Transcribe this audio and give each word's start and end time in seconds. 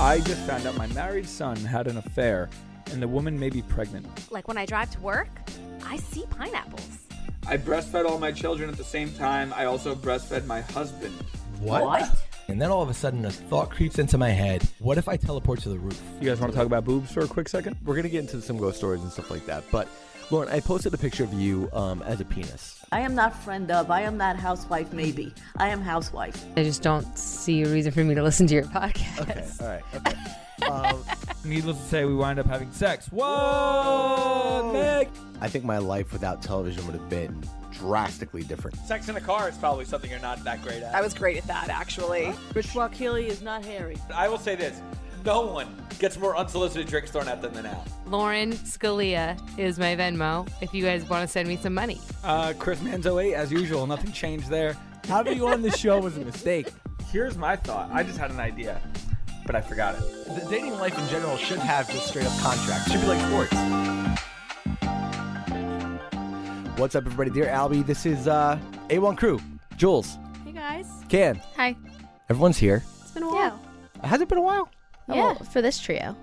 I 0.00 0.20
just 0.20 0.40
found 0.42 0.64
out 0.64 0.76
my 0.76 0.86
married 0.88 1.28
son 1.28 1.56
had 1.56 1.88
an 1.88 1.96
affair, 1.96 2.48
and 2.92 3.02
the 3.02 3.08
woman 3.08 3.36
may 3.36 3.50
be 3.50 3.62
pregnant. 3.62 4.06
Like 4.30 4.46
when 4.46 4.56
I 4.56 4.64
drive 4.64 4.92
to 4.92 5.00
work, 5.00 5.28
I 5.84 5.96
see 5.96 6.24
pineapples. 6.30 6.98
I 7.48 7.56
breastfed 7.56 8.08
all 8.08 8.20
my 8.20 8.30
children 8.30 8.70
at 8.70 8.76
the 8.76 8.84
same 8.84 9.12
time. 9.14 9.52
I 9.56 9.64
also 9.64 9.96
breastfed 9.96 10.46
my 10.46 10.60
husband. 10.60 11.14
What? 11.58 12.08
And 12.46 12.62
then 12.62 12.70
all 12.70 12.80
of 12.80 12.88
a 12.88 12.94
sudden, 12.94 13.24
a 13.24 13.30
thought 13.32 13.70
creeps 13.72 13.98
into 13.98 14.16
my 14.18 14.30
head. 14.30 14.62
What 14.78 14.98
if 14.98 15.08
I 15.08 15.16
teleport 15.16 15.62
to 15.62 15.68
the 15.68 15.78
roof? 15.78 16.00
You 16.20 16.28
guys 16.28 16.38
want 16.38 16.52
to 16.52 16.56
talk 16.56 16.66
about 16.66 16.84
boobs 16.84 17.10
for 17.10 17.24
a 17.24 17.26
quick 17.26 17.48
second? 17.48 17.76
We're 17.84 17.96
gonna 17.96 18.08
get 18.08 18.20
into 18.20 18.40
some 18.40 18.56
ghost 18.56 18.78
stories 18.78 19.02
and 19.02 19.10
stuff 19.10 19.32
like 19.32 19.46
that. 19.46 19.64
But 19.72 19.88
Lauren, 20.30 20.48
I 20.50 20.60
posted 20.60 20.92
a 20.92 20.98
picture 20.98 21.24
of 21.24 21.32
you 21.32 21.70
um, 21.72 22.02
as 22.02 22.20
a 22.20 22.24
penis. 22.24 22.84
I 22.92 23.00
am 23.00 23.14
not 23.14 23.34
friend 23.34 23.70
of. 23.70 23.90
I 23.90 24.02
am 24.02 24.18
not 24.18 24.36
housewife. 24.36 24.92
Maybe 24.92 25.32
I 25.56 25.68
am 25.68 25.80
housewife. 25.80 26.44
I 26.54 26.64
just 26.64 26.82
don't 26.82 27.16
see 27.16 27.62
a 27.62 27.68
reason 27.68 27.92
for 27.92 28.04
me 28.04 28.14
to 28.14 28.22
listen 28.22 28.46
to 28.48 28.54
your 28.54 28.64
podcast. 28.64 29.20
Okay, 29.22 29.48
all 29.60 29.68
right. 29.68 29.82
Okay. 29.94 30.66
um, 30.70 31.02
Needless 31.44 31.78
to 31.78 31.82
say, 31.84 32.04
we 32.04 32.14
wind 32.14 32.38
up 32.38 32.46
having 32.46 32.70
sex. 32.72 33.06
Whoa, 33.06 34.70
Meg! 34.72 35.08
I 35.40 35.48
think 35.48 35.64
my 35.64 35.78
life 35.78 36.12
without 36.12 36.42
television 36.42 36.84
would 36.84 36.94
have 36.94 37.08
been 37.08 37.42
drastically 37.72 38.42
different. 38.42 38.76
Sex 38.78 39.08
in 39.08 39.16
a 39.16 39.20
car 39.20 39.48
is 39.48 39.56
probably 39.56 39.86
something 39.86 40.10
you're 40.10 40.20
not 40.20 40.44
that 40.44 40.62
great 40.62 40.82
at. 40.82 40.94
I 40.94 41.00
was 41.00 41.14
great 41.14 41.38
at 41.38 41.46
that, 41.46 41.70
actually. 41.70 42.34
Rich 42.54 42.76
Healy 42.92 43.28
is 43.28 43.40
not 43.40 43.64
hairy. 43.64 43.96
I 44.12 44.28
will 44.28 44.38
say 44.38 44.56
this: 44.56 44.82
no 45.24 45.42
one 45.42 45.68
gets 45.98 46.18
more 46.18 46.36
unsolicited 46.36 46.86
drinks 46.86 47.10
thrown 47.10 47.28
at 47.28 47.42
them 47.42 47.52
than 47.54 47.66
Al. 47.66 47.84
Lauren 48.06 48.52
Scalia 48.52 49.38
is 49.58 49.78
my 49.78 49.96
Venmo 49.96 50.48
if 50.60 50.72
you 50.72 50.84
guys 50.84 51.08
want 51.08 51.22
to 51.26 51.28
send 51.28 51.48
me 51.48 51.56
some 51.56 51.74
money. 51.74 52.00
Uh, 52.24 52.52
Chris 52.58 52.78
Manzo 52.80 53.22
8, 53.22 53.34
as 53.34 53.50
usual. 53.52 53.86
Nothing 53.86 54.12
changed 54.12 54.48
there. 54.48 54.76
Having 55.08 55.36
you 55.38 55.48
on 55.48 55.62
the 55.62 55.70
show 55.70 55.98
was 56.00 56.16
a 56.16 56.20
mistake. 56.20 56.68
Here's 57.10 57.36
my 57.36 57.56
thought. 57.56 57.90
I 57.92 58.02
just 58.02 58.18
had 58.18 58.30
an 58.30 58.38
idea, 58.40 58.80
but 59.46 59.54
I 59.56 59.60
forgot 59.60 59.94
it. 59.96 60.00
The 60.26 60.46
dating 60.50 60.74
life 60.74 60.98
in 60.98 61.08
general 61.08 61.36
should 61.36 61.58
have 61.58 61.90
just 61.90 62.06
straight 62.08 62.26
up 62.26 62.38
contracts. 62.40 62.90
Should 62.92 63.00
be 63.00 63.06
like 63.06 63.20
sports. 63.28 63.54
What's 66.78 66.94
up, 66.94 67.04
everybody? 67.06 67.30
Dear 67.30 67.46
Albie, 67.46 67.84
this 67.84 68.06
is 68.06 68.28
uh, 68.28 68.58
A1 68.88 69.16
Crew. 69.18 69.40
Jules, 69.76 70.16
Hey 70.44 70.52
guys. 70.52 70.86
Can, 71.08 71.40
Hi. 71.56 71.74
everyone's 72.28 72.58
here. 72.58 72.84
It's 73.02 73.10
been 73.12 73.22
a 73.24 73.28
while. 73.28 73.60
Has 74.04 74.20
it 74.20 74.28
been 74.28 74.38
a 74.38 74.42
while? 74.42 74.68
Yeah, 75.08 75.34
for 75.34 75.62
this 75.62 75.78
trio. 75.78 76.16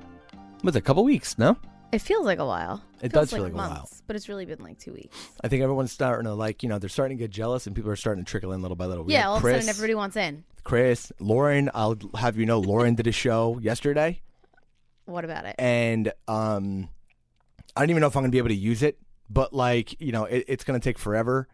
Was 0.63 0.75
it 0.75 0.79
a 0.79 0.81
couple 0.81 1.03
weeks? 1.03 1.37
No, 1.37 1.57
It 1.91 1.99
feels 1.99 2.25
like 2.25 2.39
a 2.39 2.45
while. 2.45 2.81
it 3.01 3.11
does 3.11 3.31
feel 3.31 3.43
like 3.43 3.53
a 3.53 3.55
while. 3.55 3.69
months, 3.69 4.01
but 4.07 4.15
it's 4.15 4.27
really 4.29 4.45
been 4.45 4.61
like 4.63 4.79
two 4.79 4.93
weeks. 4.93 5.15
I 5.43 5.47
think 5.47 5.61
everyone's 5.63 5.91
starting 5.91 6.25
to 6.25 6.33
like, 6.33 6.63
you 6.63 6.69
know, 6.69 6.79
they're 6.79 6.89
starting 6.89 7.17
to 7.17 7.23
get 7.23 7.31
jealous, 7.31 7.67
and 7.67 7.75
people 7.75 7.91
are 7.91 7.95
starting 7.95 8.23
to 8.23 8.29
trickle 8.29 8.51
in 8.53 8.61
little 8.61 8.75
by 8.77 8.85
little. 8.85 9.03
We 9.03 9.13
yeah, 9.13 9.27
all 9.29 9.39
Chris, 9.39 9.53
of 9.53 9.57
a 9.57 9.61
sudden 9.63 9.69
everybody 9.69 9.95
wants 9.95 10.15
in. 10.15 10.43
Chris, 10.63 11.11
Lauren. 11.19 11.69
I'll 11.73 11.97
have 12.17 12.37
you 12.37 12.45
know, 12.45 12.59
Lauren 12.59 12.95
did 12.95 13.05
a 13.07 13.11
show 13.11 13.59
yesterday, 13.59 14.21
What 15.05 15.23
about 15.25 15.45
it? 15.45 15.55
and 15.59 16.11
um, 16.27 16.89
I 17.75 17.81
don't 17.81 17.89
even 17.91 18.01
know 18.01 18.07
if 18.07 18.15
I'm 18.15 18.23
gonna 18.23 18.31
be 18.31 18.39
able 18.39 18.49
to 18.49 18.55
use 18.55 18.81
it, 18.81 18.97
but 19.29 19.53
like, 19.53 19.99
you 20.01 20.11
know, 20.11 20.25
it, 20.25 20.45
it's 20.47 20.63
gonna 20.63 20.79
take 20.79 20.97
forever. 20.97 21.47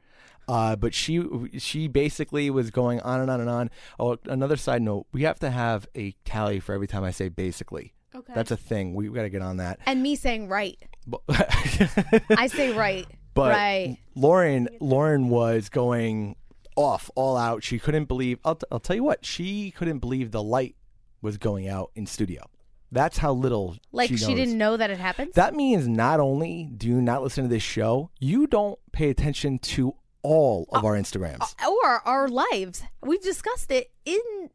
Uh, 0.51 0.75
but 0.75 0.93
she 0.93 1.23
she 1.57 1.87
basically 1.87 2.49
was 2.49 2.71
going 2.71 2.99
on 3.01 3.21
and 3.21 3.31
on 3.31 3.39
and 3.39 3.49
on. 3.49 3.69
Oh, 3.97 4.17
another 4.25 4.57
side 4.57 4.81
note: 4.81 5.07
we 5.13 5.23
have 5.23 5.39
to 5.39 5.49
have 5.49 5.87
a 5.95 6.11
tally 6.25 6.59
for 6.59 6.73
every 6.73 6.87
time 6.87 7.05
I 7.05 7.11
say 7.11 7.29
basically. 7.29 7.93
Okay. 8.13 8.33
That's 8.35 8.51
a 8.51 8.57
thing. 8.57 8.93
We've 8.93 9.13
got 9.13 9.21
to 9.21 9.29
get 9.29 9.41
on 9.41 9.57
that. 9.57 9.79
And 9.85 10.03
me 10.03 10.17
saying 10.17 10.49
right. 10.49 10.77
I 11.29 12.47
say 12.47 12.75
right. 12.75 13.07
But 13.33 13.51
right. 13.51 13.97
Lauren, 14.15 14.67
Lauren 14.81 15.29
was 15.29 15.69
going 15.69 16.35
off, 16.75 17.09
all 17.15 17.37
out. 17.37 17.63
She 17.63 17.79
couldn't 17.79 18.05
believe. 18.05 18.39
I'll, 18.43 18.55
t- 18.55 18.67
I'll 18.69 18.81
tell 18.81 18.97
you 18.97 19.03
what. 19.05 19.25
She 19.25 19.71
couldn't 19.71 19.99
believe 19.99 20.31
the 20.31 20.43
light 20.43 20.75
was 21.21 21.37
going 21.37 21.69
out 21.69 21.91
in 21.95 22.05
studio. 22.05 22.43
That's 22.91 23.17
how 23.19 23.31
little 23.31 23.77
Like 23.93 24.09
she, 24.09 24.17
she, 24.17 24.35
didn't 24.35 24.57
know 24.57 24.75
that 24.75 24.89
it 24.89 24.97
happened. 24.97 25.31
That 25.35 25.55
means 25.55 25.87
not 25.87 26.19
only 26.19 26.69
do 26.75 26.87
you 26.87 27.01
not 27.01 27.23
listen 27.23 27.45
to 27.45 27.49
this 27.49 27.63
show, 27.63 28.09
you 28.19 28.47
don't 28.47 28.77
pay 28.91 29.09
attention 29.09 29.59
to 29.59 29.95
all 30.23 30.67
of 30.71 30.83
our 30.85 30.93
Instagrams, 30.93 31.55
or 31.67 32.01
our 32.07 32.27
lives. 32.27 32.83
We've 33.03 33.21
discussed 33.21 33.71
it 33.71 33.91
in 34.05 34.49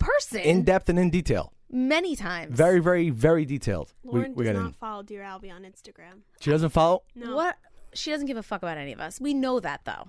person 0.00 0.40
in 0.40 0.62
depth 0.64 0.88
and 0.88 0.98
in 0.98 1.10
detail. 1.10 1.52
many 1.70 2.16
times. 2.16 2.56
Very, 2.56 2.80
very, 2.80 3.10
very 3.10 3.44
detailed. 3.44 3.92
Lauren 4.04 4.30
we, 4.34 4.36
we 4.36 4.44
does 4.44 4.52
got 4.54 4.60
not 4.60 4.66
in. 4.68 4.72
follow 4.74 5.02
Dear 5.02 5.22
Albie 5.22 5.52
on 5.52 5.62
Instagram. 5.62 6.20
She 6.40 6.50
doesn't 6.50 6.70
follow. 6.70 7.02
No. 7.14 7.34
What? 7.36 7.56
She 7.94 8.10
doesn't 8.10 8.26
give 8.26 8.36
a 8.36 8.42
fuck 8.42 8.62
about 8.62 8.78
any 8.78 8.92
of 8.92 9.00
us. 9.00 9.20
We 9.20 9.32
know 9.34 9.60
that 9.60 9.80
though. 9.84 10.08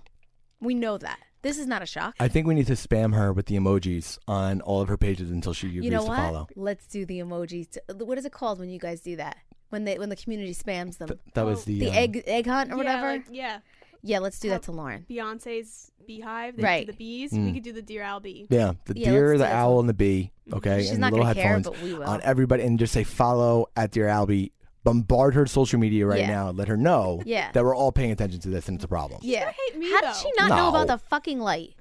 We 0.60 0.74
know 0.74 0.98
that. 0.98 1.20
This 1.44 1.58
is 1.60 1.68
not 1.68 1.82
a 1.82 1.86
shock. 1.86 2.16
I 2.20 2.28
think 2.28 2.48
we 2.48 2.56
need 2.56 2.68
to 2.68 2.74
spam 2.74 3.16
her 3.16 3.32
with 3.32 3.46
the 3.46 3.56
emojis 3.56 4.18
on 4.28 4.60
all 4.62 4.82
of 4.82 4.90
her 4.90 4.98
pages 4.98 5.30
until 5.32 5.54
she 5.54 5.68
agrees 5.68 5.86
you 5.86 5.92
know 5.92 6.02
to 6.02 6.08
what? 6.08 6.18
follow. 6.18 6.48
Let's 6.56 6.88
do 6.88 7.06
the 7.06 7.20
emojis. 7.20 7.70
t- 7.72 7.80
What 8.04 8.18
is 8.18 8.26
it 8.26 8.32
called 8.32 8.60
when 8.60 8.70
you 8.70 8.80
guys 8.80 9.02
do 9.02 9.16
that? 9.18 9.38
When 9.70 9.84
they 9.84 9.98
when 9.98 10.10
the 10.10 10.16
community 10.16 10.54
spams 10.56 10.98
them. 10.98 11.10
Th- 11.10 11.20
that 11.36 11.46
was 11.46 11.64
the 11.66 11.80
the 11.80 11.90
um, 11.90 11.96
egg 11.96 12.24
egg 12.26 12.48
hunt 12.48 12.70
or 12.72 12.74
Yeah, 12.74 12.78
whatever. 12.78 13.08
like- 13.08 13.26
yeah. 13.32 13.60
Yeah, 14.08 14.20
let's 14.20 14.40
do 14.40 14.50
that 14.50 14.64
to 14.64 14.72
Lauren. 14.72 15.06
Beyonce's 15.10 15.92
beehive. 16.06 16.56
They 16.58 16.64
Right. 16.64 16.86
Do 16.86 16.92
the 16.94 16.98
bees. 16.98 17.32
Mm. 17.34 17.46
We 17.46 17.54
could 17.54 17.64
do 17.64 17.74
the 17.74 17.82
Dear 17.82 18.02
Albie. 18.04 18.48
Yeah, 18.50 18.74
the 18.86 18.98
Yeah, 18.98 19.12
deer, 19.12 19.28
let's 19.30 19.40
the 19.40 19.46
do 19.46 19.50
that 19.50 19.56
owl, 19.56 19.76
one. 19.76 19.80
and 19.84 19.90
the 19.90 19.94
bee. 19.94 20.32
Okay, 20.54 20.80
She's 20.82 20.92
and 20.92 21.00
not 21.00 21.12
little 21.12 21.26
gonna 21.26 21.36
care, 21.36 21.44
headphones 21.56 21.78
but 21.78 21.82
we 21.84 21.94
will. 21.94 22.04
on 22.04 22.22
everybody, 22.24 22.64
and 22.64 22.80
just 22.80 22.94
say 22.94 23.04
follow 23.04 23.68
at 23.76 23.92
Dear 23.92 24.08
Albie. 24.08 24.52
Bombard 24.84 25.34
her 25.36 25.46
social 25.46 25.78
media 25.80 26.06
right 26.06 26.22
Yeah. 26.22 26.28
now. 26.28 26.50
Let 26.52 26.70
her 26.70 26.78
know 26.78 27.22
Yeah. 27.26 27.52
that 27.52 27.62
we're 27.62 27.76
all 27.76 27.92
paying 27.92 28.12
attention 28.12 28.40
to 28.40 28.50
this, 28.50 28.70
and 28.70 28.76
it's 28.76 28.86
a 28.86 28.88
problem. 28.88 29.20
Yeah. 29.22 29.52
hate 29.52 29.78
me, 29.78 29.92
How 29.92 30.00
did 30.00 30.16
she 30.16 30.32
not 30.38 30.50
know 30.50 30.70
about 30.70 30.88
No. 30.88 30.94
the 30.96 30.98
fucking 30.98 31.42
light? 31.42 31.76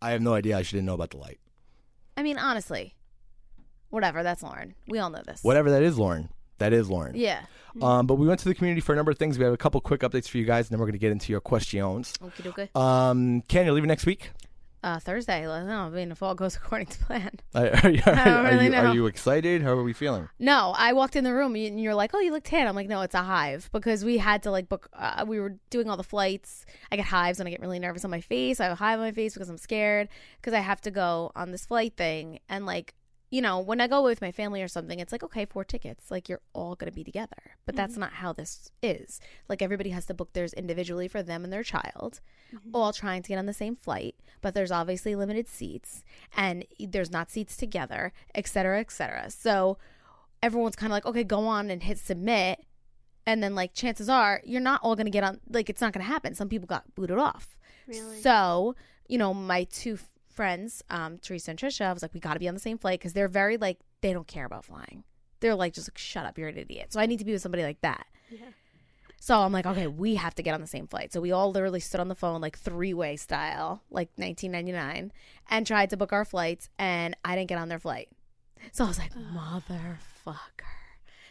I 0.00 0.12
have 0.12 0.22
no 0.22 0.32
idea. 0.32 0.64
She 0.64 0.76
didn't 0.76 0.86
know 0.86 0.94
about 0.94 1.10
the 1.10 1.18
light. 1.18 1.38
I 2.16 2.22
mean, 2.22 2.38
honestly. 2.38 2.94
Whatever, 3.90 4.22
that's 4.22 4.42
Lauren. 4.42 4.74
We 4.88 4.98
all 5.00 5.10
know 5.10 5.20
this. 5.26 5.42
Whatever 5.42 5.70
that 5.72 5.82
is, 5.82 5.98
Lauren. 5.98 6.30
That 6.60 6.72
is 6.72 6.88
Lauren. 6.88 7.16
Yeah. 7.16 7.42
Um, 7.82 8.06
but 8.06 8.14
we 8.14 8.26
went 8.26 8.40
to 8.40 8.48
the 8.48 8.54
community 8.54 8.80
for 8.80 8.92
a 8.92 8.96
number 8.96 9.10
of 9.10 9.18
things. 9.18 9.38
We 9.38 9.44
have 9.44 9.54
a 9.54 9.56
couple 9.56 9.80
quick 9.80 10.00
updates 10.00 10.28
for 10.28 10.38
you 10.38 10.44
guys, 10.44 10.66
and 10.66 10.72
then 10.72 10.80
we're 10.80 10.86
going 10.86 10.92
to 10.92 10.98
get 10.98 11.12
into 11.12 11.32
your 11.32 11.40
questions. 11.40 12.14
Okay, 12.22 12.42
dokie. 12.42 12.76
Um, 12.80 13.42
Ken, 13.48 13.64
you're 13.64 13.74
leaving 13.74 13.88
next 13.88 14.06
week. 14.06 14.30
Uh, 14.82 14.98
Thursday. 14.98 15.46
I 15.46 15.58
don't 15.58 15.68
know. 15.68 15.80
I 15.80 15.90
mean, 15.90 16.10
if 16.10 16.22
all 16.22 16.34
goes 16.34 16.56
according 16.64 16.86
to 16.88 16.98
plan. 17.00 17.38
Are, 17.54 17.68
are, 17.84 17.90
you, 17.90 18.02
I 18.06 18.24
don't 18.24 18.46
are 18.46 18.50
really 18.50 18.64
you, 18.64 18.70
know. 18.70 18.86
are 18.86 18.94
you 18.94 19.06
excited? 19.06 19.60
How 19.60 19.72
are 19.72 19.82
we 19.82 19.92
feeling? 19.92 20.28
No, 20.38 20.74
I 20.76 20.94
walked 20.94 21.16
in 21.16 21.24
the 21.24 21.34
room 21.34 21.54
and 21.54 21.78
you're 21.78 21.94
like, 21.94 22.12
"Oh, 22.14 22.20
you 22.20 22.32
look 22.32 22.44
tan." 22.44 22.66
I'm 22.66 22.74
like, 22.74 22.88
"No, 22.88 23.02
it's 23.02 23.14
a 23.14 23.22
hive 23.22 23.68
because 23.72 24.04
we 24.04 24.16
had 24.16 24.42
to 24.44 24.50
like 24.50 24.70
book. 24.70 24.88
Uh, 24.94 25.24
we 25.28 25.38
were 25.38 25.56
doing 25.68 25.90
all 25.90 25.98
the 25.98 26.02
flights. 26.02 26.64
I 26.90 26.96
get 26.96 27.04
hives 27.04 27.38
when 27.38 27.46
I 27.46 27.50
get 27.50 27.60
really 27.60 27.78
nervous 27.78 28.04
on 28.06 28.10
my 28.10 28.22
face. 28.22 28.58
I 28.58 28.64
have 28.64 28.72
a 28.72 28.76
hive 28.76 28.98
on 28.98 29.04
my 29.04 29.12
face 29.12 29.34
because 29.34 29.50
I'm 29.50 29.58
scared 29.58 30.08
because 30.40 30.54
I 30.54 30.60
have 30.60 30.80
to 30.82 30.90
go 30.90 31.30
on 31.36 31.50
this 31.50 31.66
flight 31.66 31.94
thing. 31.96 32.40
And 32.48 32.64
like, 32.64 32.94
you 33.30 33.40
know, 33.40 33.60
when 33.60 33.80
I 33.80 33.86
go 33.86 34.02
with 34.02 34.20
my 34.20 34.32
family 34.32 34.60
or 34.60 34.68
something, 34.68 34.98
it's 34.98 35.12
like, 35.12 35.22
okay, 35.22 35.44
four 35.44 35.64
tickets. 35.64 36.10
Like 36.10 36.28
you're 36.28 36.40
all 36.52 36.74
gonna 36.74 36.92
be 36.92 37.04
together. 37.04 37.56
But 37.64 37.76
that's 37.76 37.92
mm-hmm. 37.92 38.00
not 38.00 38.12
how 38.14 38.32
this 38.32 38.70
is. 38.82 39.20
Like 39.48 39.62
everybody 39.62 39.90
has 39.90 40.06
to 40.06 40.14
book 40.14 40.32
theirs 40.32 40.52
individually 40.52 41.08
for 41.08 41.22
them 41.22 41.44
and 41.44 41.52
their 41.52 41.62
child, 41.62 42.20
mm-hmm. 42.54 42.70
all 42.74 42.92
trying 42.92 43.22
to 43.22 43.28
get 43.28 43.38
on 43.38 43.46
the 43.46 43.52
same 43.52 43.76
flight. 43.76 44.16
But 44.42 44.54
there's 44.54 44.72
obviously 44.72 45.14
limited 45.14 45.48
seats, 45.48 46.02
and 46.36 46.64
there's 46.78 47.10
not 47.10 47.30
seats 47.30 47.56
together, 47.56 48.12
et 48.34 48.46
cetera, 48.46 48.80
et 48.80 48.90
cetera. 48.90 49.30
So 49.30 49.78
everyone's 50.42 50.76
kind 50.76 50.90
of 50.90 50.94
like, 50.94 51.06
okay, 51.06 51.24
go 51.24 51.46
on 51.46 51.70
and 51.70 51.82
hit 51.82 51.98
submit. 51.98 52.64
And 53.26 53.42
then, 53.42 53.54
like, 53.54 53.74
chances 53.74 54.08
are 54.08 54.40
you're 54.44 54.62
not 54.62 54.80
all 54.82 54.96
going 54.96 55.04
to 55.04 55.10
get 55.10 55.22
on, 55.22 55.40
like, 55.50 55.68
it's 55.68 55.82
not 55.82 55.92
going 55.92 56.04
to 56.04 56.10
happen. 56.10 56.34
Some 56.34 56.48
people 56.48 56.66
got 56.66 56.94
booted 56.94 57.18
off. 57.18 57.58
Really? 57.86 58.20
So, 58.22 58.74
you 59.08 59.18
know, 59.18 59.34
my 59.34 59.64
two 59.64 59.98
friends, 60.30 60.82
um, 60.90 61.18
Teresa 61.18 61.50
and 61.50 61.58
Trisha, 61.58 61.86
I 61.86 61.92
was 61.92 62.02
like, 62.02 62.14
we 62.14 62.20
got 62.20 62.34
to 62.34 62.40
be 62.40 62.48
on 62.48 62.54
the 62.54 62.60
same 62.60 62.78
flight 62.78 63.00
because 63.00 63.12
they're 63.12 63.28
very, 63.28 63.56
like, 63.56 63.78
they 64.00 64.12
don't 64.12 64.26
care 64.26 64.46
about 64.46 64.64
flying. 64.64 65.04
They're 65.40 65.54
like, 65.54 65.74
just 65.74 65.88
like, 65.88 65.98
shut 65.98 66.26
up, 66.26 66.38
you're 66.38 66.48
an 66.48 66.58
idiot. 66.58 66.92
So 66.92 67.00
I 67.00 67.06
need 67.06 67.18
to 67.18 67.24
be 67.24 67.32
with 67.32 67.42
somebody 67.42 67.62
like 67.62 67.80
that. 67.80 68.06
Yeah. 68.30 68.46
So 69.22 69.38
I'm 69.38 69.52
like, 69.52 69.66
okay, 69.66 69.86
we 69.86 70.14
have 70.14 70.34
to 70.36 70.42
get 70.42 70.54
on 70.54 70.62
the 70.62 70.66
same 70.66 70.86
flight. 70.86 71.12
So 71.12 71.20
we 71.20 71.30
all 71.30 71.52
literally 71.52 71.80
stood 71.80 72.00
on 72.00 72.08
the 72.08 72.14
phone, 72.14 72.40
like 72.40 72.58
three 72.58 72.94
way 72.94 73.16
style, 73.16 73.82
like 73.90 74.08
1999, 74.16 75.12
and 75.50 75.66
tried 75.66 75.90
to 75.90 75.96
book 75.98 76.12
our 76.12 76.24
flights, 76.24 76.70
and 76.78 77.14
I 77.22 77.36
didn't 77.36 77.50
get 77.50 77.58
on 77.58 77.68
their 77.68 77.78
flight. 77.78 78.08
So 78.72 78.84
I 78.84 78.88
was 78.88 78.98
like, 78.98 79.12
motherfucker. 79.14 80.36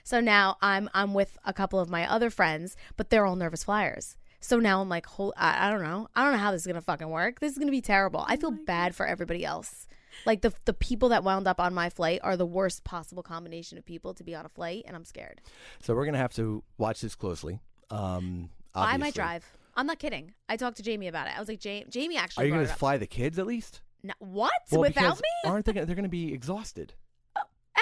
So 0.04 0.19
now 0.19 0.57
I'm 0.62 0.90
I'm 0.94 1.13
with 1.13 1.38
a 1.46 1.54
couple 1.54 1.80
of 1.80 1.90
my 1.90 2.10
other 2.10 2.30
friends, 2.30 2.75
but 2.96 3.10
they're 3.10 3.25
all 3.25 3.36
nervous 3.36 3.63
flyers. 3.63 4.18
So 4.41 4.59
now 4.59 4.81
I'm 4.81 4.89
like, 4.89 5.06
whole, 5.06 5.33
I, 5.38 5.68
I 5.68 5.69
don't 5.69 5.83
know, 5.83 6.07
I 6.15 6.24
don't 6.24 6.33
know 6.33 6.39
how 6.39 6.51
this 6.51 6.62
is 6.62 6.68
gonna 6.68 6.81
fucking 6.81 7.09
work. 7.09 7.39
This 7.39 7.51
is 7.51 7.57
gonna 7.57 7.71
be 7.71 7.81
terrible. 7.81 8.24
I 8.27 8.38
feel 8.38 8.51
bad 8.51 8.95
for 8.95 9.06
everybody 9.06 9.44
else. 9.45 9.88
Like 10.25 10.41
the 10.41 10.53
the 10.65 10.74
people 10.74 11.09
that 11.09 11.24
wound 11.24 11.47
up 11.47 11.59
on 11.59 11.74
my 11.74 11.89
flight 11.89 12.19
are 12.24 12.36
the 12.36 12.45
worst 12.45 12.83
possible 12.83 13.24
combination 13.24 13.77
of 13.77 13.86
people 13.86 14.13
to 14.15 14.24
be 14.24 14.36
on 14.36 14.45
a 14.45 14.50
flight, 14.50 14.83
and 14.88 14.95
I'm 14.95 15.06
scared. 15.06 15.41
So 15.81 15.95
we're 15.95 16.06
gonna 16.06 16.18
have 16.18 16.33
to 16.36 16.63
watch 16.77 17.01
this 17.01 17.15
closely. 17.15 17.59
Um, 17.89 18.50
I 18.75 18.97
might 18.97 19.13
drive. 19.13 19.45
I'm 19.75 19.88
not 19.88 20.00
kidding. 20.00 20.33
I 20.47 20.57
talked 20.57 20.77
to 20.77 20.83
Jamie 20.83 21.07
about 21.07 21.27
it. 21.27 21.36
I 21.36 21.39
was 21.39 21.47
like, 21.47 21.59
Jamie, 21.59 21.86
Jamie 21.89 22.18
actually. 22.18 22.44
Are 22.44 22.47
you 22.47 22.51
gonna 22.53 22.63
it 22.63 22.71
up. 22.71 22.77
fly 22.77 22.97
the 22.97 23.07
kids 23.07 23.39
at 23.39 23.47
least? 23.47 23.81
No, 24.03 24.13
what 24.19 24.51
Well, 24.71 24.81
without 24.81 25.18
me? 25.18 25.50
Aren't 25.50 25.65
they? 25.65 25.74
Gonna, 25.74 25.86
they're 25.86 25.95
gonna 25.95 26.09
be 26.09 26.33
exhausted. 26.33 26.94
Oh, 27.38 27.41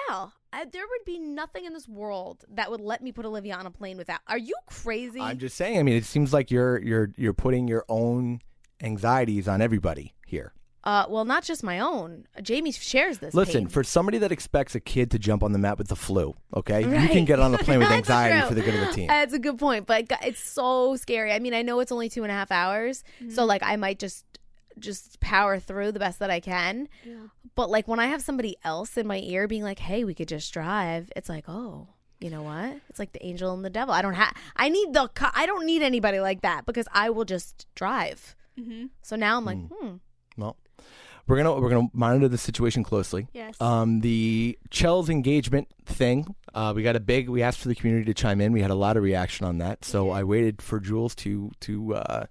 Al, 0.09 0.33
I, 0.57 0.65
there 0.65 0.85
would 0.87 1.05
be 1.05 1.19
nothing 1.19 1.65
in 1.65 1.73
this 1.73 1.87
world 1.87 2.43
that 2.49 2.71
would 2.71 2.81
let 2.81 3.03
me 3.03 3.11
put 3.11 3.25
Olivia 3.25 3.55
on 3.55 3.67
a 3.67 3.71
plane 3.71 3.95
without. 3.95 4.21
Are 4.27 4.39
you 4.39 4.55
crazy? 4.65 5.21
I'm 5.21 5.37
just 5.37 5.55
saying. 5.55 5.77
I 5.77 5.83
mean, 5.83 5.95
it 5.95 6.05
seems 6.05 6.33
like 6.33 6.49
you're 6.49 6.81
you're 6.81 7.11
you're 7.15 7.33
putting 7.33 7.67
your 7.67 7.85
own 7.87 8.41
anxieties 8.81 9.47
on 9.47 9.61
everybody 9.61 10.15
here. 10.25 10.53
uh, 10.83 11.05
well, 11.09 11.25
not 11.25 11.43
just 11.43 11.63
my 11.63 11.79
own. 11.79 12.25
Jamie 12.41 12.71
shares 12.71 13.19
this. 13.19 13.35
Listen, 13.35 13.65
pain. 13.65 13.67
for 13.67 13.83
somebody 13.83 14.17
that 14.17 14.31
expects 14.31 14.73
a 14.73 14.79
kid 14.79 15.11
to 15.11 15.19
jump 15.19 15.43
on 15.43 15.51
the 15.51 15.59
mat 15.59 15.77
with 15.77 15.89
the 15.89 15.95
flu, 15.95 16.33
okay, 16.55 16.81
you 16.81 17.07
can 17.09 17.25
get 17.25 17.39
on 17.39 17.51
the 17.51 17.59
plane 17.59 17.77
with 17.77 17.91
anxiety 17.91 18.39
true. 18.39 18.47
for 18.47 18.55
the 18.55 18.61
good 18.61 18.73
of 18.73 18.87
the 18.87 18.93
team. 18.93 19.07
That's 19.07 19.33
a 19.33 19.39
good 19.39 19.59
point, 19.59 19.85
but 19.85 20.05
it's 20.23 20.39
so 20.39 20.95
scary. 20.95 21.33
I 21.33 21.39
mean, 21.39 21.53
I 21.53 21.61
know 21.61 21.81
it's 21.81 21.91
only 21.91 22.09
two 22.09 22.23
and 22.23 22.31
a 22.31 22.35
half 22.35 22.51
hours, 22.51 23.03
so 23.29 23.45
like 23.45 23.61
I 23.63 23.75
might 23.75 23.99
just 23.99 24.25
just 24.79 25.19
power 25.19 25.59
through 25.59 25.91
the 25.91 25.99
best 25.99 26.19
that 26.19 26.29
I 26.29 26.39
can. 26.39 26.87
Yeah. 27.03 27.27
But 27.55 27.69
like 27.69 27.87
when 27.87 27.99
I 27.99 28.07
have 28.07 28.21
somebody 28.21 28.57
else 28.63 28.97
in 28.97 29.07
my 29.07 29.19
ear 29.19 29.47
being 29.47 29.63
like, 29.63 29.79
"Hey, 29.79 30.03
we 30.03 30.13
could 30.13 30.27
just 30.27 30.53
drive," 30.53 31.11
it's 31.15 31.29
like, 31.29 31.45
oh. 31.47 31.87
You 32.19 32.31
know 32.31 32.41
what? 32.41 32.77
It's 32.89 32.97
like 32.97 33.11
the 33.11 33.23
angel 33.23 33.53
and 33.53 33.63
the 33.63 33.69
devil. 33.69 33.93
I 33.93 34.01
don't 34.01 34.15
have. 34.15 34.33
I 34.55 34.69
need 34.69 34.91
the. 34.91 35.07
co- 35.07 35.29
I 35.35 35.45
don't 35.45 35.67
need 35.67 35.83
anybody 35.83 36.19
like 36.19 36.41
that 36.41 36.65
because 36.65 36.87
I 36.91 37.11
will 37.11 37.25
just 37.25 37.67
drive. 37.75 38.35
Mm-hmm. 38.59 38.87
So 39.03 39.15
now 39.15 39.37
I'm 39.37 39.45
like, 39.45 39.59
hmm. 39.59 39.97
Well, 40.35 40.57
we're 41.27 41.37
gonna 41.37 41.53
we're 41.59 41.69
gonna 41.69 41.89
monitor 41.93 42.27
the 42.27 42.37
situation 42.37 42.83
closely. 42.83 43.27
Yes. 43.33 43.59
Um, 43.61 43.99
the 44.01 44.57
Chell's 44.69 45.09
engagement 45.09 45.67
thing, 45.85 46.35
uh, 46.53 46.73
we 46.75 46.83
got 46.83 46.95
a 46.95 46.99
big. 46.99 47.29
We 47.29 47.43
asked 47.43 47.59
for 47.59 47.67
the 47.67 47.75
community 47.75 48.05
to 48.05 48.13
chime 48.13 48.41
in. 48.41 48.51
We 48.51 48.61
had 48.61 48.71
a 48.71 48.75
lot 48.75 48.97
of 48.97 49.03
reaction 49.03 49.45
on 49.45 49.57
that, 49.59 49.83
so 49.85 50.09
I 50.09 50.23
waited 50.23 50.61
for 50.61 50.79
Jules 50.79 51.13
to 51.15 51.51
to 51.61 51.95
uh, 51.95 52.25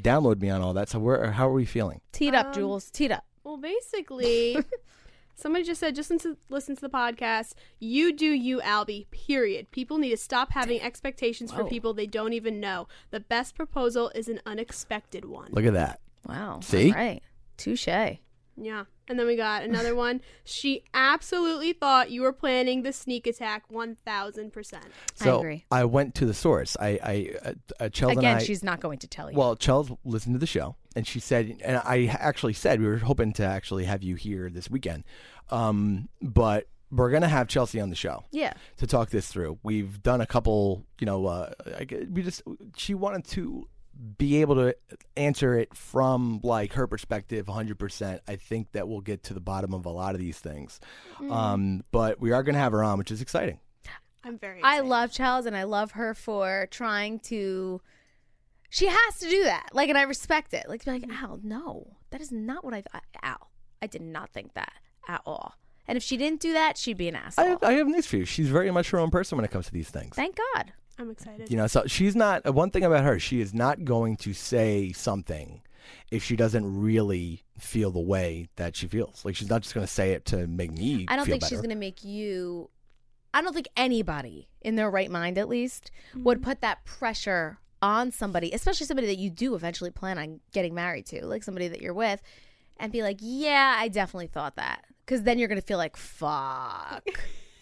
download 0.00 0.40
me 0.40 0.50
on 0.50 0.60
all 0.62 0.74
that. 0.74 0.88
So 0.88 0.98
where 0.98 1.30
how 1.32 1.48
are 1.48 1.52
we 1.52 1.64
feeling? 1.64 2.00
Teed 2.12 2.34
up, 2.34 2.46
Um, 2.46 2.52
Jules. 2.54 2.90
Teed 2.90 3.12
up. 3.12 3.24
Well, 3.44 3.56
basically, 3.58 4.56
somebody 5.34 5.64
just 5.64 5.80
said, 5.80 5.94
just 5.94 6.10
listen 6.10 6.32
to, 6.32 6.38
listen 6.48 6.74
to 6.76 6.80
the 6.80 6.88
podcast. 6.88 7.54
You 7.78 8.12
do 8.16 8.26
you, 8.26 8.60
Albie, 8.60 9.10
period. 9.10 9.70
People 9.70 9.98
need 9.98 10.10
to 10.10 10.16
stop 10.16 10.52
having 10.52 10.80
expectations 10.80 11.52
for 11.52 11.64
people 11.64 11.92
they 11.92 12.06
don't 12.06 12.32
even 12.32 12.58
know. 12.60 12.88
The 13.10 13.20
best 13.20 13.54
proposal 13.54 14.10
is 14.14 14.28
an 14.28 14.40
unexpected 14.46 15.24
one. 15.26 15.48
Look 15.52 15.66
at 15.66 15.74
that. 15.74 16.00
Wow. 16.26 16.60
See? 16.62 16.90
All 16.90 16.96
right. 16.96 17.22
Touche. 17.58 17.86
Yeah. 18.56 18.84
And 19.08 19.18
then 19.18 19.26
we 19.26 19.36
got 19.36 19.62
another 19.62 19.94
one. 20.06 20.20
She 20.44 20.84
absolutely 20.94 21.72
thought 21.72 22.10
you 22.10 22.22
were 22.22 22.32
planning 22.32 22.82
the 22.82 22.92
sneak 22.92 23.26
attack 23.26 23.64
1000%. 23.70 24.80
So 25.14 25.38
agree. 25.38 25.64
I 25.70 25.84
went 25.84 26.14
to 26.16 26.26
the 26.26 26.34
source. 26.34 26.76
I 26.80 26.98
I 27.02 27.30
uh, 27.44 27.52
uh, 27.80 27.88
Chels 27.88 28.10
and 28.10 28.18
Again, 28.18 28.36
I. 28.36 28.42
she's 28.42 28.62
not 28.62 28.80
going 28.80 28.98
to 29.00 29.06
tell 29.06 29.30
you. 29.30 29.36
Well, 29.36 29.56
Chels 29.56 29.96
listened 30.04 30.34
to 30.34 30.38
the 30.38 30.46
show, 30.46 30.76
and 30.96 31.06
she 31.06 31.20
said, 31.20 31.60
and 31.64 31.76
I 31.84 32.06
actually 32.18 32.54
said 32.54 32.80
we 32.80 32.86
were 32.86 32.98
hoping 32.98 33.32
to 33.34 33.44
actually 33.44 33.84
have 33.84 34.02
you 34.02 34.14
here 34.14 34.50
this 34.50 34.70
weekend, 34.70 35.04
um, 35.50 36.08
but 36.22 36.68
we're 36.90 37.10
gonna 37.10 37.28
have 37.28 37.48
Chelsea 37.48 37.80
on 37.80 37.90
the 37.90 37.96
show 37.96 38.24
yeah. 38.30 38.52
to 38.76 38.86
talk 38.86 39.10
this 39.10 39.26
through. 39.26 39.58
We've 39.62 40.02
done 40.02 40.20
a 40.20 40.26
couple, 40.26 40.86
you 41.00 41.06
know, 41.06 41.26
uh, 41.26 41.50
I, 41.78 41.84
g- 41.84 42.06
we 42.10 42.22
just 42.22 42.42
she 42.76 42.94
wanted 42.94 43.24
to 43.32 43.68
be 44.18 44.40
able 44.40 44.56
to 44.56 44.76
answer 45.16 45.58
it 45.58 45.74
from 45.76 46.40
like 46.42 46.72
her 46.72 46.86
perspective 46.86 47.46
100% 47.46 48.20
i 48.26 48.36
think 48.36 48.72
that 48.72 48.88
we'll 48.88 49.00
get 49.00 49.22
to 49.22 49.34
the 49.34 49.40
bottom 49.40 49.72
of 49.72 49.86
a 49.86 49.90
lot 49.90 50.14
of 50.14 50.20
these 50.20 50.38
things 50.38 50.80
um, 51.30 51.84
but 51.92 52.20
we 52.20 52.32
are 52.32 52.42
going 52.42 52.54
to 52.54 52.60
have 52.60 52.72
her 52.72 52.82
on 52.82 52.98
which 52.98 53.10
is 53.10 53.22
exciting 53.22 53.58
I'm 54.24 54.38
very 54.38 54.60
I 54.62 54.80
love 54.80 55.10
Chels 55.10 55.46
and 55.46 55.56
I 55.56 55.64
love 55.64 55.92
her 55.92 56.14
for 56.14 56.66
trying 56.70 57.18
to. 57.20 57.80
She 58.70 58.86
has 58.86 59.18
to 59.20 59.28
do 59.28 59.44
that. 59.44 59.68
Like, 59.72 59.88
and 59.88 59.98
I 59.98 60.02
respect 60.02 60.54
it. 60.54 60.68
Like, 60.68 60.80
to 60.80 60.86
be 60.86 60.92
like, 60.98 61.22
Al, 61.22 61.38
no, 61.42 61.96
that 62.10 62.20
is 62.20 62.32
not 62.32 62.64
what 62.64 62.74
I. 62.74 62.82
I 62.92 63.00
Al, 63.22 63.50
I 63.82 63.86
did 63.86 64.02
not 64.02 64.30
think 64.30 64.54
that 64.54 64.72
at 65.06 65.20
all. 65.26 65.54
And 65.86 65.96
if 65.96 66.02
she 66.02 66.16
didn't 66.16 66.40
do 66.40 66.54
that, 66.54 66.78
she'd 66.78 66.96
be 66.96 67.08
an 67.08 67.16
asshole. 67.16 67.46
have, 67.46 67.62
I 67.62 67.72
have 67.74 67.86
news 67.86 68.06
for 68.06 68.16
you 68.16 68.24
she's 68.24 68.48
very 68.48 68.70
much 68.70 68.88
her 68.90 68.98
own 68.98 69.10
person 69.10 69.36
when 69.36 69.44
it 69.44 69.50
comes 69.50 69.66
to 69.66 69.72
these 69.72 69.90
things 69.90 70.16
Thank 70.16 70.38
God. 70.54 70.72
I'm 70.98 71.10
excited. 71.10 71.50
You 71.50 71.56
know, 71.56 71.66
so 71.66 71.84
she's 71.86 72.14
not. 72.14 72.46
uh, 72.46 72.52
One 72.52 72.70
thing 72.70 72.84
about 72.84 73.04
her, 73.04 73.18
she 73.18 73.40
is 73.40 73.52
not 73.52 73.84
going 73.84 74.16
to 74.18 74.32
say 74.32 74.92
something 74.92 75.62
if 76.10 76.22
she 76.22 76.36
doesn't 76.36 76.80
really 76.80 77.42
feel 77.58 77.90
the 77.90 78.00
way 78.00 78.48
that 78.56 78.76
she 78.76 78.86
feels. 78.86 79.24
Like 79.24 79.36
she's 79.36 79.50
not 79.50 79.62
just 79.62 79.74
going 79.74 79.86
to 79.86 79.92
say 79.92 80.12
it 80.12 80.24
to 80.26 80.46
make 80.46 80.72
me. 80.72 81.06
I 81.08 81.16
don't 81.16 81.26
feel 81.26 81.34
think 81.34 81.44
she's 81.44 81.58
going 81.60 81.70
to 81.70 81.76
make 81.76 82.04
you. 82.04 82.70
I 83.32 83.42
don't 83.42 83.52
think 83.52 83.68
anybody 83.76 84.48
in 84.60 84.76
their 84.76 84.88
right 84.90 85.10
mind, 85.10 85.38
at 85.38 85.48
least, 85.48 85.90
would 86.14 86.42
put 86.42 86.60
that 86.60 86.84
pressure 86.84 87.58
on 87.82 88.12
somebody, 88.12 88.52
especially 88.52 88.86
somebody 88.86 89.08
that 89.08 89.18
you 89.18 89.28
do 89.28 89.54
eventually 89.56 89.90
plan 89.90 90.18
on 90.18 90.40
getting 90.52 90.72
married 90.74 91.06
to, 91.06 91.26
like 91.26 91.42
somebody 91.42 91.68
that 91.68 91.82
you're 91.82 91.92
with, 91.92 92.22
and 92.78 92.92
be 92.92 93.02
like, 93.02 93.18
"Yeah, 93.20 93.74
I 93.76 93.88
definitely 93.88 94.28
thought 94.28 94.54
that," 94.56 94.84
because 95.04 95.24
then 95.24 95.38
you're 95.38 95.48
going 95.48 95.60
to 95.60 95.66
feel 95.66 95.78
like, 95.78 95.96
"Fuck." 95.96 97.04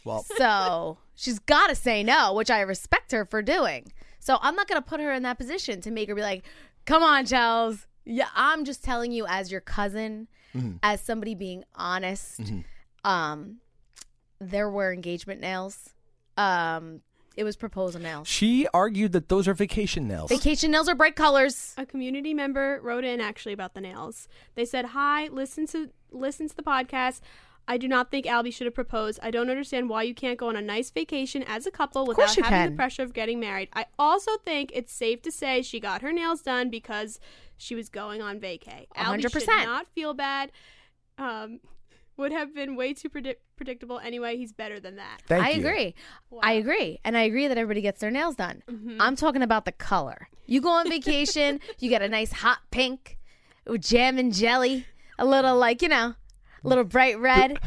Well, 0.04 0.24
so 0.36 0.98
she's 1.22 1.38
got 1.38 1.68
to 1.68 1.74
say 1.74 2.02
no, 2.02 2.34
which 2.34 2.50
I 2.50 2.60
respect 2.60 3.12
her 3.12 3.24
for 3.24 3.40
doing. 3.42 3.92
So 4.18 4.38
I'm 4.42 4.54
not 4.56 4.68
going 4.68 4.80
to 4.82 4.88
put 4.88 5.00
her 5.00 5.12
in 5.12 5.22
that 5.22 5.38
position 5.38 5.80
to 5.82 5.90
make 5.90 6.08
her 6.08 6.14
be 6.14 6.22
like, 6.22 6.44
"Come 6.84 7.02
on, 7.02 7.24
Chels." 7.24 7.86
Yeah, 8.04 8.28
I'm 8.34 8.64
just 8.64 8.82
telling 8.84 9.12
you 9.12 9.26
as 9.28 9.50
your 9.52 9.60
cousin, 9.60 10.28
Mm-hmm. 10.54 10.76
as 10.82 11.00
somebody 11.00 11.34
being 11.34 11.64
honest. 11.74 12.40
Um, 13.04 13.56
there 14.38 14.68
were 14.70 14.92
engagement 14.92 15.40
nails. 15.40 15.90
Um, 16.36 17.00
it 17.36 17.44
was 17.44 17.56
proposal 17.56 18.00
nails. 18.02 18.28
she 18.28 18.66
argued 18.74 19.12
that 19.12 19.30
those 19.30 19.48
are 19.48 19.54
vacation 19.54 20.06
nails. 20.06 20.28
Vacation 20.28 20.70
nails 20.70 20.88
are 20.88 20.94
bright 20.94 21.16
colors. 21.16 21.72
a 21.78 21.86
community 21.86 22.34
member 22.34 22.78
wrote 22.82 23.04
in 23.04 23.20
actually 23.20 23.54
about 23.54 23.72
the 23.72 23.80
nails. 23.80 24.28
They 24.54 24.66
said, 24.66 24.86
"Hi, 24.86 25.28
listen 25.28 25.66
to 25.68 25.88
listen 26.10 26.48
to 26.48 26.54
the 26.56 26.62
podcast. 26.62 27.20
I 27.68 27.76
do 27.78 27.86
not 27.88 28.10
think 28.10 28.26
Albie 28.26 28.52
should 28.52 28.66
have 28.66 28.74
proposed. 28.74 29.20
I 29.22 29.30
don't 29.30 29.48
understand 29.48 29.88
why 29.88 30.02
you 30.02 30.14
can't 30.14 30.38
go 30.38 30.48
on 30.48 30.56
a 30.56 30.60
nice 30.62 30.90
vacation 30.90 31.42
as 31.44 31.66
a 31.66 31.70
couple 31.70 32.04
without 32.06 32.28
having 32.34 32.44
can. 32.44 32.70
the 32.70 32.76
pressure 32.76 33.02
of 33.02 33.12
getting 33.12 33.38
married. 33.40 33.68
I 33.72 33.86
also 33.98 34.32
think 34.44 34.70
it's 34.74 34.92
safe 34.92 35.22
to 35.22 35.30
say 35.32 35.62
she 35.62 35.78
got 35.80 36.02
her 36.02 36.12
nails 36.12 36.42
done 36.42 36.70
because 36.70 37.20
she 37.56 37.74
was 37.74 37.88
going 37.88 38.20
on 38.20 38.40
vacay. 38.40 38.86
A 38.96 39.00
Albie 39.00 39.04
hundred 39.04 39.22
should 39.32 39.40
percent. 39.46 39.64
not 39.64 39.86
feel 39.94 40.12
bad. 40.12 40.50
Um, 41.18 41.60
would 42.16 42.32
have 42.32 42.54
been 42.54 42.76
way 42.76 42.92
too 42.94 43.08
predict- 43.08 43.42
predictable 43.56 43.98
anyway. 43.98 44.36
He's 44.36 44.52
better 44.52 44.78
than 44.80 44.96
that. 44.96 45.22
Thank 45.26 45.44
I 45.44 45.50
you. 45.50 45.60
agree. 45.60 45.94
I 46.42 46.52
agree. 46.52 46.98
And 47.04 47.16
I 47.16 47.22
agree 47.22 47.48
that 47.48 47.56
everybody 47.56 47.80
gets 47.80 48.00
their 48.00 48.10
nails 48.10 48.34
done. 48.36 48.62
I'm 49.00 49.16
talking 49.16 49.42
about 49.42 49.64
the 49.64 49.72
color. 49.72 50.28
You 50.46 50.60
go 50.60 50.68
on 50.70 50.88
vacation, 50.88 51.60
you 51.78 51.88
get 51.88 52.02
a 52.02 52.08
nice 52.08 52.32
hot 52.32 52.58
pink 52.70 53.18
with 53.66 53.82
jam 53.82 54.18
and 54.18 54.34
jelly, 54.34 54.86
a 55.18 55.24
little 55.24 55.56
like, 55.56 55.80
you 55.80 55.88
know, 55.88 56.14
a 56.64 56.68
little 56.68 56.84
bright 56.84 57.18
red. 57.18 57.58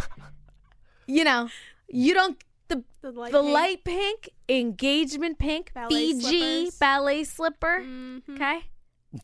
You 1.08 1.24
know, 1.24 1.50
you 1.88 2.14
don't 2.14 2.38
the 2.68 2.84
The 3.02 3.12
light 3.12 3.32
the 3.32 3.42
pink. 3.42 3.54
light 3.54 3.84
pink, 3.84 4.30
engagement 4.50 5.38
pink, 5.38 5.72
Ballet 5.74 5.90
Fiji 6.14 6.22
slippers. 6.70 6.78
ballet 6.80 7.24
slipper. 7.24 7.80
Mhm. 7.86 8.22
Okay? 8.36 8.60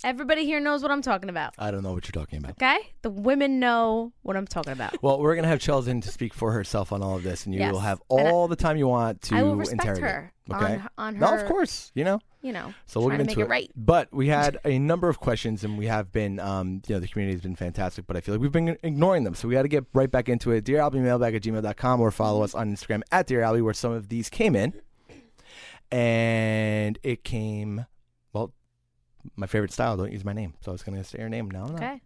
Everybody 0.03 0.45
here 0.45 0.59
knows 0.59 0.81
what 0.81 0.91
I'm 0.91 1.01
talking 1.01 1.29
about. 1.29 1.53
I 1.57 1.71
don't 1.71 1.83
know 1.83 1.93
what 1.93 2.05
you're 2.05 2.21
talking 2.23 2.39
about. 2.39 2.51
Okay? 2.51 2.77
The 3.01 3.09
women 3.09 3.59
know 3.59 4.13
what 4.21 4.35
I'm 4.37 4.47
talking 4.47 4.73
about. 4.73 5.01
Well, 5.03 5.19
we're 5.19 5.35
gonna 5.35 5.47
have 5.47 5.59
Chels 5.59 5.87
in 5.87 6.01
to 6.01 6.09
speak 6.09 6.33
for 6.33 6.51
herself 6.51 6.91
on 6.91 7.01
all 7.01 7.15
of 7.15 7.23
this, 7.23 7.45
and 7.45 7.53
you 7.53 7.59
Yes. 7.61 7.71
will 7.71 7.79
have 7.79 8.01
And 8.09 8.27
I- 8.27 8.31
all 8.31 8.47
the 8.47 8.55
time 8.55 8.77
you 8.77 8.87
want 8.87 9.21
to 9.23 9.35
I 9.35 9.43
will 9.43 9.55
respect 9.55 9.81
interrogate. 9.81 10.03
her 10.03 10.33
Okay. 10.51 10.73
on, 10.75 10.89
on 10.97 11.15
her. 11.15 11.19
no, 11.21 11.41
of 11.41 11.45
course. 11.47 11.91
You 11.95 12.03
know. 12.03 12.19
You 12.43 12.53
know, 12.53 12.73
So 12.87 12.99
we'll 12.99 13.09
trying 13.09 13.19
get 13.19 13.25
to 13.25 13.29
into 13.33 13.39
make 13.41 13.45
it 13.45 13.49
right. 13.51 13.71
But 13.75 14.11
we 14.11 14.27
had 14.29 14.57
a 14.65 14.79
number 14.79 15.07
of 15.09 15.19
questions, 15.19 15.63
and 15.63 15.77
we 15.77 15.85
have 15.85 16.11
been, 16.11 16.39
um, 16.39 16.81
you 16.87 16.95
know, 16.95 16.99
the 16.99 17.07
community 17.07 17.35
has 17.35 17.41
been 17.43 17.55
fantastic. 17.55 18.07
But 18.07 18.17
I 18.17 18.21
feel 18.21 18.33
like 18.33 18.41
we've 18.41 18.51
been 18.51 18.77
ignoring 18.81 19.25
them, 19.25 19.35
so 19.35 19.47
we 19.47 19.53
got 19.53 19.61
to 19.61 19.67
get 19.67 19.85
right 19.93 20.09
back 20.09 20.27
into 20.27 20.49
it. 20.49 20.63
Dear 20.63 20.79
Albie, 20.79 20.95
mailbag 21.03 21.35
at 21.35 21.43
gmail.com, 21.43 22.01
or 22.01 22.09
follow 22.09 22.41
us 22.41 22.55
on 22.55 22.73
Instagram 22.73 23.03
at 23.11 23.27
Dear 23.27 23.41
Albie, 23.41 23.61
where 23.63 23.75
some 23.75 23.91
of 23.91 24.09
these 24.09 24.27
came 24.27 24.55
in, 24.55 24.73
and 25.91 26.97
it 27.03 27.23
came, 27.23 27.85
my 29.35 29.47
favorite 29.47 29.71
style. 29.71 29.97
Don't 29.97 30.11
use 30.11 30.25
my 30.25 30.33
name, 30.33 30.53
so 30.61 30.71
I 30.71 30.73
was 30.73 30.83
going 30.83 30.97
to 30.97 31.03
say 31.03 31.19
your 31.19 31.29
name. 31.29 31.49
No, 31.49 31.65
no. 31.65 31.75
Okay. 31.75 32.01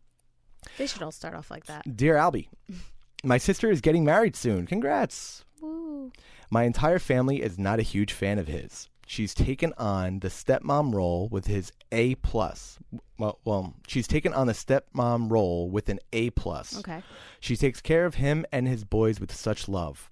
They 0.78 0.88
should 0.88 1.02
all 1.02 1.12
start 1.12 1.36
off 1.36 1.52
like 1.52 1.66
that. 1.66 1.96
Dear 1.96 2.16
Albie, 2.16 2.48
my 3.24 3.38
sister 3.38 3.70
is 3.70 3.82
getting 3.82 4.04
married 4.04 4.36
soon. 4.36 4.66
Congrats. 4.66 5.46
Woo. 5.62 6.12
My 6.50 6.64
entire 6.64 7.00
family 7.00 7.42
is 7.42 7.58
not 7.58 7.80
a 7.80 7.84
huge 7.84 8.14
fan 8.14 8.40
of 8.40 8.48
his. 8.48 8.90
She's 9.08 9.36
taken 9.36 9.72
on 9.78 10.20
the 10.20 10.30
stepmom 10.30 10.94
role 10.94 11.28
with 11.30 11.46
his 11.46 11.72
A 11.92 12.16
plus. 12.16 12.80
Well, 13.20 13.40
well, 13.46 13.76
she's 13.88 14.08
taken 14.08 14.34
on 14.34 14.48
the 14.48 14.54
stepmom 14.54 15.32
role 15.32 15.70
with 15.70 15.90
an 15.90 16.00
A 16.12 16.32
plus. 16.32 16.80
Okay. 16.80 17.04
She 17.40 17.56
takes 17.56 17.82
care 17.82 18.06
of 18.06 18.16
him 18.16 18.46
and 18.52 18.68
his 18.68 18.84
boys 18.84 19.20
with 19.20 19.32
such 19.34 19.70
love. 19.70 20.12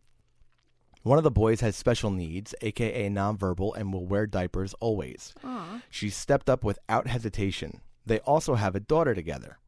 One 1.03 1.17
of 1.17 1.25
the 1.25 1.31
boys 1.31 1.59
has 1.59 1.75
special 1.75 2.11
needs, 2.11 2.55
aka 2.61 3.09
nonverbal, 3.09 3.75
and 3.75 3.91
will 3.91 4.05
wear 4.05 4.25
diapers 4.25 4.73
always. 4.75 5.33
Aw. 5.43 5.81
She 5.89 6.09
stepped 6.09 6.49
up 6.49 6.63
without 6.63 7.07
hesitation. 7.07 7.81
They 8.05 8.19
also 8.19 8.55
have 8.55 8.73
a 8.73 8.79
daughter 8.79 9.13
together. 9.13 9.59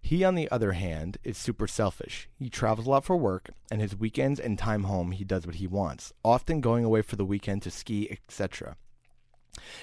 He, 0.00 0.24
on 0.24 0.34
the 0.34 0.50
other 0.50 0.72
hand, 0.72 1.18
is 1.22 1.38
super 1.38 1.68
selfish. 1.68 2.28
He 2.36 2.50
travels 2.50 2.88
a 2.88 2.90
lot 2.90 3.04
for 3.04 3.16
work, 3.16 3.50
and 3.70 3.80
his 3.80 3.96
weekends 3.96 4.40
and 4.40 4.58
time 4.58 4.82
home, 4.82 5.12
he 5.12 5.22
does 5.22 5.46
what 5.46 5.56
he 5.56 5.68
wants, 5.68 6.12
often 6.24 6.60
going 6.60 6.84
away 6.84 7.02
for 7.02 7.14
the 7.14 7.24
weekend 7.24 7.62
to 7.62 7.70
ski, 7.70 8.10
etc. 8.10 8.76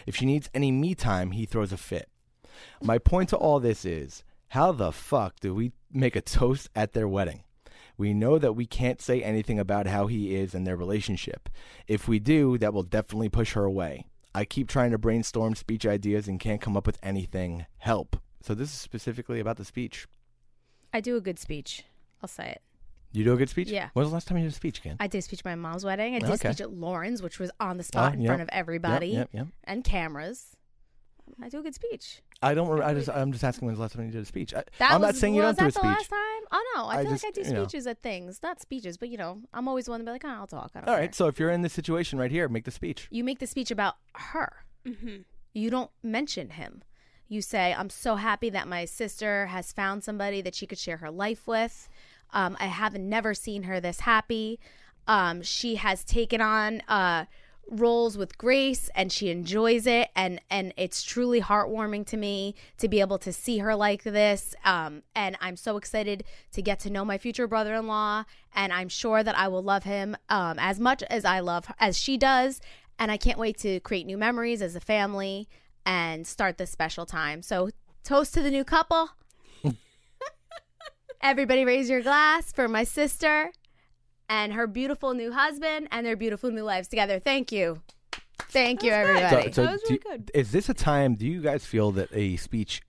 If 0.06 0.18
she 0.18 0.26
needs 0.26 0.50
any 0.54 0.70
me 0.70 0.96
time, 0.96 1.32
he 1.32 1.46
throws 1.46 1.72
a 1.72 1.78
fit. 1.78 2.10
My 2.84 2.98
point 2.98 3.30
to 3.30 3.38
all 3.38 3.62
this 3.62 3.86
is 3.86 4.26
how 4.50 4.74
the 4.74 4.92
fuck 4.92 5.40
do 5.40 5.56
we 5.56 5.72
make 5.94 6.18
a 6.18 6.22
toast 6.22 6.70
at 6.76 6.92
their 6.92 7.08
wedding? 7.08 7.44
We 8.00 8.14
know 8.14 8.40
that 8.40 8.54
we 8.54 8.66
can't 8.66 9.02
say 9.02 9.22
anything 9.22 9.60
about 9.60 9.86
how 9.86 10.08
he 10.08 10.34
is 10.34 10.56
in 10.56 10.64
their 10.64 10.78
relationship. 10.78 11.50
If 11.86 12.08
we 12.08 12.18
do, 12.18 12.58
that 12.60 12.74
will 12.74 12.84
definitely 12.84 13.28
push 13.28 13.52
her 13.54 13.66
away. 13.66 14.06
I 14.34 14.46
keep 14.46 14.70
trying 14.70 14.92
to 14.92 14.98
brainstorm 14.98 15.54
speech 15.54 15.86
ideas 15.86 16.30
and 16.30 16.40
can't 16.40 16.62
come 16.62 16.78
up 16.78 16.88
with 16.88 16.98
anything. 17.04 17.66
Help. 17.80 18.16
So 18.42 18.56
this 18.56 18.70
is 18.70 18.80
specifically 18.80 19.42
about 19.42 19.58
the 19.58 19.66
speech. 19.66 20.08
I 20.94 21.02
do 21.02 21.18
a 21.18 21.22
good 21.22 21.40
speech. 21.40 21.84
I'll 22.24 22.30
say 22.30 22.52
it. 22.52 22.62
You 23.12 23.26
do 23.26 23.34
a 23.34 23.38
good 23.38 23.50
speech? 23.50 23.68
Yeah. 23.68 23.90
When 23.92 24.04
was 24.04 24.12
the 24.12 24.14
last 24.14 24.30
time 24.30 24.38
you 24.38 24.44
did 24.46 24.54
a 24.54 24.56
speech, 24.56 24.82
Ken? 24.82 24.96
I 25.02 25.08
did 25.08 25.18
a 25.18 25.22
speech 25.22 25.40
at 25.40 25.46
my 25.46 25.56
mom's 25.56 25.84
wedding. 25.84 26.16
I 26.16 26.20
did 26.20 26.30
Okay. 26.30 26.34
a 26.50 26.54
speech 26.54 26.62
at 26.62 26.72
Lauren's, 26.72 27.22
which 27.22 27.38
was 27.38 27.52
on 27.60 27.76
the 27.76 27.84
ah, 27.84 27.88
spot 27.88 28.12
Oh, 28.12 28.14
in 28.14 28.22
yep. 28.22 28.30
front 28.30 28.42
of 28.44 28.50
everybody 28.54 29.08
Yep, 29.08 29.30
yep, 29.34 29.46
yep. 29.46 29.48
and 29.66 29.84
cameras. 29.84 30.56
I 31.44 31.50
do 31.50 31.60
a 31.60 31.64
good 31.64 31.76
speech. 31.76 32.22
I 32.42 32.54
don't. 32.54 32.70
re- 32.70 32.82
I 32.82 32.94
just. 32.94 33.10
I'm 33.10 33.32
just 33.32 33.44
asking 33.44 33.66
when's 33.66 33.78
the 33.78 33.82
last 33.82 33.96
time 33.96 34.06
you 34.06 34.12
did 34.12 34.22
a 34.22 34.26
speech. 34.26 34.54
I, 34.54 34.64
That 34.78 34.92
I'm 34.92 35.02
not 35.02 35.16
saying 35.16 35.36
you 35.36 35.42
don't 35.42 35.58
do 35.58 35.66
a 35.66 35.68
that 35.72 35.74
the 35.82 35.86
last 35.88 36.00
speech. 36.06 36.10
time? 36.10 36.44
Oh 36.52 36.64
no, 36.76 36.86
I, 36.86 37.00
I 37.00 37.02
feel 37.04 37.12
just, 37.12 37.24
like 37.24 37.32
I 37.38 37.42
do 37.42 37.48
you 37.50 37.54
know. 37.54 37.64
speeches 37.64 37.88
at 37.88 38.02
things, 38.02 38.40
not 38.42 38.62
speeches, 38.62 38.98
but 38.98 39.10
you 39.10 39.18
know, 39.18 39.42
I'm 39.54 39.68
always 39.68 39.90
one 39.90 40.00
to 40.00 40.06
be 40.06 40.12
like, 40.12 40.24
oh, 40.24 40.30
I'll 40.30 40.48
talk. 40.48 40.72
I 40.74 40.80
don't 40.80 40.88
All 40.90 40.96
care. 40.96 41.02
right. 41.02 41.14
So 41.16 41.28
if 41.28 41.38
you're 41.40 41.50
in 41.50 41.62
this 41.64 41.74
situation 41.74 42.18
right 42.18 42.32
here, 42.32 42.48
make 42.48 42.64
the 42.66 42.72
speech. 42.72 43.08
you 43.12 43.24
make 43.24 43.40
the 43.40 43.48
speech 43.48 43.72
about 43.72 43.96
her. 44.16 44.54
Mm-hmm. 44.88 45.18
You 45.54 45.70
don't 45.70 45.92
mention 46.02 46.52
him. 46.52 46.84
You 47.28 47.42
say, 47.42 47.76
I'm 47.78 47.90
so 47.90 48.16
happy 48.16 48.50
that 48.52 48.68
my 48.68 48.86
sister 48.86 49.48
has 49.48 49.72
found 49.74 50.04
somebody 50.04 50.42
that 50.42 50.56
she 50.56 50.66
could 50.66 50.80
share 50.80 50.98
her 50.98 51.12
life 51.12 51.46
with. 51.48 51.90
Um, 52.32 52.56
I 52.60 52.68
haven't 52.68 53.08
never 53.08 53.34
seen 53.34 53.64
her 53.64 53.80
this 53.80 54.00
happy. 54.02 54.60
Um, 55.08 55.42
she 55.42 55.76
has 55.76 56.04
taken 56.04 56.42
on 56.42 56.82
uh, 56.88 57.26
roles 57.70 58.18
with 58.18 58.38
grace 58.38 58.90
and 58.96 59.12
she 59.12 59.30
enjoys 59.30 59.86
it. 59.86 60.10
And 60.16 60.42
and 60.50 60.74
it's 60.78 61.04
truly 61.04 61.42
heartwarming 61.42 62.06
to 62.08 62.18
me 62.18 62.56
to 62.78 62.88
be 62.88 63.00
able 63.00 63.18
to 63.20 63.34
see 63.34 63.60
her 63.60 63.76
like 63.76 64.04
this. 64.04 64.56
Um, 64.66 65.04
and 65.16 65.38
i'm 65.42 65.56
so 65.56 65.78
excited 65.78 66.24
to 66.52 66.62
get 66.62 66.80
to 66.82 66.90
know 66.90 67.06
my 67.06 67.18
future 67.18 67.48
brother-in-law. 67.48 68.26
And 68.54 68.74
i'm 68.74 68.90
sure 68.90 69.24
that 69.24 69.38
i 69.38 69.48
will 69.48 69.64
love 69.64 69.84
him 69.84 70.16
um, 70.30 70.58
as 70.60 70.80
much 70.80 71.04
as 71.04 71.26
i 71.26 71.40
love 71.40 71.72
as 71.80 71.98
she 71.98 72.18
does. 72.18 72.62
And 72.98 73.12
i 73.12 73.18
can't 73.18 73.40
wait 73.40 73.58
to 73.60 73.80
create 73.82 74.06
new 74.06 74.18
memories 74.18 74.62
as 74.62 74.76
a 74.76 74.82
family 74.82 75.48
and 75.86 76.28
start 76.28 76.58
this 76.58 76.72
special 76.72 77.06
time. 77.06 77.42
So 77.42 77.70
toast 78.04 78.34
to 78.34 78.42
the 78.42 78.52
new 78.52 78.64
couple. 78.64 79.10
Everybody 81.22 81.66
raise 81.66 81.90
your 81.90 82.02
glass 82.02 82.52
for 82.52 82.68
my 82.68 82.84
sister 82.84 83.52
and 84.30 84.54
her 84.54 84.68
beautiful 84.68 85.14
new 85.14 85.32
husband 85.34 85.88
and 85.92 86.06
their 86.06 86.16
beautiful 86.16 86.52
new 86.52 86.64
lives 86.64 86.88
together. 86.88 87.20
Thank 87.20 87.52
you. 87.52 87.82
Thank 88.50 88.84
you, 88.84 88.92
everybody. 88.92 89.52
So, 89.52 89.64
That 89.66 89.72
was 89.74 89.82
do 89.82 89.88
really 89.90 90.02
you- 90.06 90.12
good. 90.18 90.32
Is 90.34 90.52
this 90.52 90.70
a 90.70 90.74
time? 90.74 91.16
Do 91.16 91.26
you 91.28 91.42
guys 91.42 91.66
feel 91.66 91.92
that 91.92 92.10
a 92.14 92.38
speech 92.38 92.82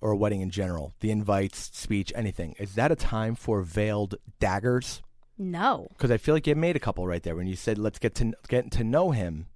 or 0.00 0.12
a 0.12 0.16
wedding 0.16 0.40
in 0.40 0.50
general, 0.50 0.94
the 1.00 1.10
invites, 1.10 1.70
speech, 1.76 2.12
anything, 2.14 2.54
is 2.58 2.74
that 2.74 2.92
a 2.92 2.96
time 2.96 3.34
for 3.34 3.62
veiled 3.62 4.14
daggers? 4.38 5.00
no. 5.36 5.88
Because 5.90 6.10
I 6.12 6.16
feel 6.16 6.32
like 6.34 6.46
you 6.46 6.54
made 6.54 6.76
a 6.76 6.80
couple 6.80 7.06
right 7.08 7.22
there 7.22 7.34
when 7.34 7.46
you 7.48 7.56
said, 7.56 7.76
"Let's 7.78 7.98
get 7.98 8.14
to 8.16 8.34
get 8.48 8.70
to 8.72 8.84
know 8.84 9.10
him." 9.10 9.46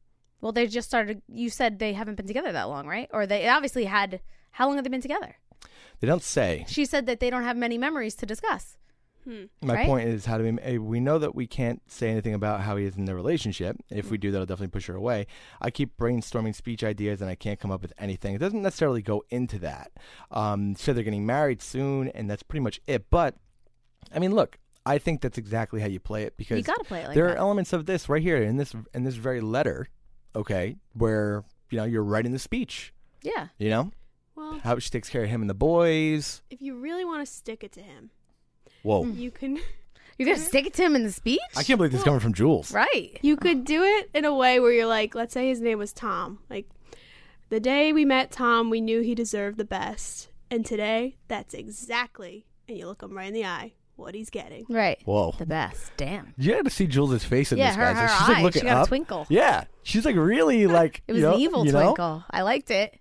Well, 0.41 0.51
they 0.53 0.67
just 0.67 0.89
started. 0.89 1.23
You 1.29 1.51
said 1.51 1.79
they 1.79 1.93
haven't 1.93 2.15
been 2.17 2.27
together 2.27 2.51
that 2.53 2.65
long, 2.69 2.87
right? 2.89 3.09
Or 3.13 3.27
they 3.27 3.47
obviously 3.49 3.85
had. 3.85 4.21
How 4.53 4.67
long 4.67 4.77
have 4.77 4.85
they 4.85 4.91
been 4.91 5.01
together? 5.03 5.37
They 6.01 6.07
don't 6.09 6.23
say. 6.23 6.65
She 6.69 6.85
said 6.85 7.07
that 7.07 7.21
they 7.21 7.29
don't 7.31 7.43
have 7.45 7.57
many 7.57 7.77
memories 7.79 8.15
to 8.17 8.27
discuss. 8.27 8.77
My 9.63 9.75
Right? 9.75 9.87
point 9.87 10.09
is, 10.09 10.25
how 10.27 10.39
do 10.39 10.45
we? 10.45 10.59
eh, 10.63 10.77
We 10.79 11.01
know 11.01 11.19
that 11.19 11.35
we 11.35 11.47
can't 11.47 11.81
say 11.91 12.11
anything 12.11 12.35
about 12.35 12.61
how 12.63 12.77
he 12.77 12.85
is 12.85 12.97
in 12.97 13.05
the 13.05 13.15
relationship. 13.15 13.77
If 13.91 14.11
we 14.11 14.19
do, 14.19 14.31
that'll 14.31 14.47
definitely 14.47 14.73
push 14.73 14.87
her 14.87 14.95
away. 14.95 15.27
I 15.61 15.71
keep 15.71 15.97
brainstorming 15.97 16.55
speech 16.55 16.83
ideas, 16.83 17.21
and 17.21 17.31
I 17.31 17.35
can't 17.35 17.61
come 17.61 17.71
up 17.71 17.83
with 17.83 17.93
anything. 17.99 18.35
It 18.35 18.39
doesn't 18.39 18.63
necessarily 18.63 19.03
go 19.03 19.23
into 19.31 19.59
that. 19.61 19.91
Um, 20.31 20.75
so 20.77 20.93
they're 20.93 21.05
getting 21.05 21.27
married 21.27 21.63
soon, 21.63 22.09
and 22.09 22.29
that's 22.31 22.43
pretty 22.43 22.63
much 22.63 22.81
it. 22.87 23.11
But 23.11 23.37
I 24.15 24.19
mean, 24.19 24.35
look, 24.35 24.59
I 24.87 24.99
think 24.99 25.21
that's 25.21 25.37
exactly 25.39 25.81
how 25.81 25.87
you 25.89 26.01
play 26.01 26.23
it 26.23 26.37
because 26.37 26.57
You 26.57 26.65
got 26.65 26.79
to 26.79 26.85
play 26.85 27.03
it 27.03 27.09
like 27.09 27.15
there 27.15 27.27
that. 27.29 27.35
are 27.35 27.39
elements 27.39 27.73
of 27.73 27.85
this 27.87 28.09
right 28.09 28.23
here 28.23 28.39
in 28.43 28.57
this 28.57 28.75
in 28.95 29.05
this 29.05 29.17
very 29.17 29.41
letter, 29.41 29.89
okay, 30.35 30.77
where 30.95 31.45
you 31.71 31.77
know 31.79 31.85
you're 31.85 32.03
writing 32.05 32.33
the 32.33 32.39
speech. 32.39 32.95
yeah. 33.23 33.49
You 33.59 33.69
know 33.69 33.91
Well, 34.35 34.61
how 34.65 34.79
she 34.79 34.89
takes 34.89 35.09
care 35.11 35.25
of 35.25 35.29
him 35.29 35.43
and 35.43 35.51
the 35.51 35.55
boys. 35.55 36.41
if 36.49 36.63
you 36.63 36.79
really 36.79 37.05
want 37.05 37.27
to 37.27 37.31
stick 37.31 37.63
it 37.63 37.73
to 37.73 37.83
him, 37.83 38.11
Whoa, 38.83 39.05
you 39.05 39.31
can 39.31 39.59
You're 40.19 40.27
gonna 40.35 40.39
stick 40.45 40.67
it 40.67 40.75
to 40.75 40.83
him 40.83 40.97
in 40.97 41.05
the 41.05 41.13
speech, 41.13 41.41
I 41.57 41.63
can't 41.63 41.77
believe 41.79 41.93
this 41.93 42.01
is 42.01 42.05
coming 42.05 42.21
from 42.21 42.35
Jules. 42.35 42.73
right? 42.73 43.19
you 43.23 43.37
could 43.37 43.65
do 43.65 43.83
it 43.85 44.11
in 44.15 44.25
a 44.25 44.35
way 44.35 44.59
where 44.61 44.73
you're 44.73 44.87
like, 44.87 45.15
let's 45.15 45.33
say 45.33 45.49
his 45.49 45.61
name 45.61 45.79
was 45.79 45.93
Tom. 45.93 46.41
Like 46.51 46.69
the 47.51 47.61
day 47.61 47.93
we 47.93 48.05
met 48.05 48.31
Tom, 48.31 48.69
we 48.71 48.81
knew 48.81 49.01
he 49.01 49.15
deserved 49.15 49.59
the 49.59 49.65
best, 49.65 50.29
and 50.51 50.67
today 50.67 51.17
that's 51.29 51.55
exactly, 51.55 52.47
and 52.69 52.77
you 52.77 52.87
look 52.87 53.03
him 53.03 53.17
right 53.17 53.29
in 53.29 53.35
the 53.35 53.45
eye, 53.45 53.73
what 53.97 54.15
he's 54.15 54.29
getting. 54.31 54.67
Right. 54.69 54.99
Whoa. 55.05 55.35
The 55.39 55.47
best. 55.47 55.93
Damn. 55.97 56.35
You 56.37 56.55
had 56.55 56.65
to 56.65 56.71
see 56.71 56.87
Jules' 56.87 57.23
face 57.25 57.53
in 57.53 57.59
Yeah, 57.59 57.69
this, 57.69 57.77
her- 57.77 57.83
guys. 57.95 58.11
her 58.11 58.19
she's 58.19 58.29
like 58.29 58.37
eyes, 58.39 58.43
looking 58.45 58.63
she 58.63 58.67
got 58.67 58.87
a 58.87 58.89
twinkle. 58.89 59.27
Yeah, 59.29 59.65
she's 59.85 60.05
like 60.05 60.17
really 60.17 60.67
like. 60.67 61.03
It 61.09 61.13
was 61.13 61.21
you 61.23 61.27
know, 61.29 61.35
an 61.35 61.41
evil 61.41 61.65
you 61.67 61.73
know? 61.73 61.83
twinkle. 61.85 62.25
I 62.31 62.43
liked 62.43 62.71
it. 62.71 62.99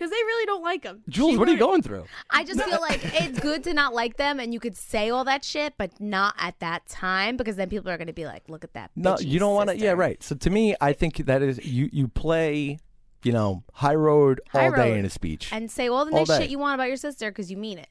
Because 0.00 0.12
they 0.12 0.16
really 0.16 0.46
don't 0.46 0.62
like 0.62 0.82
him. 0.82 1.02
Jules, 1.10 1.32
She 1.32 1.36
what 1.36 1.46
are 1.46 1.52
you 1.52 1.58
going 1.58 1.82
through? 1.82 2.06
I 2.30 2.42
just 2.42 2.62
feel 2.62 2.80
like 2.80 3.00
it's 3.20 3.38
good 3.38 3.62
to 3.64 3.74
not 3.74 3.92
like 3.92 4.16
them, 4.16 4.40
and 4.40 4.54
you 4.54 4.58
could 4.58 4.74
say 4.74 5.10
all 5.10 5.24
that 5.24 5.44
shit, 5.44 5.74
but 5.76 6.00
not 6.00 6.34
at 6.38 6.58
that 6.60 6.86
time 6.88 7.36
because 7.36 7.56
then 7.56 7.68
people 7.68 7.90
are 7.90 7.98
going 7.98 8.06
to 8.06 8.14
be 8.14 8.24
like, 8.24 8.44
"Look 8.48 8.64
at 8.64 8.72
that." 8.72 8.92
No, 8.96 9.18
you 9.18 9.38
don't 9.38 9.54
want 9.54 9.68
to. 9.68 9.76
Yeah, 9.76 9.90
right. 9.90 10.22
So 10.22 10.34
to 10.36 10.48
me, 10.48 10.74
I 10.80 10.94
think 10.94 11.18
that 11.26 11.42
is 11.42 11.62
you. 11.66 11.90
You 11.92 12.08
play, 12.08 12.78
you 13.24 13.32
know, 13.32 13.62
high 13.74 13.94
road 13.94 14.40
High 14.48 14.68
all 14.68 14.72
day 14.72 14.98
in 14.98 15.04
a 15.04 15.10
speech. 15.10 15.52
and 15.52 15.70
say 15.70 15.88
all 15.88 16.06
the 16.06 16.12
All 16.12 16.20
nice 16.20 16.28
day. 16.28 16.40
shit 16.44 16.50
you 16.50 16.58
want 16.58 16.76
about 16.76 16.88
your 16.88 16.96
sister 16.96 17.30
because 17.30 17.50
you 17.50 17.58
mean 17.58 17.76
it. 17.76 17.88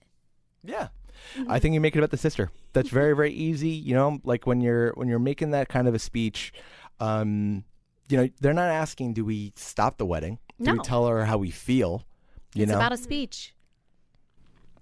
Yeah. 0.63 0.87
Mm-hmm. 1.37 1.51
I 1.51 1.59
think 1.59 1.75
you 1.75 1.79
make 1.79 1.95
it 1.95 1.99
about 1.99 2.09
the 2.09 2.17
sister. 2.17 2.49
That's 2.73 2.89
very, 2.89 3.15
very 3.15 3.31
easy. 3.31 3.69
You 3.69 3.93
know, 3.93 4.19
like 4.23 4.47
when 4.47 4.61
you're 4.61 4.93
when 4.93 5.07
you're 5.07 5.19
making 5.19 5.51
that 5.51 5.69
kind 5.69 5.87
of 5.87 5.93
a 5.93 5.99
speech, 5.99 6.53
um, 6.99 7.65
you 8.09 8.17
know, 8.17 8.29
they're 8.41 8.51
not 8.55 8.69
asking, 8.69 9.13
do 9.13 9.23
we 9.23 9.53
stop 9.55 9.99
the 9.99 10.07
wedding? 10.07 10.39
Do 10.61 10.73
we 10.73 10.79
tell 10.79 11.07
her 11.07 11.25
how 11.25 11.37
we 11.37 11.51
feel? 11.51 12.05
You 12.53 12.63
it's 12.63 12.71
know, 12.71 12.77
about 12.77 12.91
a 12.91 12.97
speech. 12.97 13.53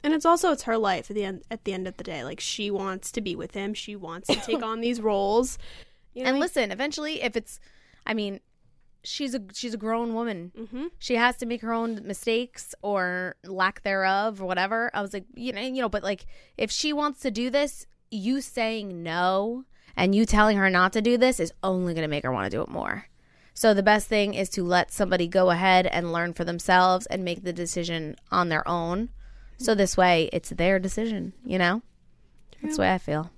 And 0.03 0.13
it's 0.13 0.25
also 0.25 0.51
it's 0.51 0.63
her 0.63 0.77
life 0.77 1.09
at 1.09 1.15
the 1.15 1.25
end 1.25 1.43
at 1.51 1.65
the 1.65 1.73
end 1.73 1.87
of 1.87 1.97
the 1.97 2.03
day. 2.03 2.23
Like 2.23 2.39
she 2.39 2.71
wants 2.71 3.11
to 3.13 3.21
be 3.21 3.35
with 3.35 3.53
him. 3.53 3.73
She 3.73 3.95
wants 3.95 4.27
to 4.29 4.35
take 4.35 4.63
on 4.63 4.81
these 4.81 5.01
roles. 5.01 5.57
You 6.13 6.23
know, 6.23 6.29
and 6.29 6.39
listen, 6.39 6.71
eventually, 6.71 7.21
if 7.21 7.35
it's, 7.35 7.59
I 8.05 8.13
mean, 8.13 8.39
she's 9.03 9.35
a 9.35 9.41
she's 9.53 9.73
a 9.73 9.77
grown 9.77 10.13
woman. 10.13 10.51
Mm-hmm. 10.57 10.85
She 10.99 11.15
has 11.15 11.37
to 11.37 11.45
make 11.45 11.61
her 11.61 11.73
own 11.73 12.01
mistakes 12.05 12.73
or 12.81 13.35
lack 13.43 13.83
thereof 13.83 14.41
or 14.41 14.45
whatever. 14.45 14.91
I 14.93 15.01
was 15.01 15.13
like, 15.13 15.25
you 15.35 15.53
know, 15.53 15.61
you 15.61 15.81
know, 15.81 15.89
but 15.89 16.03
like, 16.03 16.25
if 16.57 16.71
she 16.71 16.93
wants 16.93 17.19
to 17.21 17.31
do 17.31 17.49
this, 17.49 17.85
you 18.09 18.41
saying 18.41 19.03
no 19.03 19.65
and 19.95 20.13
you 20.13 20.25
telling 20.25 20.57
her 20.57 20.69
not 20.69 20.93
to 20.93 21.01
do 21.01 21.17
this 21.17 21.39
is 21.39 21.51
only 21.63 21.93
going 21.93 22.03
to 22.03 22.07
make 22.07 22.23
her 22.23 22.31
want 22.31 22.45
to 22.45 22.55
do 22.55 22.61
it 22.61 22.69
more. 22.69 23.05
So 23.57 23.73
the 23.73 23.81
best 23.81 24.07
thing 24.07 24.35
is 24.35 24.49
to 24.49 24.63
let 24.63 24.91
somebody 24.91 25.27
go 25.27 25.49
ahead 25.49 25.87
and 25.87 26.13
learn 26.13 26.33
for 26.33 26.45
themselves 26.45 27.07
and 27.07 27.25
make 27.25 27.43
the 27.43 27.51
decision 27.51 28.15
on 28.29 28.49
their 28.49 28.65
own. 28.67 29.09
So 29.57 29.73
this 29.73 29.97
way, 29.97 30.29
it's 30.31 30.51
their 30.51 30.77
decision. 30.77 31.33
You 31.43 31.57
know, 31.57 31.81
that's 32.61 32.75
the 32.75 32.81
way 32.81 32.93
I 32.93 32.99
feel. 32.99 33.31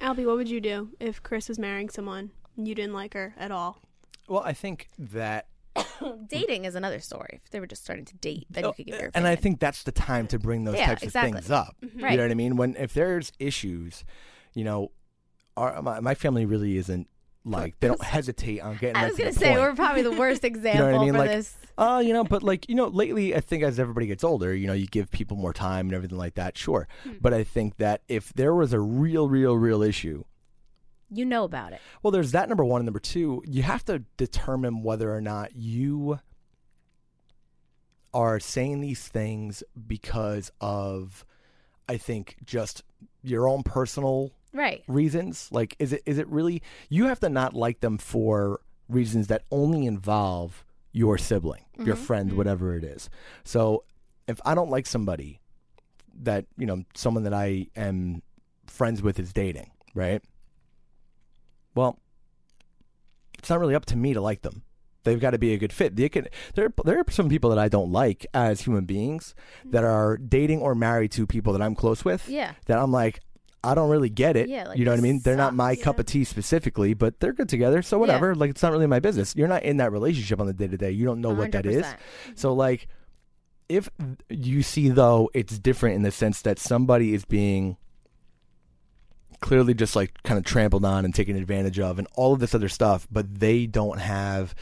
Albie, 0.00 0.26
what 0.26 0.36
would 0.36 0.48
you 0.48 0.60
do 0.60 0.90
if 1.00 1.24
Chris 1.24 1.48
was 1.48 1.58
marrying 1.58 1.88
someone 1.88 2.30
and 2.56 2.68
you 2.68 2.76
didn't 2.76 2.94
like 2.94 3.14
her 3.14 3.34
at 3.36 3.50
all? 3.50 3.82
well, 4.28 4.42
I 4.44 4.52
think 4.52 4.90
that 4.96 5.48
Dating 6.28 6.66
is 6.66 6.76
another 6.76 7.00
story. 7.00 7.40
If 7.44 7.50
they 7.50 7.58
were 7.58 7.66
just 7.66 7.82
starting 7.82 8.04
to 8.04 8.14
date, 8.18 8.46
then 8.48 8.62
you 8.62 8.70
oh, 8.70 8.72
could 8.74 8.86
give 8.86 9.00
your 9.00 9.08
Oh, 9.08 9.12
and 9.16 9.26
I 9.26 9.34
think 9.34 9.58
that's 9.58 9.82
the 9.82 9.90
time 9.90 10.28
to 10.28 10.38
bring 10.38 10.62
those 10.62 10.76
Yeah, 10.76 10.86
types 10.86 11.02
exactly. 11.02 11.30
of 11.30 11.44
things 11.46 11.50
up. 11.50 11.74
Mm-hmm. 11.84 12.00
Right. 12.00 12.12
You 12.12 12.16
know 12.18 12.22
what 12.22 12.30
I 12.30 12.34
mean? 12.34 12.56
When 12.56 12.76
if 12.76 12.94
there's 12.94 13.32
issues, 13.40 14.04
you 14.52 14.62
know, 14.62 14.92
our 15.56 15.82
my, 15.82 15.98
my 15.98 16.14
family 16.14 16.46
really 16.46 16.76
isn't 16.76 17.08
like 17.44 17.78
they 17.80 17.88
don't 17.88 18.02
hesitate 18.02 18.60
on 18.60 18.76
getting. 18.76 18.96
I 18.96 19.06
was 19.08 19.16
to 19.16 19.22
gonna 19.22 19.32
say 19.34 19.48
point. 19.48 19.60
we're 19.60 19.74
probably 19.74 20.02
the 20.02 20.12
worst 20.12 20.44
example 20.44 20.86
You 20.86 20.92
know 20.92 21.00
I 21.00 21.04
mean? 21.04 21.12
for 21.12 21.18
Like, 21.18 21.30
this. 21.30 21.56
uh, 21.76 22.02
you 22.04 22.12
know, 22.12 22.24
but 22.24 22.42
like, 22.42 22.68
you 22.68 22.74
know, 22.74 22.86
lately 22.88 23.34
I 23.34 23.40
think 23.40 23.62
as 23.62 23.78
everybody 23.78 24.06
gets 24.06 24.24
older, 24.24 24.54
you 24.54 24.66
know, 24.66 24.72
you 24.72 24.86
give 24.86 25.10
people 25.10 25.36
more 25.36 25.52
time 25.52 25.86
and 25.86 25.94
everything 25.94 26.16
like 26.18 26.34
that, 26.34 26.56
sure. 26.56 26.88
Hmm. 27.02 27.12
But 27.20 27.34
I 27.34 27.44
think 27.44 27.76
that 27.76 28.02
if 28.08 28.32
there 28.32 28.54
was 28.54 28.72
a 28.72 28.80
real, 28.80 29.28
real, 29.28 29.56
real 29.58 29.82
issue, 29.82 30.24
You 31.10 31.24
know 31.26 31.44
about 31.44 31.72
it. 31.74 31.80
well, 32.02 32.10
there's 32.10 32.32
that 32.32 32.48
number 32.48 32.64
one. 32.64 32.80
And 32.80 32.86
number 32.86 32.98
two, 33.00 33.42
you 33.46 33.62
have 33.62 33.84
to 33.86 34.02
determine 34.16 34.82
whether 34.82 35.14
or 35.14 35.20
not 35.20 35.54
you 35.54 36.18
are 38.12 38.38
saying 38.38 38.80
these 38.80 39.06
things 39.08 39.62
because 39.86 40.50
of, 40.60 41.24
I 41.88 41.96
think, 41.96 42.36
just 42.44 42.82
your 43.22 43.48
own 43.48 43.62
personal 43.64 44.32
Right. 44.54 44.82
reasons? 44.86 45.48
Like, 45.50 45.76
is 45.78 45.92
it 45.92 46.02
is 46.06 46.16
it 46.18 46.28
really? 46.28 46.62
You 46.88 47.06
have 47.06 47.20
to 47.20 47.28
not 47.28 47.54
like 47.54 47.80
them 47.80 47.98
for 47.98 48.60
reasons 48.88 49.26
that 49.26 49.42
only 49.50 49.84
involve 49.84 50.64
your 50.92 51.18
sibling, 51.18 51.64
your 51.76 51.96
mm-hmm. 51.96 52.04
friend, 52.04 52.28
mm-hmm. 52.28 52.38
whatever 52.38 52.76
it 52.76 52.84
is. 52.84 53.10
So, 53.42 53.84
if 54.28 54.40
I 54.44 54.54
don't 54.54 54.70
like 54.70 54.86
somebody 54.86 55.40
that 56.22 56.46
you 56.56 56.66
know 56.66 56.84
someone 56.94 57.24
that 57.24 57.34
I 57.34 57.66
am 57.74 58.22
friends 58.66 59.02
with 59.02 59.18
is 59.18 59.32
dating, 59.32 59.72
right? 59.94 60.22
Well, 61.74 61.98
it's 63.38 63.50
not 63.50 63.58
really 63.58 63.74
up 63.74 63.86
to 63.86 63.96
me 63.96 64.14
to 64.14 64.20
like 64.20 64.42
them. 64.42 64.62
They've 65.02 65.20
got 65.20 65.30
to 65.32 65.38
be 65.38 65.52
a 65.52 65.58
good 65.58 65.72
fit. 65.72 65.96
They 65.96 66.08
can, 66.08 66.28
there, 66.54 66.72
there 66.84 66.98
are 66.98 67.04
some 67.10 67.28
people 67.28 67.50
that 67.50 67.58
I 67.58 67.68
don't 67.68 67.92
like 67.92 68.26
as 68.32 68.62
human 68.62 68.86
beings 68.86 69.34
that 69.66 69.82
mm-hmm. 69.82 69.92
are 69.92 70.16
dating 70.16 70.60
or 70.60 70.74
married 70.74 71.12
to 71.12 71.26
people 71.26 71.52
that 71.52 71.60
I'm 71.60 71.74
close 71.74 72.04
with. 72.04 72.26
Yeah. 72.28 72.52
That 72.66 72.78
I'm 72.78 72.90
like, 72.90 73.20
I 73.64 73.74
don't 73.74 73.90
really 73.90 74.10
get 74.10 74.36
it. 74.36 74.48
Yeah, 74.48 74.68
like, 74.68 74.78
you 74.78 74.84
know 74.84 74.92
what 74.92 74.98
I 74.98 75.02
mean? 75.02 75.20
They're 75.20 75.36
not 75.36 75.54
my 75.54 75.74
cup 75.74 75.98
of 75.98 76.06
tea 76.06 76.24
specifically, 76.24 76.94
but 76.94 77.18
they're 77.20 77.32
good 77.32 77.48
together. 77.48 77.82
So 77.82 77.98
whatever. 77.98 78.34
Like 78.34 78.50
it's 78.50 78.62
not 78.62 78.72
really 78.72 78.86
my 78.86 79.00
business. 79.00 79.34
You're 79.36 79.48
not 79.48 79.62
in 79.62 79.78
that 79.78 79.92
relationship 79.92 80.40
on 80.40 80.46
the 80.46 80.52
day 80.52 80.68
to 80.68 80.76
day. 80.76 80.90
You 80.90 81.04
don't 81.04 81.20
know 81.20 81.32
what 81.32 81.52
that 81.52 81.66
is. 81.66 81.86
So 82.34 82.52
like, 82.52 82.88
if 83.68 83.88
you 84.28 84.62
see 84.62 84.90
though, 84.90 85.30
it's 85.34 85.58
different 85.58 85.96
in 85.96 86.02
the 86.02 86.10
sense 86.10 86.42
that 86.42 86.58
somebody 86.58 87.14
is 87.14 87.24
being 87.24 87.76
clearly 89.40 89.74
just 89.74 89.96
like 89.96 90.22
kind 90.22 90.38
of 90.38 90.44
trampled 90.44 90.84
on 90.84 91.04
and 91.04 91.14
taken 91.14 91.36
advantage 91.36 91.80
of, 91.80 91.98
and 91.98 92.06
all 92.14 92.32
of 92.32 92.40
this 92.40 92.54
other 92.54 92.68
stuff, 92.68 93.08
but 93.10 93.40
they 93.40 93.66
don't 93.66 93.98
have. 93.98 94.54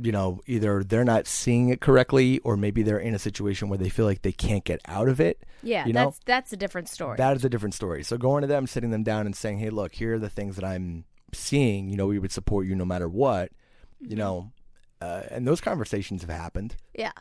You 0.00 0.10
know, 0.12 0.40
either 0.46 0.82
they're 0.82 1.04
not 1.04 1.26
seeing 1.26 1.68
it 1.68 1.80
correctly, 1.80 2.40
or 2.40 2.56
maybe 2.56 2.82
they're 2.82 2.98
in 2.98 3.14
a 3.14 3.18
situation 3.18 3.68
where 3.68 3.78
they 3.78 3.88
feel 3.88 4.06
like 4.06 4.22
they 4.22 4.32
can't 4.32 4.64
get 4.64 4.80
out 4.86 5.08
of 5.08 5.20
it. 5.20 5.44
Yeah, 5.62 5.86
you 5.86 5.92
know? 5.92 6.06
that's 6.06 6.20
that's 6.24 6.52
a 6.52 6.56
different 6.56 6.88
story. 6.88 7.16
That 7.16 7.36
is 7.36 7.44
a 7.44 7.48
different 7.48 7.74
story. 7.74 8.02
So 8.02 8.18
going 8.18 8.42
to 8.42 8.48
them, 8.48 8.66
sitting 8.66 8.90
them 8.90 9.04
down, 9.04 9.26
and 9.26 9.36
saying, 9.36 9.58
"Hey, 9.58 9.70
look, 9.70 9.94
here 9.94 10.14
are 10.14 10.18
the 10.18 10.28
things 10.28 10.56
that 10.56 10.64
I'm 10.64 11.04
seeing. 11.32 11.88
You 11.88 11.96
know, 11.96 12.06
we 12.06 12.18
would 12.18 12.32
support 12.32 12.66
you 12.66 12.74
no 12.74 12.84
matter 12.84 13.08
what. 13.08 13.52
You 14.00 14.16
know." 14.16 14.52
Uh, 15.00 15.22
and 15.30 15.46
those 15.46 15.60
conversations 15.60 16.22
have 16.22 16.30
happened. 16.30 16.76
Yeah. 16.94 17.12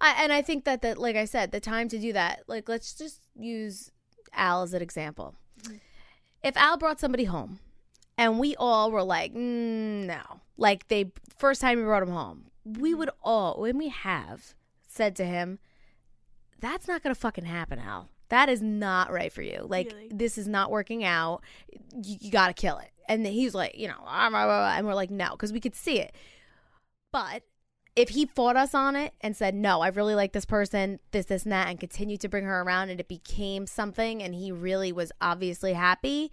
I, 0.00 0.22
and 0.22 0.32
I 0.32 0.42
think 0.42 0.64
that, 0.64 0.82
that, 0.82 0.98
like 0.98 1.16
I 1.16 1.24
said, 1.24 1.50
the 1.50 1.60
time 1.60 1.88
to 1.88 1.98
do 1.98 2.12
that, 2.12 2.44
like, 2.46 2.68
let's 2.68 2.94
just 2.94 3.20
use 3.34 3.90
Al 4.32 4.62
as 4.62 4.72
an 4.74 4.82
example. 4.82 5.34
If 6.42 6.56
Al 6.56 6.76
brought 6.76 7.00
somebody 7.00 7.24
home 7.24 7.58
and 8.18 8.38
we 8.38 8.54
all 8.56 8.90
were 8.90 9.02
like, 9.02 9.32
mm, 9.32 10.04
no, 10.04 10.22
like 10.56 10.88
they, 10.88 11.12
first 11.36 11.60
time 11.60 11.78
we 11.78 11.84
brought 11.84 12.02
him 12.02 12.10
home, 12.10 12.46
we 12.64 12.94
would 12.94 13.10
all, 13.22 13.60
when 13.60 13.78
we 13.78 13.88
have 13.88 14.54
said 14.86 15.16
to 15.16 15.24
him, 15.24 15.58
that's 16.60 16.88
not 16.88 17.02
to 17.14 17.20
fucking 17.20 17.44
happen, 17.44 17.78
Al. 17.78 18.08
That 18.28 18.48
is 18.48 18.62
not 18.62 19.12
right 19.12 19.32
for 19.32 19.42
you. 19.42 19.66
Like, 19.68 19.92
Really? 19.92 20.08
this 20.10 20.38
is 20.38 20.48
not 20.48 20.70
working 20.70 21.04
out. 21.04 21.42
You, 21.92 22.16
you 22.20 22.30
got 22.30 22.48
to 22.48 22.54
kill 22.54 22.78
it. 22.78 22.90
And 23.06 23.26
he's 23.26 23.54
like, 23.54 23.76
you 23.76 23.86
know, 23.86 23.98
ah, 24.00 24.30
blah, 24.30 24.44
blah, 24.44 24.60
blah. 24.60 24.74
and 24.76 24.86
we're 24.86 24.94
like, 24.94 25.10
no, 25.10 25.30
because 25.32 25.52
we 25.52 25.60
could 25.60 25.74
see 25.74 26.00
it. 26.00 26.14
But 27.12 27.42
if 27.96 28.08
he 28.08 28.26
fought 28.26 28.56
us 28.56 28.74
on 28.74 28.96
it 28.96 29.12
and 29.20 29.36
said, 29.36 29.54
no, 29.54 29.80
I 29.80 29.88
really 29.88 30.14
like 30.14 30.32
this 30.32 30.46
person, 30.46 30.98
this, 31.12 31.26
this, 31.26 31.44
and 31.44 31.52
that, 31.52 31.68
and 31.68 31.78
continued 31.78 32.20
to 32.22 32.28
bring 32.28 32.44
her 32.44 32.62
around 32.62 32.88
and 32.90 32.98
it 32.98 33.08
became 33.08 33.66
something 33.66 34.22
and 34.22 34.34
he 34.34 34.50
really 34.50 34.90
was 34.90 35.12
obviously 35.20 35.74
happy, 35.74 36.32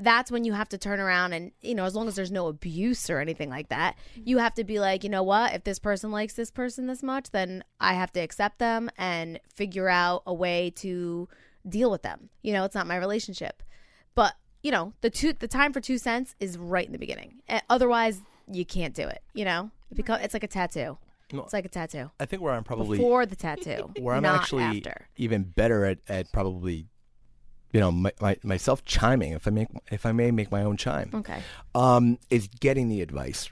that's 0.00 0.30
when 0.30 0.44
you 0.44 0.52
have 0.52 0.68
to 0.70 0.78
turn 0.78 1.00
around 1.00 1.32
and, 1.32 1.52
you 1.60 1.74
know, 1.74 1.84
as 1.84 1.94
long 1.94 2.08
as 2.08 2.14
there's 2.16 2.30
no 2.30 2.46
abuse 2.46 3.10
or 3.10 3.18
anything 3.18 3.50
like 3.50 3.68
that, 3.68 3.96
you 4.14 4.38
have 4.38 4.54
to 4.54 4.64
be 4.64 4.78
like, 4.78 5.04
you 5.04 5.10
know 5.10 5.22
what? 5.22 5.54
If 5.54 5.64
this 5.64 5.78
person 5.78 6.10
likes 6.10 6.34
this 6.34 6.50
person 6.50 6.86
this 6.86 7.02
much, 7.02 7.30
then 7.30 7.64
I 7.80 7.94
have 7.94 8.12
to 8.12 8.20
accept 8.20 8.58
them 8.58 8.90
and 8.96 9.40
figure 9.54 9.88
out 9.88 10.22
a 10.26 10.32
way 10.32 10.70
to 10.76 11.28
deal 11.68 11.90
with 11.90 12.02
them. 12.02 12.30
You 12.42 12.52
know, 12.52 12.64
it's 12.64 12.74
not 12.74 12.86
my 12.86 12.96
relationship. 12.96 13.62
But, 14.14 14.34
you 14.62 14.70
know, 14.70 14.92
the 15.00 15.10
two 15.10 15.32
the 15.32 15.48
time 15.48 15.72
for 15.72 15.80
two 15.80 15.98
cents 15.98 16.34
is 16.40 16.56
right 16.58 16.86
in 16.86 16.92
the 16.92 16.98
beginning. 16.98 17.42
Otherwise, 17.68 18.20
you 18.50 18.64
can't 18.64 18.94
do 18.94 19.06
it, 19.06 19.22
you 19.34 19.44
know? 19.44 19.70
It 19.90 19.96
becomes 19.96 20.24
it's 20.24 20.34
like 20.34 20.44
a 20.44 20.48
tattoo. 20.48 20.98
It's 21.30 21.52
like 21.52 21.66
a 21.66 21.68
tattoo. 21.68 22.10
I 22.18 22.24
think 22.24 22.40
where 22.40 22.54
I'm 22.54 22.64
probably 22.64 22.96
Before 22.98 23.26
the 23.26 23.36
tattoo. 23.36 23.90
where 24.00 24.14
I'm 24.14 24.24
actually 24.24 24.62
after. 24.64 25.08
even 25.16 25.42
better 25.42 25.84
at, 25.84 25.98
at 26.08 26.32
probably, 26.32 26.86
you 27.72 27.80
know, 27.80 27.90
my, 27.92 28.12
my, 28.20 28.36
myself 28.42 28.84
chiming 28.84 29.32
if 29.32 29.46
I 29.46 29.50
make 29.50 29.68
if 29.90 30.06
I 30.06 30.12
may 30.12 30.30
make 30.30 30.50
my 30.50 30.62
own 30.62 30.76
chime, 30.76 31.10
Okay. 31.14 31.42
um, 31.74 32.18
is 32.30 32.48
getting 32.60 32.88
the 32.88 33.02
advice, 33.02 33.50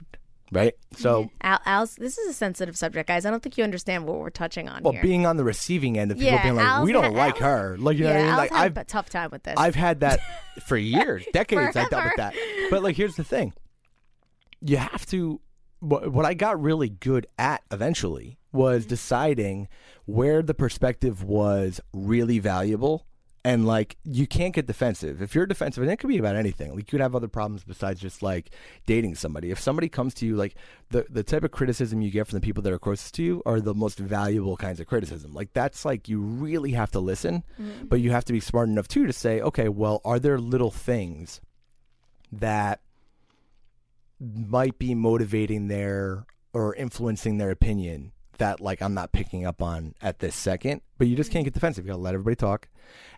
right? 0.51 0.73
So, 0.95 1.29
Al, 1.41 1.59
Al's 1.65 1.95
this 1.95 2.17
is 2.17 2.29
a 2.29 2.33
sensitive 2.33 2.75
subject, 2.77 3.07
guys. 3.07 3.25
I 3.25 3.29
don't 3.29 3.43
think 3.43 3.57
you 3.57 3.63
understand 3.63 4.05
what 4.07 4.17
we're 4.19 4.29
touching 4.31 4.67
on 4.69 4.81
well, 4.83 4.93
here. 4.93 5.01
being 5.03 5.25
on 5.25 5.37
the 5.37 5.43
receiving 5.43 5.97
end 5.99 6.11
of 6.11 6.17
people 6.17 6.33
Yeah, 6.33 6.43
being 6.43 6.55
like, 6.55 6.65
Al's 6.65 6.85
we 6.85 6.91
don't 6.93 7.03
had- 7.03 7.13
like 7.13 7.41
Al- 7.41 7.47
her, 7.49 7.77
like 7.77 7.97
you 7.97 8.05
know 8.05 8.09
what 8.13 8.19
I 8.19 8.23
mean? 8.25 8.35
Like 8.37 8.51
had 8.51 8.59
I've 8.65 8.77
a 8.77 8.83
tough 8.83 9.09
time 9.09 9.29
with 9.31 9.43
this. 9.43 9.55
I've 9.57 9.75
had 9.75 9.99
that 9.99 10.19
for 10.65 10.77
years, 10.77 11.23
decades. 11.33 11.75
I 11.75 11.87
dealt 11.87 12.03
with 12.05 12.15
that. 12.17 12.33
But 12.71 12.81
like, 12.83 12.95
here's 12.95 13.15
the 13.15 13.23
thing: 13.23 13.53
you 14.61 14.77
have 14.77 15.05
to. 15.07 15.39
What, 15.79 16.11
what 16.11 16.25
I 16.25 16.33
got 16.33 16.59
really 16.59 16.89
good 16.89 17.27
at 17.37 17.61
eventually 17.71 18.39
was 18.51 18.81
Mm-hmm. 18.83 18.89
deciding 18.89 19.67
where 20.05 20.41
the 20.41 20.55
perspective 20.55 21.23
was 21.23 21.79
really 21.93 22.39
valuable. 22.39 23.05
And 23.43 23.65
like, 23.65 23.95
you 24.03 24.27
can't 24.27 24.53
get 24.53 24.67
defensive. 24.67 25.21
If 25.21 25.33
you're 25.33 25.45
defensive, 25.45 25.81
and 25.81 25.91
it 25.91 25.97
could 25.97 26.09
be 26.09 26.17
about 26.17 26.35
anything. 26.35 26.71
Like, 26.71 26.79
you 26.79 26.83
could 26.83 26.99
have 26.99 27.15
other 27.15 27.29
problems 27.29 27.63
besides 27.63 28.01
just 28.01 28.21
like 28.21 28.49
dating 28.85 29.15
somebody. 29.15 29.51
If 29.51 29.59
somebody 29.59 29.87
comes 29.87 30.13
to 30.15 30.25
you, 30.25 30.35
like 30.35 30.55
the 30.89 31.05
the 31.09 31.23
type 31.23 31.43
of 31.43 31.51
criticism 31.51 32.01
you 32.01 32.11
get 32.11 32.27
from 32.27 32.37
the 32.37 32.45
people 32.45 32.61
that 32.63 32.73
are 32.73 32.79
closest 32.79 33.13
to 33.15 33.23
you 33.23 33.41
are 33.45 33.61
the 33.61 33.73
most 33.73 33.99
valuable 33.99 34.57
kinds 34.57 34.79
of 34.79 34.87
criticism. 34.87 35.33
Like, 35.33 35.53
that's 35.53 35.85
like 35.85 36.09
you 36.09 36.19
really 36.19 36.71
have 36.71 36.91
to 36.91 36.99
listen, 36.99 37.43
mm-hmm. 37.59 37.85
but 37.85 38.01
you 38.01 38.11
have 38.11 38.25
to 38.25 38.33
be 38.33 38.41
smart 38.41 38.67
enough 38.67 38.87
too 38.87 39.05
to 39.05 39.13
say, 39.13 39.39
okay, 39.39 39.69
well, 39.69 40.01
are 40.03 40.19
there 40.19 40.39
little 40.39 40.71
things 40.71 41.39
that 42.31 42.81
might 44.19 44.77
be 44.79 44.93
motivating 44.95 45.67
their 45.67 46.25
or 46.53 46.75
influencing 46.75 47.37
their 47.37 47.51
opinion 47.51 48.11
that 48.39 48.59
like 48.59 48.81
I'm 48.81 48.93
not 48.93 49.11
picking 49.11 49.45
up 49.45 49.61
on 49.61 49.95
at 50.01 50.19
this 50.19 50.35
second. 50.35 50.81
But 50.97 51.07
you 51.07 51.15
just 51.15 51.31
can't 51.31 51.43
get 51.43 51.53
defensive. 51.53 51.85
You 51.85 51.91
gotta 51.91 52.01
let 52.01 52.13
everybody 52.13 52.35
talk. 52.35 52.67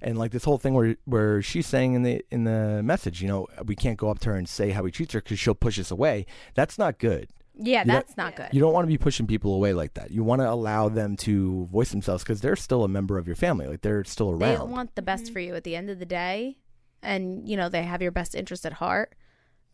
And 0.02 0.18
like 0.18 0.32
this 0.32 0.44
whole 0.44 0.58
thing 0.58 0.74
where 0.74 0.96
where 1.06 1.42
she's 1.42 1.68
saying 1.68 1.94
in 1.94 2.04
the 2.04 2.24
in 2.32 2.44
the 2.44 2.82
message, 2.84 3.22
you 3.22 3.28
know, 3.28 3.48
we 3.66 3.76
can't 3.76 3.98
go 3.98 4.10
up 4.10 4.20
to 4.20 4.30
her 4.30 4.36
and 4.36 4.48
say 4.48 4.72
how 4.72 4.84
he 4.86 4.92
treats 4.92 5.14
her 5.14 5.22
because 5.22 5.40
she'll 5.40 5.56
push 5.56 5.80
us 5.80 5.92
away. 5.92 6.26
That's 6.56 6.78
not 6.78 6.98
good. 7.00 7.30
yeah, 7.56 7.82
you 7.82 7.92
that's 7.92 8.18
not 8.18 8.36
good. 8.36 8.50
You 8.52 8.60
don't 8.62 8.74
want 8.74 8.86
to 8.86 8.88
be 8.88 8.98
pushing 8.98 9.28
people 9.28 9.54
away 9.54 9.74
like 9.74 9.94
that. 9.96 10.12
You 10.12 10.24
want 10.24 10.42
to 10.42 10.50
allow 10.50 10.90
them 10.90 11.16
to 11.18 11.68
voice 11.72 11.92
themselves 11.92 12.24
because 12.24 12.42
they're 12.42 12.56
still 12.56 12.84
a 12.84 12.88
member 12.88 13.18
of 13.18 13.28
your 13.28 13.36
family. 13.36 13.68
Like 13.68 13.82
they're 13.82 14.04
still 14.04 14.32
around. 14.32 14.68
They 14.68 14.74
want 14.74 14.96
the 14.96 15.02
best 15.02 15.26
mm-hmm. 15.26 15.34
for 15.34 15.40
you 15.40 15.56
at 15.56 15.64
the 15.64 15.76
end 15.76 15.90
of 15.90 16.00
the 16.00 16.06
day, 16.06 16.58
and 17.02 17.48
you 17.48 17.58
know 17.58 17.70
they 17.70 17.84
have 17.84 18.02
your 18.02 18.12
best 18.12 18.36
interest 18.36 18.66
at 18.66 18.74
heart. 18.74 19.16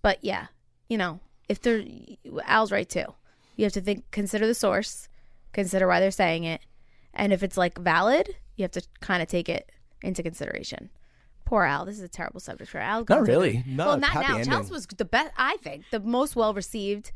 But 0.02 0.24
yeah, 0.24 0.48
you 0.90 0.98
know 0.98 1.20
if 1.50 1.62
they're 1.62 1.84
Al's 2.46 2.72
right 2.72 2.90
too. 2.90 3.14
You 3.56 3.64
have 3.64 3.74
to 3.74 3.82
think, 3.82 4.12
consider 4.12 4.46
the 4.48 4.54
source, 4.54 5.08
consider 5.56 5.88
why 5.88 6.00
they're 6.00 6.12
saying 6.12 6.44
it, 6.44 6.62
and 7.13 7.34
if 7.34 7.41
it's 7.41 7.58
like 7.58 7.80
valid, 7.80 8.36
you 8.56 8.63
have 8.63 8.72
to 8.72 8.84
kind 9.00 9.24
of 9.24 9.28
take 9.28 9.50
it 9.50 9.72
into 10.04 10.22
consideration. 10.22 10.91
Poor 11.46 11.63
Al. 11.63 11.86
This 11.86 11.98
is 11.98 12.04
a 12.04 12.08
terrible 12.10 12.39
subject 12.39 12.70
for 12.70 12.80
Al. 12.80 13.06
Not 13.10 13.28
really. 13.28 13.63
No, 13.68 13.86
well, 13.88 13.98
not 13.98 14.10
happy 14.12 14.28
now. 14.28 14.34
ending. 14.36 14.52
Chelsea 14.52 14.72
was 14.72 14.86
the 14.88 15.06
best. 15.06 15.32
I 15.38 15.58
think 15.58 15.86
the 15.91 16.00
most 16.00 16.36
well 16.36 16.54
received 16.54 17.12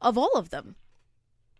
of 0.00 0.18
all 0.18 0.32
of 0.34 0.50
them. 0.50 0.76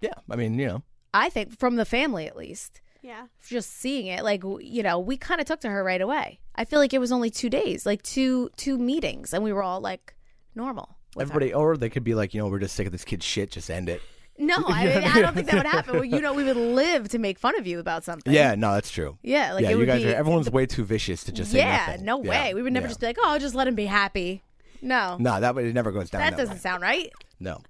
yeah, 0.01 0.15
I 0.29 0.37
mean, 0.37 0.59
you 0.59 0.67
know, 0.67 0.83
I 1.15 1.29
think 1.31 1.59
from 1.59 1.77
the 1.77 1.85
family 1.85 2.27
at 2.27 2.37
least 2.37 2.81
Yeah. 3.03 3.27
just 3.47 3.71
seeing 3.71 4.07
it 4.07 4.25
like 4.25 4.43
you 4.61 4.83
know 4.83 4.99
we 4.99 5.17
kind 5.17 5.41
of 5.41 5.47
took 5.47 5.61
to 5.61 5.69
her 5.69 5.85
right 5.85 6.01
away 6.01 6.41
i 6.55 6.65
feel 6.65 6.79
like 6.79 6.95
it 6.95 6.99
was 7.01 7.13
only 7.13 7.31
two 7.31 7.51
days 7.51 7.85
like 7.85 8.01
two 8.03 8.49
two 8.57 8.79
meetings 8.79 9.35
and 9.35 9.45
we 9.45 9.53
were 9.53 9.63
all 9.63 9.81
like 9.81 10.15
normal 10.55 10.97
with 11.15 11.29
her. 11.29 11.35
everybody, 11.35 11.53
or 11.55 11.77
they 11.77 11.91
could 11.91 12.05
be 12.05 12.15
like, 12.15 12.33
you 12.33 12.41
know, 12.41 12.49
we're 12.49 12.59
just 12.59 12.75
sick 12.75 12.87
of 12.87 12.93
this 12.93 13.05
kid's 13.05 13.25
shit. 13.27 13.51
Just 13.51 13.71
end 13.71 13.89
it. 13.91 14.01
No 14.39 14.57
I, 14.67 14.85
mean, 14.87 15.05
I 15.05 15.21
don't 15.21 15.35
think 15.35 15.47
that 15.49 15.57
would 15.57 15.67
happen 15.67 15.95
well, 15.95 16.05
you 16.05 16.21
know 16.21 16.33
we 16.35 16.43
would 16.45 16.57
live 16.57 17.09
to 17.11 17.19
make 17.19 17.39
fun 17.39 17.59
of 17.59 17.67
you 17.67 17.79
about 17.79 18.03
something 18.05 18.33
Yeah, 18.33 18.55
no, 18.55 18.73
that's 18.75 18.91
true. 18.91 19.19
yeah 19.23 19.53
like 19.53 19.63
yeah, 19.63 19.69
it 19.69 19.73
you 19.73 19.79
would 19.79 19.87
guys 19.87 20.03
be 20.03 20.11
are. 20.13 20.17
Everyone's 20.17 20.51
way 20.51 20.67
too 20.67 20.85
vicious 20.85 21.25
to 21.25 21.33
just 21.33 21.51
say 21.53 21.59
yeah 21.59 21.87
nothing. 21.89 22.05
no 22.05 22.23
Yeah, 22.23 22.31
way 22.31 22.55
we 22.55 22.63
would 22.63 22.73
never 22.73 22.85
yeah. 22.87 22.89
just 22.91 23.01
be 23.01 23.07
like 23.07 23.19
oh 23.21 23.39
just 23.39 23.55
let 23.55 23.69
him 23.69 23.75
be 23.75 23.87
happy 23.87 24.43
no 24.81 25.17
No, 25.21 25.39
that 25.41 25.55
way 25.55 25.69
it 25.69 25.75
never 25.75 25.93
goes 25.93 26.11
down. 26.11 26.21
that 26.23 26.31
That, 26.31 26.37
doesn't 26.39 26.55
way. 26.57 26.61
sound 26.61 26.83
right 26.83 27.13
No. 27.39 27.61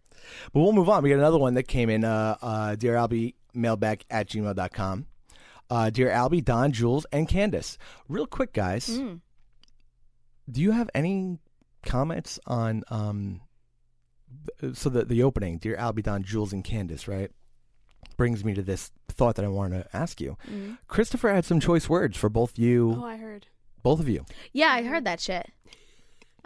But 0.52 0.60
we'll 0.60 0.72
move 0.72 0.88
on. 0.88 1.02
We 1.02 1.10
got 1.10 1.18
another 1.18 1.38
one 1.38 1.54
that 1.54 1.64
came 1.64 1.90
in. 1.90 2.04
Uh, 2.04 2.36
uh, 2.40 2.76
Dear 2.76 2.94
Albie, 2.94 3.34
mailbag 3.54 4.04
at 4.08 4.28
gmail.com. 4.28 5.06
Uh, 5.68 5.90
Dear 5.90 6.10
Albie, 6.10 6.44
Don, 6.44 6.70
Jules, 6.72 7.04
and 7.12 7.26
Candace. 7.28 7.76
Real 8.08 8.26
quick, 8.26 8.52
guys. 8.52 8.86
Mm. 8.88 9.20
Do 10.50 10.60
you 10.62 10.70
have 10.70 10.88
any 10.94 11.38
comments 11.84 12.38
on 12.46 12.84
um, 12.88 13.40
so 14.74 14.88
the 14.88 15.04
the 15.04 15.22
opening, 15.22 15.58
Dear 15.58 15.76
Albie, 15.76 16.02
Don, 16.02 16.22
Jules, 16.22 16.52
and 16.52 16.62
Candace, 16.64 17.06
right? 17.08 17.30
Brings 18.16 18.44
me 18.44 18.54
to 18.54 18.62
this 18.62 18.90
thought 19.08 19.36
that 19.36 19.44
I 19.44 19.48
wanted 19.48 19.84
to 19.84 19.96
ask 19.96 20.20
you. 20.20 20.36
Mm. 20.50 20.78
Christopher 20.88 21.32
had 21.32 21.44
some 21.44 21.60
choice 21.60 21.88
words 21.88 22.16
for 22.16 22.28
both 22.28 22.58
you, 22.58 22.98
Oh, 23.00 23.04
I 23.04 23.16
heard. 23.16 23.46
both 23.82 24.00
of 24.00 24.08
you. 24.08 24.24
yeah 24.52 24.68
i 24.72 24.82
heard 24.82 25.04
that 25.04 25.20
shit 25.20 25.50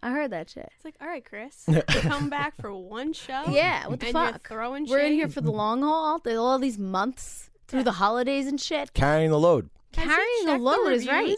i 0.01 0.11
heard 0.11 0.31
that 0.33 0.49
shit 0.51 0.69
It's 0.77 0.85
like, 0.85 0.95
all 1.01 1.07
right, 1.09 1.25
Chris, 1.25 1.65
come 1.89 2.29
back 2.31 2.55
for 2.61 2.73
one 2.75 3.13
show. 3.13 3.45
yeah 3.51 3.87
what 3.89 4.01
the 4.01 4.07
and 4.07 4.15
you're 4.15 4.33
fuck 4.33 4.49
throwing 4.49 4.87
we're 4.87 5.01
in 5.01 5.13
here 5.15 5.29
for 5.29 5.41
the 5.41 5.51
long 5.53 5.83
haul 5.83 6.19
the- 6.21 6.37
all 6.37 6.59
these 6.59 6.79
months 6.79 7.51
through 7.69 7.83
the 7.83 7.93
holidays 7.93 8.47
and 8.47 8.61
shit 8.61 8.93
Carrying 8.95 9.31
the 9.31 9.39
load. 9.41 9.71
Has 9.97 10.07
carrying 10.07 10.45
the 10.45 10.53
checked 10.53 10.63
load 10.63 10.93
is 10.93 11.07
right. 11.09 11.37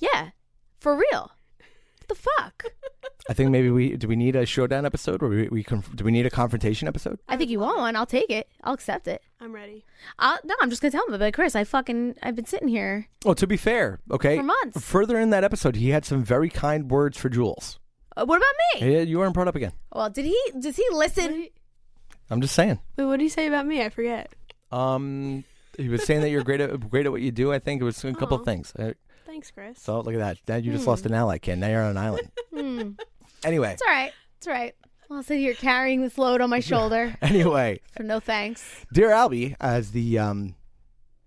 Yeah, 0.00 0.30
for 0.80 0.96
real. 0.96 1.30
What 2.06 2.08
the 2.08 2.14
fuck? 2.36 2.64
I 3.30 3.32
think 3.32 3.50
maybe 3.50 3.70
we 3.70 3.96
do 3.96 4.06
we 4.06 4.16
need 4.16 4.36
a 4.36 4.44
showdown 4.44 4.84
episode 4.84 5.22
or 5.22 5.28
we, 5.28 5.48
we 5.48 5.62
conf- 5.62 5.96
do 5.96 6.04
we 6.04 6.10
need 6.12 6.26
a 6.26 6.30
confrontation 6.30 6.86
episode? 6.86 7.18
I 7.28 7.36
think 7.38 7.48
you 7.50 7.60
want 7.60 7.78
one. 7.78 7.96
I'll 7.96 8.04
take 8.04 8.28
it. 8.28 8.46
I'll 8.62 8.74
accept 8.74 9.08
it. 9.08 9.22
I'm 9.40 9.52
ready. 9.54 9.84
I'll, 10.18 10.38
no, 10.44 10.54
I'm 10.60 10.68
just 10.68 10.82
gonna 10.82 10.92
tell 10.92 11.06
him. 11.08 11.18
But 11.18 11.32
Chris, 11.32 11.56
I 11.56 11.64
fucking 11.64 12.16
I've 12.22 12.34
been 12.36 12.44
sitting 12.44 12.68
here 12.68 13.08
Well, 13.24 13.34
to 13.36 13.46
be 13.46 13.56
fair, 13.56 14.00
okay. 14.10 14.36
for 14.36 14.42
months. 14.42 14.84
Further 14.84 15.18
in 15.18 15.30
that 15.30 15.44
episode, 15.44 15.76
he 15.76 15.88
had 15.90 16.04
some 16.04 16.22
very 16.22 16.50
kind 16.50 16.90
words 16.90 17.16
for 17.16 17.30
Jules. 17.30 17.78
Uh, 18.14 18.26
what 18.26 18.36
about 18.36 18.82
me? 18.82 18.92
Yeah, 18.92 19.00
you 19.00 19.18
weren't 19.18 19.32
brought 19.32 19.48
up 19.48 19.56
again. 19.56 19.72
Well, 19.92 20.10
did 20.10 20.26
he? 20.26 20.38
Does 20.58 20.76
he 20.76 20.84
listen? 20.92 21.34
he- 21.34 21.52
I'm 22.30 22.42
just 22.42 22.54
saying. 22.54 22.78
Wait, 22.98 23.04
what 23.04 23.16
did 23.18 23.22
he 23.24 23.28
say 23.30 23.46
about 23.46 23.66
me? 23.66 23.82
I 23.82 23.88
forget. 23.88 24.30
Um, 24.70 25.44
he 25.78 25.88
was 25.88 26.04
saying 26.04 26.20
that 26.20 26.28
you're 26.30 26.44
great 26.44 26.60
at 26.60 26.90
great 26.90 27.06
at 27.06 27.12
what 27.12 27.22
you 27.22 27.32
do. 27.32 27.52
I 27.52 27.58
think 27.58 27.80
it 27.80 27.84
was 27.84 28.04
a 28.04 28.12
couple 28.12 28.36
Aw. 28.36 28.40
of 28.40 28.44
things. 28.44 28.72
Uh, 28.78 28.92
Thanks, 29.34 29.50
Chris. 29.50 29.80
So 29.82 29.98
look 30.00 30.14
at 30.14 30.20
that. 30.20 30.38
Now 30.46 30.56
you 30.64 30.70
just 30.70 30.86
lost 30.86 31.06
an 31.06 31.12
ally, 31.12 31.38
Ken. 31.38 31.58
Now 31.58 31.66
you're 31.66 31.82
on 31.82 31.90
an 31.90 31.96
island. 31.96 32.30
Hmm. 32.54 32.90
Anyway, 33.42 33.72
It's 33.72 33.82
all 33.82 33.88
right. 33.92 34.12
It's 34.38 34.46
all 34.46 34.52
right. 34.52 34.76
I'll 35.10 35.24
sit 35.24 35.38
here 35.40 35.54
carrying 35.54 36.02
this 36.02 36.16
load 36.16 36.40
on 36.40 36.48
my 36.50 36.60
shoulder 36.70 37.16
anyway, 37.20 37.80
for 37.96 38.04
no 38.04 38.20
thanks. 38.20 38.64
dear 38.92 39.10
Albie, 39.10 39.56
as 39.60 39.90
the 39.90 40.20
um, 40.20 40.54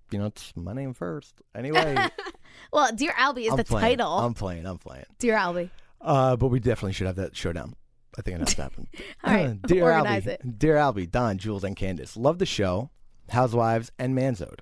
you 0.10 0.20
know, 0.20 0.28
it's 0.28 0.54
my 0.56 0.72
name 0.72 0.94
first. 0.94 1.42
Anyway, 1.54 1.98
Well, 2.72 2.96
Dear 2.96 3.12
Albie 3.12 3.48
is 3.48 3.52
I'm 3.52 3.58
the 3.58 3.66
playing. 3.66 3.98
title. 3.98 4.14
I'm 4.20 4.34
playing. 4.34 4.66
I'm 4.66 4.78
playing. 4.78 5.04
Dear 5.20 5.36
Albie. 5.36 5.70
Uh, 6.00 6.38
but 6.38 6.48
we 6.48 6.62
definitely 6.62 6.94
should 6.94 7.08
have 7.08 7.18
that 7.18 7.36
showdown. 7.36 7.74
I 8.18 8.22
think 8.22 8.36
it 8.38 8.40
has 8.40 8.56
to 8.56 8.62
happen. 8.64 8.88
All 9.26 9.34
right, 9.34 9.62
dear 9.64 9.84
organize 9.84 10.24
Albie, 10.24 10.28
it. 10.28 10.60
dear 10.60 10.76
Albie, 10.76 11.12
Don, 11.12 11.38
Jules, 11.38 11.66
and 11.66 11.76
Candace, 11.76 12.16
love 12.16 12.40
the 12.40 12.46
show, 12.46 12.90
Housewives, 13.30 13.92
and 14.00 14.16
Manzo'd. 14.16 14.62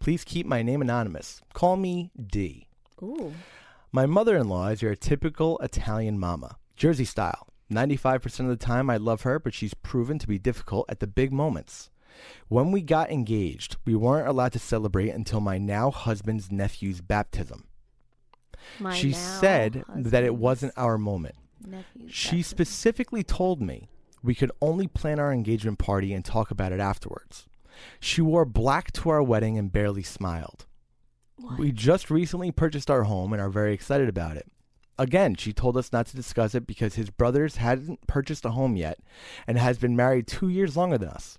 Please 0.00 0.24
keep 0.24 0.46
my 0.46 0.62
name 0.62 0.80
anonymous. 0.80 1.42
Call 1.52 1.76
me 1.76 2.10
D. 2.18 2.66
Ooh. 3.02 3.34
My 3.92 4.06
mother-in-law 4.06 4.68
is 4.68 4.82
your 4.82 4.94
typical 4.94 5.58
Italian 5.58 6.18
mama, 6.18 6.56
Jersey 6.76 7.04
style. 7.04 7.46
95% 7.72 8.40
of 8.40 8.48
the 8.48 8.56
time 8.56 8.88
I 8.90 8.96
love 8.96 9.22
her, 9.22 9.38
but 9.38 9.54
she's 9.54 9.74
proven 9.74 10.18
to 10.18 10.26
be 10.26 10.38
difficult 10.38 10.86
at 10.88 11.00
the 11.00 11.06
big 11.06 11.32
moments. 11.32 11.90
When 12.48 12.72
we 12.72 12.80
got 12.82 13.10
engaged, 13.10 13.76
we 13.84 13.94
weren't 13.94 14.28
allowed 14.28 14.52
to 14.52 14.58
celebrate 14.58 15.10
until 15.10 15.40
my 15.40 15.58
now 15.58 15.90
husband's 15.90 16.50
nephew's 16.50 17.00
baptism. 17.00 17.64
My 18.78 18.94
she 18.94 19.12
said 19.12 19.84
that 19.94 20.24
it 20.24 20.34
wasn't 20.34 20.72
our 20.76 20.98
moment. 20.98 21.36
nephew's 21.64 22.12
She 22.12 22.36
baptism. 22.38 22.50
specifically 22.50 23.22
told 23.22 23.62
me 23.62 23.88
we 24.22 24.34
could 24.34 24.50
only 24.60 24.86
plan 24.88 25.20
our 25.20 25.32
engagement 25.32 25.78
party 25.78 26.12
and 26.12 26.24
talk 26.24 26.50
about 26.50 26.72
it 26.72 26.80
afterwards. 26.80 27.46
She 28.00 28.20
wore 28.20 28.44
black 28.44 28.92
to 28.94 29.10
our 29.10 29.22
wedding 29.22 29.56
and 29.56 29.72
barely 29.72 30.02
smiled. 30.02 30.66
We 31.58 31.72
just 31.72 32.10
recently 32.10 32.50
purchased 32.50 32.90
our 32.90 33.04
home 33.04 33.32
and 33.32 33.40
are 33.40 33.48
very 33.50 33.72
excited 33.72 34.08
about 34.08 34.36
it. 34.36 34.46
Again, 34.98 35.36
she 35.36 35.52
told 35.52 35.76
us 35.76 35.92
not 35.92 36.06
to 36.06 36.16
discuss 36.16 36.54
it 36.54 36.66
because 36.66 36.96
his 36.96 37.10
brothers 37.10 37.56
hadn't 37.56 38.06
purchased 38.08 38.44
a 38.44 38.50
home 38.50 38.74
yet 38.76 38.98
and 39.46 39.56
has 39.56 39.78
been 39.78 39.94
married 39.94 40.26
two 40.26 40.48
years 40.48 40.76
longer 40.76 40.98
than 40.98 41.08
us. 41.10 41.38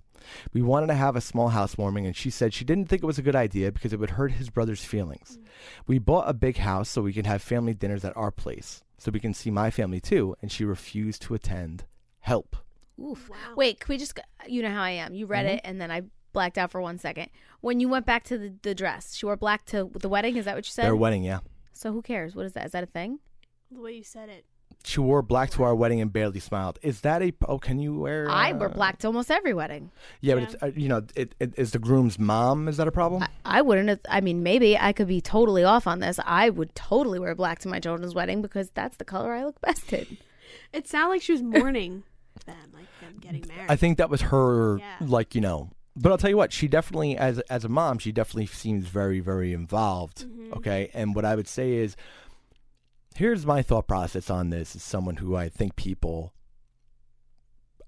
We 0.52 0.62
wanted 0.62 0.86
to 0.88 0.94
have 0.94 1.16
a 1.16 1.20
small 1.20 1.48
housewarming, 1.48 2.06
and 2.06 2.14
she 2.16 2.30
said 2.30 2.54
she 2.54 2.64
didn't 2.64 2.88
think 2.88 3.02
it 3.02 3.06
was 3.06 3.18
a 3.18 3.22
good 3.22 3.36
idea 3.36 3.72
because 3.72 3.92
it 3.92 3.98
would 3.98 4.10
hurt 4.10 4.32
his 4.32 4.48
brother's 4.50 4.84
feelings. 4.84 5.38
We 5.86 5.98
bought 5.98 6.28
a 6.28 6.34
big 6.34 6.58
house 6.58 6.88
so 6.88 7.02
we 7.02 7.12
can 7.12 7.24
have 7.24 7.42
family 7.42 7.74
dinners 7.74 8.04
at 8.04 8.16
our 8.16 8.30
place, 8.30 8.82
so 8.98 9.10
we 9.10 9.20
can 9.20 9.34
see 9.34 9.50
my 9.50 9.70
family 9.70 10.00
too, 10.00 10.36
and 10.40 10.50
she 10.52 10.64
refused 10.64 11.22
to 11.22 11.34
attend. 11.34 11.84
Help. 12.20 12.56
Oof. 13.02 13.30
Wow. 13.30 13.36
Wait, 13.56 13.80
can 13.80 13.92
we 13.92 13.98
just? 13.98 14.14
go- 14.14 14.22
You 14.46 14.62
know 14.62 14.70
how 14.70 14.82
I 14.82 14.90
am. 14.90 15.14
You 15.14 15.24
read 15.26 15.46
Mm-hmm. 15.46 15.54
it 15.54 15.60
and 15.64 15.80
then 15.80 15.90
I 15.90 16.02
blacked 16.32 16.58
out 16.58 16.70
for 16.70 16.80
one 16.80 16.98
second. 16.98 17.28
When 17.60 17.80
you 17.80 17.88
went 17.88 18.06
back 18.06 18.24
to 18.24 18.38
the, 18.38 18.54
the 18.62 18.74
dress, 18.74 19.14
she 19.14 19.26
wore 19.26 19.36
black 19.36 19.64
to 19.66 19.90
the 19.94 20.08
wedding. 20.08 20.36
Is 20.36 20.44
that 20.46 20.54
what 20.54 20.66
you 20.66 20.70
said? 20.72 20.84
Their 20.84 20.96
wedding, 20.96 21.24
yeah. 21.24 21.40
so 21.72 21.92
who 21.92 22.02
cares? 22.02 22.34
What 22.34 22.46
is 22.46 22.52
that? 22.54 22.66
Is 22.66 22.72
that 22.72 22.84
a 22.84 22.86
thing? 22.86 23.18
The 23.70 23.80
way 23.80 23.92
you 23.92 24.04
said 24.04 24.28
it. 24.28 24.44
She 24.84 24.98
wore 24.98 25.20
black 25.20 25.50
to 25.50 25.62
our 25.62 25.74
wedding 25.74 26.00
and 26.00 26.10
barely 26.10 26.40
smiled. 26.40 26.78
Is 26.80 27.02
that 27.02 27.20
a? 27.20 27.34
Oh, 27.46 27.58
can 27.58 27.78
you 27.78 27.94
wear? 27.98 28.30
I 28.30 28.52
wear 28.52 28.70
uh, 28.70 28.72
black 28.72 28.98
to 29.00 29.08
almost 29.08 29.30
every 29.30 29.52
wedding. 29.52 29.90
Yeah, 30.22 30.36
but 30.36 30.42
it's, 30.44 30.56
uh, 30.62 30.70
you 30.74 30.88
know, 30.88 31.02
it, 31.14 31.34
it 31.38 31.52
is 31.58 31.72
the 31.72 31.78
groom's 31.78 32.18
mom. 32.18 32.66
Is 32.66 32.78
that 32.78 32.88
a 32.88 32.92
problem? 32.92 33.22
I, 33.22 33.28
I 33.44 33.62
wouldn't. 33.62 33.90
Have, 33.90 34.00
I 34.08 34.22
mean, 34.22 34.42
maybe 34.42 34.78
I 34.78 34.94
could 34.94 35.08
be 35.08 35.20
totally 35.20 35.64
off 35.64 35.86
on 35.86 35.98
this. 35.98 36.18
I 36.24 36.48
would 36.48 36.74
totally 36.74 37.18
wear 37.18 37.34
black 37.34 37.58
to 37.60 37.68
my 37.68 37.78
children's 37.78 38.14
wedding 38.14 38.40
because 38.40 38.70
that's 38.70 38.96
the 38.96 39.04
color 39.04 39.34
I 39.34 39.44
look 39.44 39.60
best 39.60 39.92
in. 39.92 40.16
It 40.72 40.88
sounded 40.88 41.10
like 41.10 41.22
she 41.22 41.32
was 41.32 41.42
mourning 41.42 42.04
them, 42.46 42.56
like 42.72 42.86
them 43.02 43.18
getting 43.20 43.44
married. 43.48 43.70
I 43.70 43.76
think 43.76 43.98
that 43.98 44.08
was 44.08 44.22
her, 44.22 44.78
Yeah. 44.78 44.96
like 45.00 45.34
you 45.34 45.42
know. 45.42 45.70
But 46.02 46.12
I'll 46.12 46.18
tell 46.18 46.30
you 46.30 46.36
what, 46.36 46.52
she 46.52 46.66
definitely, 46.66 47.16
as 47.16 47.40
as 47.50 47.64
a 47.64 47.68
mom, 47.68 47.98
she 47.98 48.10
definitely 48.10 48.46
seems 48.46 48.86
very, 48.86 49.20
very 49.20 49.52
involved. 49.52 50.26
Mm-hmm. 50.26 50.54
Okay, 50.54 50.90
and 50.94 51.14
what 51.14 51.24
I 51.26 51.36
would 51.36 51.46
say 51.48 51.72
is, 51.74 51.94
here's 53.14 53.44
my 53.44 53.60
thought 53.60 53.86
process 53.86 54.30
on 54.30 54.48
this: 54.50 54.74
as 54.74 54.82
someone 54.82 55.16
who 55.16 55.36
I 55.36 55.48
think 55.50 55.76
people 55.76 56.32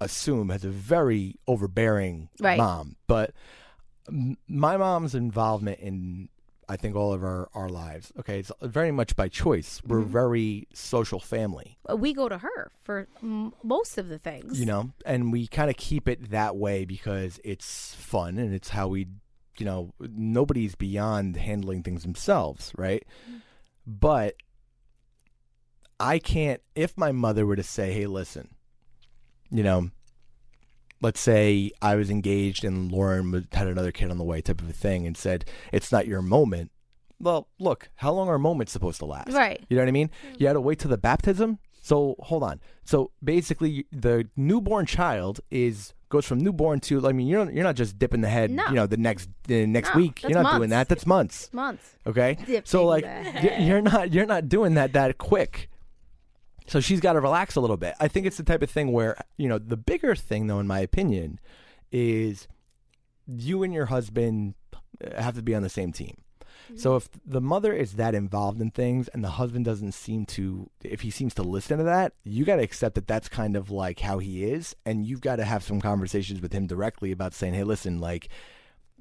assume 0.00 0.48
has 0.50 0.64
a 0.64 0.68
very 0.68 1.36
overbearing 1.46 2.28
Right. 2.40 2.58
mom, 2.58 2.96
but 3.06 3.32
m- 4.08 4.36
my 4.46 4.76
mom's 4.76 5.14
involvement 5.14 5.78
in. 5.80 6.28
I 6.68 6.76
think 6.76 6.94
all 6.96 7.12
of 7.12 7.22
our, 7.24 7.48
our 7.54 7.68
lives. 7.68 8.12
Okay, 8.20 8.38
it's 8.38 8.52
very 8.62 8.92
much 8.92 9.14
by 9.16 9.28
choice. 9.28 9.80
We're 9.86 10.00
Mm-hmm. 10.00 10.12
very 10.12 10.68
social 10.72 11.20
family. 11.20 11.76
We 11.94 12.12
go 12.14 12.28
to 12.28 12.38
her 12.38 12.70
for 12.82 13.08
m- 13.22 13.52
most 13.62 13.98
of 13.98 14.08
the 14.08 14.18
things. 14.18 14.58
you 14.58 14.66
know 14.66 14.90
and 15.04 15.32
we 15.32 15.46
kind 15.46 15.68
of 15.70 15.76
keep 15.76 16.08
it 16.08 16.30
that 16.30 16.56
way 16.56 16.84
because 16.84 17.40
it's 17.44 17.94
fun 17.96 18.38
and 18.38 18.54
it's 18.54 18.68
how 18.70 18.88
we 18.88 19.08
you 19.58 19.66
know 19.66 19.92
nobody's 20.00 20.74
beyond 20.74 21.36
handling 21.36 21.82
things 21.82 22.02
themselves 22.02 22.72
right 22.78 23.04
but 23.86 24.34
i 26.00 26.18
can't 26.18 26.62
if 26.74 26.96
my 26.96 27.12
mother 27.12 27.44
were 27.44 27.56
to 27.56 27.62
say 27.62 27.92
hey 27.92 28.06
listen 28.06 28.48
you 29.50 29.62
know 29.62 29.90
let's 31.02 31.20
say 31.20 31.70
i 31.82 31.94
was 31.96 32.08
engaged 32.10 32.64
and 32.64 32.90
lauren 32.90 33.46
had 33.52 33.66
another 33.66 33.92
kid 33.92 34.10
on 34.10 34.16
the 34.18 34.24
way 34.24 34.40
type 34.40 34.60
of 34.60 34.68
a 34.70 34.72
thing 34.72 35.06
and 35.06 35.16
said 35.16 35.44
it's 35.72 35.92
not 35.92 36.06
your 36.06 36.22
moment 36.22 36.70
well 37.20 37.48
look 37.58 37.90
how 37.96 38.12
long 38.12 38.28
are 38.28 38.38
moments 38.38 38.72
supposed 38.72 38.98
to 38.98 39.04
last 39.04 39.32
Right. 39.32 39.62
you 39.68 39.76
know 39.76 39.82
what 39.82 39.88
I 39.88 39.92
mean? 39.92 40.10
Hmm. 40.26 40.34
You 40.38 40.46
had 40.46 40.52
to 40.54 40.60
wait 40.60 40.78
till 40.80 40.90
the 40.90 40.98
baptism. 40.98 41.58
So 41.84 42.14
hold 42.20 42.42
on. 42.44 42.60
So 42.84 43.10
basically, 43.22 43.86
the 43.92 44.28
newborn 44.36 44.86
child 44.86 45.40
is 45.50 45.94
goes 46.10 46.24
from 46.26 46.38
newborn 46.38 46.78
to. 46.80 47.06
I 47.08 47.12
mean, 47.12 47.26
you're 47.26 47.44
not, 47.44 47.54
you're 47.54 47.64
not 47.64 47.74
just 47.76 47.98
dipping 47.98 48.20
the 48.20 48.28
head. 48.28 48.50
No. 48.52 48.66
You 48.68 48.74
know, 48.74 48.86
the 48.86 48.96
next 48.96 49.28
the 49.48 49.66
next 49.66 49.90
No, 49.94 50.00
week. 50.00 50.22
You're 50.22 50.42
not 50.42 50.56
doing 50.58 50.70
that. 50.70 50.88
That's 50.88 51.06
months. 51.06 51.48
Months. 51.52 51.96
Okay. 52.06 52.34
Dipping 52.46 52.62
so 52.64 52.86
like, 52.86 53.04
you're 53.58 53.82
not 53.82 54.12
you're 54.12 54.26
not 54.26 54.48
doing 54.48 54.74
that 54.74 54.92
that 54.92 55.18
quick. 55.18 55.68
So 56.66 56.80
she's 56.80 57.00
got 57.00 57.14
to 57.14 57.20
relax 57.20 57.56
a 57.56 57.60
little 57.60 57.76
bit. 57.76 57.94
I 58.00 58.08
think 58.08 58.26
it's 58.26 58.36
the 58.36 58.42
type 58.42 58.62
of 58.62 58.70
thing 58.70 58.92
where 58.92 59.16
you 59.36 59.48
know 59.48 59.58
the 59.58 59.76
bigger 59.76 60.14
thing, 60.14 60.46
though, 60.46 60.60
in 60.60 60.66
my 60.66 60.80
opinion, 60.80 61.40
is 61.90 62.48
you 63.26 63.62
and 63.62 63.72
your 63.72 63.86
husband 63.86 64.54
have 65.16 65.34
to 65.34 65.42
be 65.42 65.54
on 65.54 65.62
the 65.62 65.68
same 65.68 65.92
team. 65.92 66.16
So 66.76 66.90
mm-hmm. 66.90 66.96
if 66.96 67.10
the 67.26 67.40
mother 67.40 67.72
is 67.72 67.94
that 67.94 68.14
involved 68.14 68.60
in 68.60 68.70
things 68.70 69.08
and 69.08 69.22
the 69.22 69.30
husband 69.30 69.64
doesn't 69.64 69.92
seem 69.92 70.26
to, 70.26 70.70
if 70.82 71.00
he 71.00 71.10
seems 71.10 71.34
to 71.34 71.42
listen 71.42 71.78
to 71.78 71.84
that, 71.84 72.14
you 72.24 72.44
got 72.44 72.56
to 72.56 72.62
accept 72.62 72.94
that 72.94 73.06
that's 73.06 73.28
kind 73.28 73.56
of 73.56 73.70
like 73.70 74.00
how 74.00 74.18
he 74.18 74.44
is, 74.44 74.74
and 74.86 75.04
you've 75.04 75.20
got 75.20 75.36
to 75.36 75.44
have 75.44 75.62
some 75.62 75.80
conversations 75.80 76.40
with 76.40 76.52
him 76.52 76.66
directly 76.66 77.12
about 77.12 77.34
saying, 77.34 77.54
"Hey, 77.54 77.64
listen, 77.64 78.00
like 78.00 78.28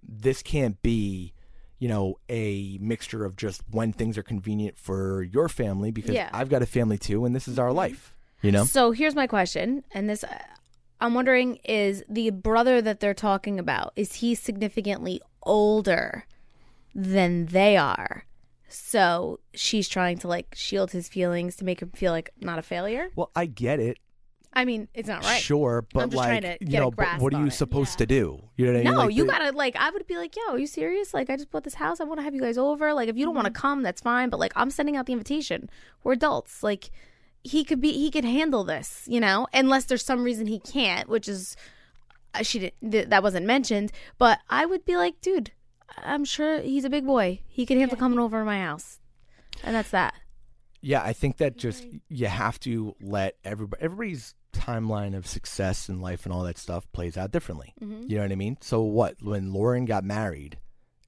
this 0.03 0.41
can't 0.41 0.81
be." 0.81 1.33
You 1.81 1.87
know, 1.89 2.19
a 2.29 2.77
mixture 2.79 3.25
of 3.25 3.35
just 3.35 3.63
when 3.71 3.91
things 3.91 4.15
are 4.17 4.23
convenient 4.23 4.77
for 4.77 5.23
your 5.23 5.49
family 5.49 5.89
because 5.91 6.13
Yeah. 6.13 6.29
I've 6.31 6.47
got 6.47 6.61
a 6.61 6.67
family 6.67 6.99
too, 6.99 7.25
and 7.25 7.35
this 7.35 7.47
is 7.47 7.57
our 7.57 7.73
life. 7.73 8.13
You 8.43 8.51
know, 8.51 8.65
So 8.65 8.91
here's 8.91 9.15
my 9.15 9.25
question, 9.27 9.83
and 9.91 10.07
this 10.09 10.23
uh, 10.23 10.37
I'm 10.99 11.15
wondering 11.15 11.55
is 11.65 12.03
the 12.07 12.29
brother 12.29 12.81
that 12.83 12.99
they're 12.99 13.15
talking 13.15 13.59
about 13.59 13.93
is 13.95 14.13
he 14.21 14.35
significantly 14.35 15.19
older 15.43 16.25
than 16.93 17.47
they 17.47 17.77
are? 17.77 18.25
So 18.67 19.39
she's 19.53 19.89
trying 19.89 20.17
to 20.19 20.27
like 20.27 20.53
shield 20.55 20.91
his 20.91 21.09
feelings 21.09 21.55
to 21.57 21.65
make 21.65 21.81
him 21.81 21.89
feel 21.95 22.11
like 22.11 22.29
not 22.39 22.59
a 22.59 22.61
failure. 22.61 23.09
well, 23.15 23.31
I 23.35 23.45
get 23.47 23.79
it, 23.79 23.97
I 24.53 24.65
mean, 24.65 24.89
it's 24.93 25.07
not 25.07 25.23
right. 25.23 25.41
sure, 25.41 25.85
but 25.93 26.03
I'm 26.03 26.09
just 26.09 26.17
like, 26.17 26.27
trying 26.27 26.41
to 26.41 26.57
you 26.59 26.71
get 26.71 26.77
a 26.79 26.81
know, 26.81 26.91
but 26.91 26.97
grasp 26.97 27.21
what 27.21 27.33
are 27.33 27.37
on 27.37 27.43
you 27.43 27.47
it. 27.47 27.53
supposed 27.53 27.97
to 27.99 28.05
do? 28.05 28.41
You 28.57 28.65
know 28.65 28.71
what 28.73 28.79
I 28.81 28.83
mean? 28.83 28.93
No, 28.93 28.99
Like, 29.05 29.15
you 29.15 29.25
the- 29.25 29.31
gotta 29.31 29.51
like. 29.55 29.75
I 29.77 29.89
would 29.91 30.05
be 30.07 30.17
like, 30.17 30.35
"Yo, 30.35 30.41
are 30.53 30.59
you 30.59 30.67
serious? 30.67 31.13
Like, 31.13 31.29
I 31.29 31.37
just 31.37 31.49
bought 31.51 31.63
this 31.63 31.75
house. 31.75 32.01
I 32.01 32.03
want 32.03 32.19
to 32.19 32.23
have 32.23 32.35
you 32.35 32.41
guys 32.41 32.57
over. 32.57 32.93
Like, 32.93 33.07
if 33.07 33.15
you 33.15 33.23
don't 33.25 33.33
want 33.35 33.45
to 33.47 33.53
come, 33.53 33.81
that's 33.81 34.01
fine. 34.01 34.29
But 34.29 34.41
like, 34.41 34.51
I'm 34.57 34.69
sending 34.69 34.97
out 34.97 35.05
the 35.05 35.13
invitation. 35.13 35.69
We're 36.03 36.13
adults. 36.13 36.63
Like, 36.63 36.91
he 37.43 37.63
could 37.63 37.79
be. 37.79 37.93
He 37.93 38.11
could 38.11 38.25
handle 38.25 38.65
this. 38.65 39.05
You 39.07 39.21
know, 39.21 39.47
unless 39.53 39.85
there's 39.85 40.03
some 40.03 40.23
reason 40.23 40.47
he 40.47 40.59
can't, 40.59 41.07
which 41.07 41.29
is 41.29 41.55
uh, 42.33 42.43
she 42.43 42.59
didn't. 42.59 42.91
Th- 42.91 43.07
that 43.07 43.23
wasn't 43.23 43.45
mentioned. 43.45 43.93
But 44.17 44.39
I 44.49 44.65
would 44.65 44.83
be 44.83 44.97
like, 44.97 45.21
dude, 45.21 45.51
I'm 45.97 46.25
sure 46.25 46.59
he's 46.59 46.83
a 46.83 46.89
big 46.89 47.05
boy. 47.05 47.39
He 47.47 47.65
could 47.65 47.77
handle 47.77 47.97
coming 47.97 48.19
over 48.19 48.39
to 48.39 48.45
my 48.45 48.59
house, 48.59 48.99
and 49.63 49.73
that's 49.73 49.91
that. 49.91 50.13
Yeah, 50.81 51.03
I 51.03 51.13
think 51.13 51.37
that 51.37 51.57
just 51.57 51.85
you 52.09 52.25
have 52.25 52.59
to 52.61 52.95
let 52.99 53.37
everybody 53.45 53.81
everybody's 53.83 54.33
timeline 54.53 55.15
of 55.15 55.25
success 55.27 55.89
in 55.89 55.99
life 56.01 56.25
and 56.25 56.33
all 56.33 56.43
that 56.43 56.57
stuff 56.57 56.91
plays 56.91 57.17
out 57.17 57.31
differently. 57.31 57.73
Mm-hmm. 57.81 58.03
You 58.09 58.17
know 58.17 58.23
what 58.23 58.31
I 58.31 58.35
mean? 58.35 58.57
So 58.61 58.81
what 58.81 59.15
when 59.21 59.51
Lauren 59.53 59.85
got 59.85 60.03
married 60.03 60.57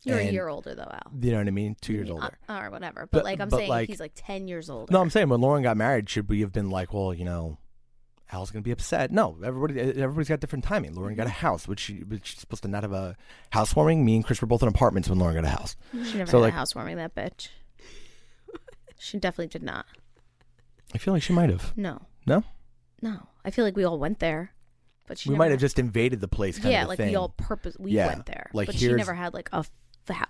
You're 0.04 0.18
a 0.20 0.24
year 0.32 0.48
older 0.48 0.74
though, 0.76 0.84
Al. 0.92 1.12
You 1.22 1.32
know 1.32 1.38
what 1.38 1.48
I 1.48 1.52
mean? 1.52 1.76
Two 1.82 1.94
years 1.94 2.10
Uh, 2.10 2.14
older. 2.14 2.38
or 2.50 2.70
whatever. 2.72 3.02
But, 3.02 3.12
But- 3.20 3.24
like 3.26 3.40
I'm 3.40 3.50
but, 3.50 3.58
saying, 3.58 3.70
like- 3.70 3.90
he's 3.90 4.00
like 4.00 4.14
ten 4.16 4.48
years 4.48 4.70
older. 4.70 4.92
No, 4.92 5.00
I'm 5.02 5.10
saying 5.10 5.30
when 5.30 5.42
Lauren 5.42 5.64
got 5.64 5.78
married, 5.78 6.10
should 6.10 6.30
we 6.30 6.42
have 6.42 6.52
been 6.52 6.70
like, 6.70 6.94
well, 6.94 7.14
you 7.14 7.26
know, 7.26 7.58
Al's 8.32 8.50
gonna 8.50 8.64
be 8.64 8.72
upset? 8.72 9.12
No, 9.12 9.38
everybody, 9.44 9.80
everybody's 9.80 10.28
got 10.30 10.40
different 10.40 10.64
timing. 10.66 10.96
Lauren 10.96 11.16
got 11.16 11.28
a 11.28 11.30
house, 11.30 11.68
which 11.68 11.80
she, 11.82 12.04
supposed 12.24 12.64
to 12.64 12.68
not 12.70 12.82
have 12.84 12.92
a 12.94 13.16
housewarming. 13.52 14.04
Me 14.04 14.16
and 14.16 14.26
Chris 14.26 14.42
were 14.42 14.48
both 14.48 14.64
in 14.64 14.68
apartments 14.68 15.08
when 15.08 15.20
Lauren 15.20 15.36
got 15.36 15.46
a 15.46 15.50
house. 15.50 15.76
She 15.92 16.18
never 16.18 16.32
So, 16.32 16.38
had 16.40 16.46
like- 16.46 16.54
a 16.54 16.56
housewarming. 16.58 16.98
That 16.98 17.14
bitch. 17.14 17.50
She 18.98 19.18
definitely 19.20 19.48
did 19.48 19.64
not. 19.64 19.86
I 20.94 20.98
feel 20.98 21.14
like 21.14 21.24
she 21.24 21.34
might 21.34 21.50
have. 21.50 21.76
No. 21.78 22.02
No, 22.26 22.44
No. 23.02 23.28
I 23.46 23.52
feel 23.52 23.66
like 23.66 23.76
we 23.76 23.84
all 23.84 24.00
went 24.00 24.20
there, 24.20 24.54
but 25.08 25.18
she 25.20 25.30
we 25.30 25.36
might 25.36 25.52
have 25.52 25.60
just 25.60 25.80
invaded 25.80 26.22
the 26.22 26.28
place. 26.28 26.58
Kind 26.60 26.72
yeah, 26.72 26.84
of 26.84 26.88
like 26.90 26.98
thing. 26.98 27.10
we 27.10 27.16
all 27.16 27.30
purpose 27.30 27.76
we 27.80 27.92
Yeah, 27.92 28.08
went 28.08 28.26
there, 28.26 28.50
like 28.54 28.68
but 28.68 28.76
she 28.76 28.92
never 28.94 29.14
had 29.14 29.34
like 29.34 29.50
a. 29.52 29.66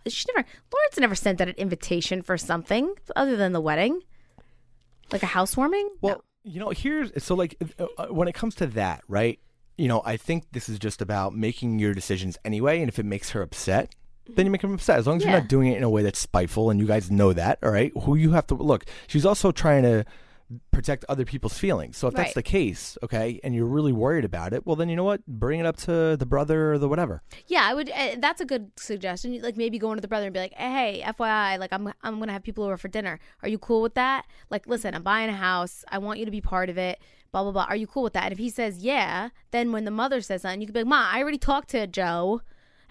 She 0.08 0.26
never. 0.36 0.48
Lawrence 0.72 1.00
never 1.00 1.16
sent 1.16 1.42
out 1.42 1.48
an 1.48 1.56
invitation 1.58 2.22
for 2.22 2.38
something 2.38 2.94
other 3.16 3.36
than 3.36 3.54
the 3.54 3.62
wedding, 3.62 4.02
like 5.12 5.24
a 5.24 5.28
housewarming. 5.28 5.90
Well, 6.02 6.16
No. 6.46 6.52
you 6.52 6.60
know, 6.60 6.70
here's 6.70 7.24
so 7.24 7.36
like 7.36 7.56
uh, 7.80 7.86
uh, 7.98 8.06
when 8.08 8.28
it 8.28 8.34
comes 8.34 8.56
to 8.56 8.68
that, 8.68 9.02
right? 9.08 9.40
You 9.78 9.88
know, 9.88 10.04
I 10.06 10.18
think 10.18 10.46
this 10.52 10.70
is 10.70 10.78
just 10.78 11.02
about 11.02 11.34
making 11.34 11.80
your 11.80 11.94
decisions 11.96 12.38
anyway, 12.46 12.80
and 12.82 12.90
if 12.90 13.00
it 13.00 13.06
makes 13.06 13.32
her 13.32 13.42
upset, 13.42 13.96
then 14.30 14.46
you 14.46 14.52
make 14.52 14.62
her 14.62 14.72
upset. 14.72 15.00
As 15.00 15.08
long 15.08 15.18
as 15.18 15.24
Yeah. 15.24 15.32
you're 15.32 15.40
not 15.40 15.50
doing 15.50 15.70
it 15.70 15.78
in 15.78 15.84
a 15.84 15.90
way 15.90 16.04
that's 16.04 16.20
spiteful, 16.20 16.70
and 16.70 16.80
you 16.80 16.86
guys 16.86 17.10
know 17.10 17.34
that, 17.34 17.58
all 17.64 17.72
right? 17.72 17.92
Who 18.04 18.16
you 18.16 18.32
have 18.34 18.46
to 18.48 18.56
look. 18.56 18.86
She's 19.08 19.26
also 19.26 19.52
trying 19.52 19.82
to 19.84 20.06
protect 20.72 21.06
other 21.08 21.26
people's 21.26 21.58
feelings. 21.58 21.98
So 21.98 22.08
if 22.08 22.14
that's 22.14 22.34
the 22.34 22.44
case, 22.44 22.98
okay, 23.04 23.40
and 23.44 23.54
you're 23.56 23.66
really 23.66 23.94
worried 23.94 24.26
about 24.26 24.54
it, 24.54 24.66
well, 24.66 24.76
then 24.76 24.90
you 24.90 24.96
know 24.96 25.04
what? 25.04 25.26
Bring 25.26 25.60
it 25.60 25.66
up 25.66 25.78
to 25.78 26.18
the 26.18 26.26
brother 26.26 26.74
or 26.74 26.78
the 26.78 26.88
whatever. 26.90 27.22
Yeah, 27.48 27.62
I 27.64 27.74
would. 27.74 27.90
Uh, 27.90 28.16
that's 28.18 28.42
a 28.42 28.46
good 28.46 28.72
suggestion. 28.78 29.42
Like 29.42 29.58
maybe 29.58 29.80
going 29.80 29.98
to 29.98 30.02
the 30.02 30.08
brother 30.08 30.26
and 30.26 30.34
be 30.34 30.40
like, 30.40 30.54
"Hey, 30.54 31.04
FYI, 31.06 31.60
like 31.60 31.72
I'm 31.72 31.94
I'm 32.02 32.20
gonna 32.20 32.32
have 32.34 32.44
people 32.44 32.64
over 32.64 32.78
for 32.78 32.88
dinner. 32.88 33.20
Are 33.42 33.50
you 33.50 33.58
cool 33.58 33.82
with 33.82 33.96
that? 33.96 34.26
Like, 34.50 34.68
listen, 34.68 34.94
I'm 34.96 35.04
buying 35.04 35.30
a 35.30 35.34
house. 35.34 35.86
I 35.90 35.98
want 36.00 36.20
you 36.20 36.26
to 36.26 36.32
be 36.32 36.42
part 36.42 36.70
of 36.70 36.78
it. 36.78 37.00
Blah 37.32 37.44
blah 37.44 37.52
blah. 37.52 37.66
Are 37.70 37.76
you 37.76 37.88
cool 37.88 38.04
with 38.04 38.14
that?" 38.14 38.26
And 38.26 38.34
if 38.34 38.40
he 38.40 38.50
says 38.50 38.80
yeah, 38.80 39.30
then 39.52 39.72
when 39.72 39.86
the 39.86 39.92
mother 39.92 40.22
says 40.22 40.42
something, 40.42 40.62
you 40.62 40.68
could 40.68 40.74
be 40.74 40.82
like, 40.82 40.88
"Ma, 40.88 41.10
I 41.12 41.22
already 41.22 41.38
talked 41.38 41.70
to 41.70 41.88
Joe, 41.88 42.42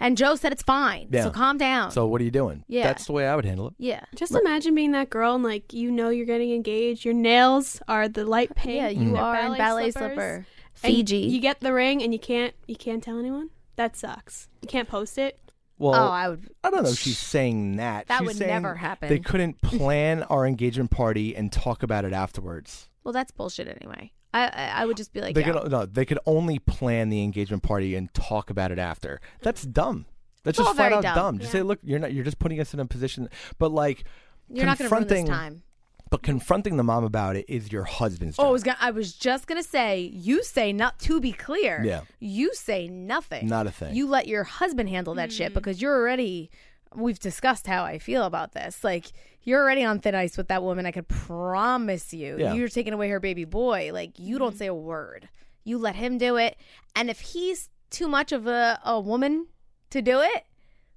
and 0.02 0.16
Joe 0.16 0.34
said 0.34 0.52
it's 0.52 0.62
fine. 0.62 1.08
Yeah. 1.10 1.24
So 1.24 1.30
calm 1.30 1.58
down." 1.58 1.90
So 1.90 2.06
what 2.06 2.20
are 2.20 2.24
you 2.24 2.30
doing? 2.30 2.64
Yeah. 2.68 2.84
That's 2.84 3.06
the 3.06 3.12
way 3.12 3.26
I 3.26 3.36
would 3.36 3.44
handle 3.44 3.68
it. 3.68 3.74
yeah, 3.78 4.04
Just 4.14 4.34
imagine 4.34 4.74
being 4.74 4.92
that 4.92 5.10
girl 5.10 5.34
and 5.34 5.44
like 5.44 5.72
you 5.72 5.90
know 5.90 6.10
you're 6.10 6.26
getting 6.26 6.52
engaged. 6.52 7.04
Your 7.04 7.14
nails 7.14 7.80
are 7.88 8.08
the 8.08 8.24
light 8.24 8.54
pink. 8.54 8.76
yeah, 8.76 8.88
you 8.88 9.10
your 9.10 9.18
are 9.18 9.46
in 9.46 9.56
ballet 9.56 9.90
slippers, 9.90 10.14
slipper, 10.14 10.34
and 10.36 10.94
Fiji. 10.94 11.18
You 11.18 11.40
get 11.40 11.60
the 11.60 11.72
ring 11.72 12.02
and 12.02 12.12
you 12.12 12.18
can't 12.18 12.54
you 12.66 12.76
can't 12.76 13.02
tell 13.02 13.18
anyone. 13.18 13.50
That 13.76 13.96
sucks. 13.96 14.48
You 14.60 14.68
can't 14.68 14.88
post 14.88 15.16
it. 15.18 15.38
Well, 15.78 15.94
oh, 15.94 16.10
I 16.10 16.28
would. 16.28 16.48
I 16.62 16.70
don't 16.70 16.84
know 16.84 16.90
if 16.90 16.98
she's 16.98 17.18
saying 17.18 17.76
that. 17.76 18.06
That 18.06 18.18
She's 18.20 18.26
would 18.28 18.36
saying 18.36 18.50
never 18.50 18.76
happen. 18.76 19.08
They 19.08 19.18
couldn't 19.18 19.60
plan 19.62 20.22
our 20.24 20.46
engagement 20.46 20.92
party 20.92 21.34
and 21.34 21.50
talk 21.50 21.82
about 21.82 22.04
it 22.04 22.12
afterwards. 22.12 22.88
Well, 23.02 23.12
that's 23.12 23.32
bullshit 23.32 23.66
anyway. 23.66 24.12
I 24.34 24.46
I, 24.46 24.66
I 24.82 24.86
would 24.86 24.96
just 24.96 25.12
be 25.12 25.20
like, 25.20 25.34
they 25.34 25.42
yeah. 25.44 25.52
could 25.52 25.70
no, 25.70 25.86
they 25.86 26.04
could 26.04 26.18
only 26.26 26.58
plan 26.58 27.08
the 27.10 27.22
engagement 27.22 27.62
party 27.62 27.94
and 27.94 28.12
talk 28.14 28.50
about 28.50 28.70
it 28.72 28.78
after. 28.78 29.20
That's 29.42 29.62
dumb. 29.62 30.06
That's 30.44 30.58
It's 30.58 30.60
all 30.60 30.72
just 30.72 30.76
flat 30.76 30.88
very 30.90 30.94
out 30.98 31.02
dumb. 31.02 31.14
dumb. 31.14 31.38
Just 31.38 31.54
Yeah. 31.54 31.60
say, 31.60 31.62
look, 31.62 31.78
you're 31.82 31.98
not. 31.98 32.12
You're 32.12 32.24
just 32.24 32.38
putting 32.38 32.60
us 32.60 32.74
in 32.74 32.80
a 32.80 32.86
position. 32.86 33.28
But 33.58 33.70
like, 33.72 34.04
You're 34.48 34.66
not 34.66 34.78
going 34.78 34.88
to 34.88 34.94
ruin 34.94 35.06
this 35.06 35.18
confronting- 35.18 35.26
time. 35.26 35.62
but 36.10 36.22
confronting 36.22 36.76
the 36.76 36.82
mom 36.82 37.04
about 37.04 37.36
it 37.36 37.44
is 37.48 37.70
your 37.70 37.84
husband's 37.84 38.38
Oh, 38.38 38.42
I 38.42 38.46
job. 38.46 38.52
was, 38.52 38.62
gonna, 38.64 38.78
I 38.80 38.90
was 38.90 39.12
just 39.14 39.46
gonna 39.46 39.62
say. 39.62 40.00
You 40.00 40.42
say 40.42 40.72
not 40.72 40.98
to 41.00 41.20
be 41.20 41.32
clear. 41.32 41.82
Yeah. 41.84 42.00
You 42.18 42.52
say 42.54 42.88
nothing. 42.88 43.46
Not 43.46 43.66
a 43.66 43.70
thing. 43.70 43.94
You 43.94 44.08
let 44.08 44.26
your 44.26 44.44
husband 44.44 44.88
handle 44.88 45.14
that 45.14 45.30
shit 45.32 45.48
mm-hmm. 45.48 45.54
because 45.54 45.80
you're 45.80 45.94
already. 45.96 46.50
We've 46.94 47.18
discussed 47.18 47.66
how 47.66 47.84
I 47.84 47.98
feel 47.98 48.24
about 48.24 48.52
this. 48.52 48.82
Like 48.84 49.12
you're 49.44 49.62
already 49.62 49.84
on 49.84 49.98
thin 49.98 50.14
ice 50.14 50.36
with 50.36 50.48
that 50.48 50.62
woman. 50.62 50.86
I 50.86 50.92
could 50.92 51.08
promise 51.08 52.12
you. 52.12 52.36
Yeah. 52.38 52.54
You're 52.54 52.68
taking 52.68 52.92
away 52.92 53.08
her 53.08 53.20
baby 53.20 53.44
boy. 53.44 53.90
Like 53.92 54.18
you 54.18 54.38
don't 54.38 54.50
mm-hmm. 54.50 54.58
say 54.58 54.66
a 54.66 54.74
word. 54.74 55.28
You 55.64 55.78
let 55.78 55.96
him 55.96 56.18
do 56.18 56.36
it. 56.36 56.56
And 56.94 57.10
if 57.10 57.20
he's 57.20 57.70
too 57.90 58.08
much 58.08 58.32
of 58.32 58.46
a, 58.46 58.80
a 58.84 59.00
woman 59.00 59.46
to 59.90 60.02
do 60.02 60.20
it, 60.20 60.44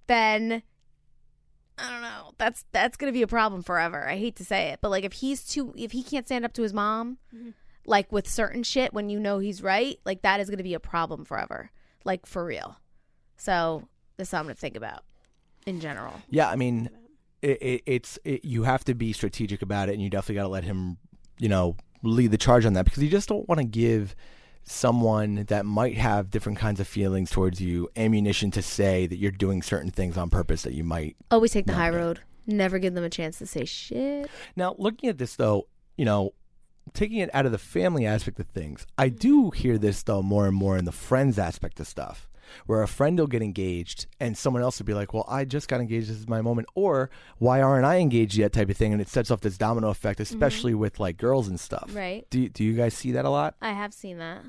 then 0.08 0.64
I 1.78 1.90
don't 1.90 2.02
know. 2.02 2.32
That's 2.38 2.66
that's 2.72 2.98
gonna 2.98 3.12
be 3.12 3.22
a 3.22 3.28
problem 3.28 3.62
forever. 3.64 4.08
I 4.08 4.18
hate 4.18 4.36
to 4.38 4.46
say 4.46 4.70
it, 4.70 4.80
but 4.82 4.90
like 4.90 5.04
if 5.04 5.14
he's 5.14 5.46
too, 5.46 5.74
if 5.78 5.92
he 5.92 6.04
can't 6.04 6.26
stand 6.26 6.46
up 6.46 6.54
to 6.54 6.62
his 6.62 6.74
mom, 6.74 7.18
mm-hmm. 7.36 7.50
like 7.86 8.12
with 8.12 8.28
certain 8.30 8.64
shit, 8.64 8.94
when 8.94 9.10
you 9.10 9.20
know 9.20 9.40
he's 9.40 9.62
right, 9.62 10.00
like 10.06 10.22
that 10.22 10.40
is 10.40 10.50
gonna 10.50 10.64
be 10.64 10.74
a 10.74 10.80
problem 10.80 11.26
forever, 11.26 11.72
like 12.04 12.26
for 12.26 12.46
real. 12.46 12.78
So 13.38 13.88
that's 14.18 14.30
something 14.30 14.56
to 14.56 14.60
think 14.60 14.78
about 14.78 15.04
in 15.66 15.82
general. 15.82 16.14
yeah, 16.30 16.50
I 16.50 16.56
mean, 16.56 16.90
it, 17.46 17.62
it, 17.62 17.84
it's 17.86 18.20
it, 18.24 18.44
you 18.44 18.64
have 18.64 18.84
to 18.86 18.96
be 18.96 19.14
strategic 19.14 19.62
about 19.62 19.90
it, 19.90 19.94
and 19.94 20.02
you 20.02 20.10
definitely 20.10 20.36
got 20.36 20.44
to 20.44 20.50
let 20.50 20.64
him, 20.64 20.98
you 21.38 21.48
know, 21.48 21.78
lead 22.02 22.32
the 22.32 22.38
charge 22.38 22.66
on 22.66 22.74
that 22.74 22.86
because 22.86 23.04
you 23.04 23.10
just 23.10 23.30
don't 23.30 23.48
want 23.48 23.60
to 23.60 23.66
give 23.66 24.16
someone 24.64 25.46
that 25.48 25.64
might 25.64 25.96
have 25.96 26.32
different 26.32 26.58
kinds 26.58 26.80
of 26.80 26.88
feelings 26.88 27.30
towards 27.30 27.62
you 27.62 27.88
ammunition 27.96 28.50
to 28.50 28.64
say 28.64 29.06
that 29.06 29.18
you're 29.18 29.30
doing 29.30 29.62
certain 29.62 29.92
things 29.92 30.18
on 30.18 30.28
purpose 30.28 30.64
that 30.64 30.74
you 30.74 30.84
might 30.84 31.16
Always 31.30 31.52
take 31.52 31.68
the 31.68 31.74
high 31.74 31.92
road. 31.92 32.22
Never 32.48 32.80
give 32.80 32.96
them 32.96 33.04
a 33.04 33.10
chance 33.10 33.38
to 33.40 33.46
say 33.46 33.66
shit. 33.66 34.28
Now, 34.56 34.76
looking 34.80 35.08
at 35.10 35.20
this 35.20 35.36
though, 35.36 35.68
you 35.98 36.06
know, 36.06 36.34
taking 36.94 37.20
it 37.20 37.30
out 37.34 37.46
of 37.46 37.52
the 37.52 37.60
family 37.60 38.08
aspect 38.08 38.40
of 38.40 38.48
things, 38.48 38.88
I 38.98 39.10
do 39.10 39.52
hear 39.52 39.78
this 39.78 40.02
though 40.02 40.24
more 40.24 40.48
and 40.48 40.56
more 40.56 40.78
in 40.78 40.86
the 40.86 40.92
friends 40.92 41.38
aspect 41.38 41.80
of 41.80 41.88
stuff, 41.88 42.28
where 42.66 42.82
a 42.82 42.88
friend 42.88 43.18
will 43.20 43.28
get 43.28 43.42
engaged 43.42 44.08
and 44.20 44.38
someone 44.38 44.62
else 44.64 44.80
will 44.80 44.86
be 44.86 44.94
like, 44.94 45.14
"Well, 45.14 45.26
I 45.28 45.46
just 45.46 45.68
got 45.68 45.82
engaged. 45.82 46.10
This 46.10 46.18
is 46.18 46.28
my 46.28 46.42
moment," 46.42 46.68
or 46.76 47.10
"Why 47.38 47.62
aren't 47.62 47.86
I 47.86 47.98
engaged 47.98 48.36
yet?" 48.36 48.54
type 48.54 48.70
of 48.70 48.78
thing, 48.78 48.92
and 48.94 49.02
it 49.02 49.08
sets 49.10 49.32
off 49.32 49.42
this 49.42 49.58
domino 49.58 49.90
effect, 49.90 50.20
mm-hmm. 50.20 50.34
especially 50.36 50.74
with 50.74 51.00
like 51.00 51.18
girls 51.18 51.48
and 51.48 51.60
stuff. 51.60 51.90
Right. 51.94 52.26
Do 52.30 52.48
Do 52.50 52.64
you 52.64 52.74
guys 52.74 52.94
see 52.94 53.12
that 53.14 53.26
a 53.26 53.30
lot? 53.30 53.56
I 53.62 53.72
have 53.74 53.94
seen 53.94 54.18
that. 54.20 54.42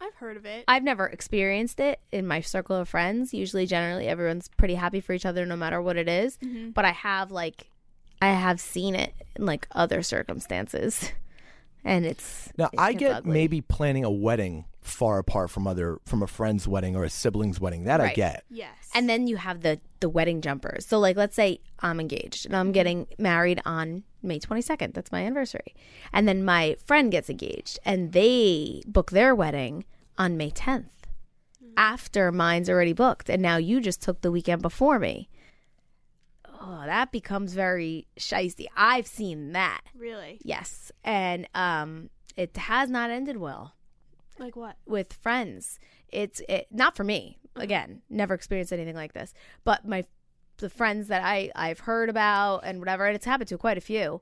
I've 0.00 0.14
heard 0.16 0.36
of 0.36 0.44
it. 0.44 0.64
I've 0.68 0.82
never 0.82 1.06
experienced 1.06 1.80
it 1.80 1.98
in 2.12 2.26
my 2.26 2.42
circle 2.42 2.76
of 2.76 2.88
friends. 2.90 3.32
Usually, 3.32 3.64
generally, 3.64 4.06
everyone's 4.06 4.48
pretty 4.58 4.74
happy 4.74 5.00
for 5.00 5.14
each 5.14 5.24
other 5.24 5.46
no 5.46 5.56
matter 5.56 5.80
what 5.80 5.96
it 5.96 6.08
is. 6.08 6.36
Mm-hmm. 6.44 6.70
But 6.70 6.84
I 6.84 6.90
have 6.92 7.30
like, 7.30 7.68
I 8.20 8.28
have 8.32 8.60
seen 8.60 8.94
it 8.94 9.14
in 9.34 9.46
like 9.46 9.66
other 9.72 10.02
circumstances, 10.02 11.10
and 11.84 12.04
it's 12.04 12.50
Now, 12.58 12.66
it- 12.72 12.78
I 12.78 12.92
get 12.92 13.12
ugly. 13.16 13.32
maybe 13.32 13.60
planning 13.62 14.04
a 14.04 14.10
wedding 14.10 14.66
far 14.84 15.18
apart 15.18 15.50
from 15.50 15.66
other 15.66 15.98
from 16.04 16.22
a 16.22 16.26
friend's 16.26 16.68
wedding 16.68 16.94
or 16.94 17.02
a 17.04 17.10
sibling's 17.10 17.58
wedding. 17.58 17.84
That 17.84 18.00
I 18.00 18.04
Right. 18.04 18.14
get. 18.16 18.44
yes. 18.50 18.90
And 18.94 19.08
then 19.08 19.26
you 19.26 19.36
have 19.36 19.62
the 19.62 19.80
the 20.00 20.08
wedding 20.08 20.40
jumpers. 20.42 20.86
So 20.86 20.98
like 21.00 21.16
let's 21.16 21.34
say 21.34 21.60
I'm 21.80 21.98
engaged 21.98 22.44
and 22.46 22.54
I'm 22.54 22.70
getting 22.70 23.06
married 23.18 23.60
on 23.64 24.04
May 24.22 24.38
22nd. 24.38 24.92
That's 24.94 25.10
my 25.10 25.22
anniversary. 25.22 25.74
And 26.12 26.28
then 26.28 26.44
my 26.44 26.76
friend 26.86 27.10
gets 27.10 27.28
engaged 27.30 27.78
and 27.84 28.12
they 28.12 28.82
book 28.86 29.10
their 29.10 29.34
wedding 29.34 29.84
on 30.18 30.36
May 30.36 30.50
10th. 30.50 30.84
After 31.76 32.30
mine's 32.30 32.68
already 32.70 32.92
booked 32.92 33.28
and 33.30 33.40
now 33.42 33.56
you 33.56 33.80
just 33.80 34.00
took 34.02 34.20
the 34.20 34.30
weekend 34.30 34.60
before 34.62 34.98
me. 34.98 35.28
Oh, 36.46 36.82
that 36.86 37.10
becomes 37.10 37.54
very 37.54 38.06
shisty. 38.18 38.66
I've 38.76 39.06
seen 39.06 39.52
that. 39.52 39.80
really, 39.96 40.40
Yes. 40.44 40.92
And 41.02 41.48
um 41.54 42.10
it 42.36 42.56
has 42.56 42.90
not 42.90 43.10
ended 43.10 43.36
well 43.38 43.74
like 44.38 44.56
what? 44.56 44.76
with 44.86 45.12
friends. 45.12 45.78
It's 46.08 46.40
it 46.48 46.68
not 46.70 46.96
for 46.96 47.04
me. 47.04 47.38
Again, 47.56 48.02
never 48.10 48.34
experienced 48.34 48.72
anything 48.72 48.96
like 48.96 49.12
this. 49.12 49.32
But 49.64 49.86
my 49.86 50.04
the 50.58 50.70
friends 50.70 51.08
that 51.08 51.22
I 51.24 51.50
I've 51.54 51.80
heard 51.80 52.08
about 52.08 52.60
and 52.64 52.78
whatever, 52.78 53.06
and 53.06 53.14
it's 53.14 53.24
happened 53.24 53.48
to 53.48 53.58
quite 53.58 53.78
a 53.78 53.82
few. 53.82 54.20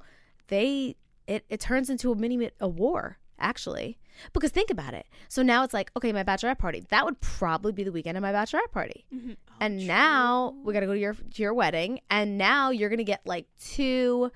They 0.49 0.97
it 1.27 1.45
it 1.49 1.61
turns 1.61 1.91
into 1.91 2.13
a 2.13 2.17
mini 2.17 2.51
a 2.61 2.69
war 2.69 3.19
actually. 3.39 3.99
Because 4.35 4.51
think 4.51 4.71
about 4.71 4.93
it. 4.93 5.07
So 5.29 5.43
now 5.43 5.65
it's 5.65 5.73
like, 5.73 5.91
okay, 5.97 6.13
my 6.13 6.23
bachelorette 6.23 6.59
party. 6.59 6.85
That 6.91 7.05
would 7.07 7.21
probably 7.21 7.73
be 7.73 7.83
the 7.83 7.91
weekend 7.91 8.17
of 8.19 8.23
my 8.23 8.33
bachelorette 8.33 8.71
party. 8.71 9.07
Mm-hmm. 9.13 9.33
Oh, 9.33 9.53
and 9.61 9.87
now 9.87 10.55
we 10.63 10.75
got 10.75 10.81
to 10.81 10.87
go 10.87 10.93
to 10.93 11.01
your 11.01 11.15
to 11.15 11.43
your 11.43 11.55
wedding 11.55 12.01
and 12.11 12.37
now 12.37 12.71
you're 12.71 12.91
going 12.91 12.99
to 12.99 13.05
get 13.05 13.23
like 13.25 13.47
two 13.61 14.31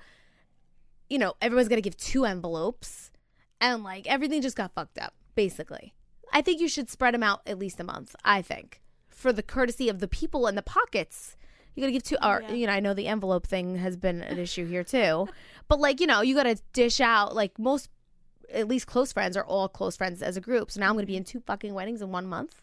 you 1.09 1.17
know, 1.17 1.35
everyone's 1.41 1.69
going 1.69 1.81
to 1.81 1.89
give 1.89 1.95
two 1.95 2.25
envelopes 2.25 3.11
and 3.61 3.83
like 3.83 4.07
everything 4.07 4.41
just 4.41 4.57
got 4.57 4.73
fucked 4.73 4.97
up 4.97 5.13
basically. 5.37 5.93
I 6.33 6.41
think 6.41 6.59
you 6.59 6.67
should 6.67 6.89
spread 6.89 7.13
them 7.13 7.23
out 7.23 7.41
at 7.47 7.57
least 7.57 7.79
a 7.79 7.83
month, 7.85 8.13
I 8.25 8.41
think, 8.41 8.81
for 9.07 9.31
the 9.31 9.41
courtesy 9.43 9.87
of 9.87 9.99
the 9.99 10.07
people 10.09 10.45
and 10.47 10.57
the 10.57 10.61
pockets. 10.61 11.37
You 11.73 11.81
got 11.81 11.87
to 11.87 11.91
give 11.93 12.03
two 12.03 12.17
or 12.21 12.41
Yeah. 12.41 12.51
you 12.53 12.67
know, 12.67 12.73
I 12.73 12.79
know 12.81 12.93
the 12.93 13.07
envelope 13.07 13.47
thing 13.47 13.77
has 13.77 13.95
been 13.95 14.21
an 14.21 14.37
issue 14.39 14.65
here 14.67 14.83
too. 14.83 15.29
But 15.69 15.79
like, 15.79 15.99
you 15.99 16.07
know, 16.07 16.21
you 16.21 16.33
got 16.33 16.43
to 16.43 16.55
dish 16.73 16.99
out 17.01 17.35
like 17.35 17.57
most 17.59 17.89
at 18.53 18.67
least 18.69 18.87
close 18.87 19.11
friends 19.11 19.35
are 19.35 19.43
all 19.45 19.67
close 19.67 19.97
friends 19.97 20.21
as 20.21 20.37
a 20.37 20.41
group. 20.41 20.71
So 20.71 20.79
now 20.79 20.87
I'm 20.87 20.93
going 20.93 21.03
to 21.03 21.07
be 21.13 21.17
in 21.17 21.25
two 21.25 21.41
fucking 21.41 21.73
weddings 21.73 22.01
in 22.01 22.09
one 22.11 22.25
month. 22.25 22.61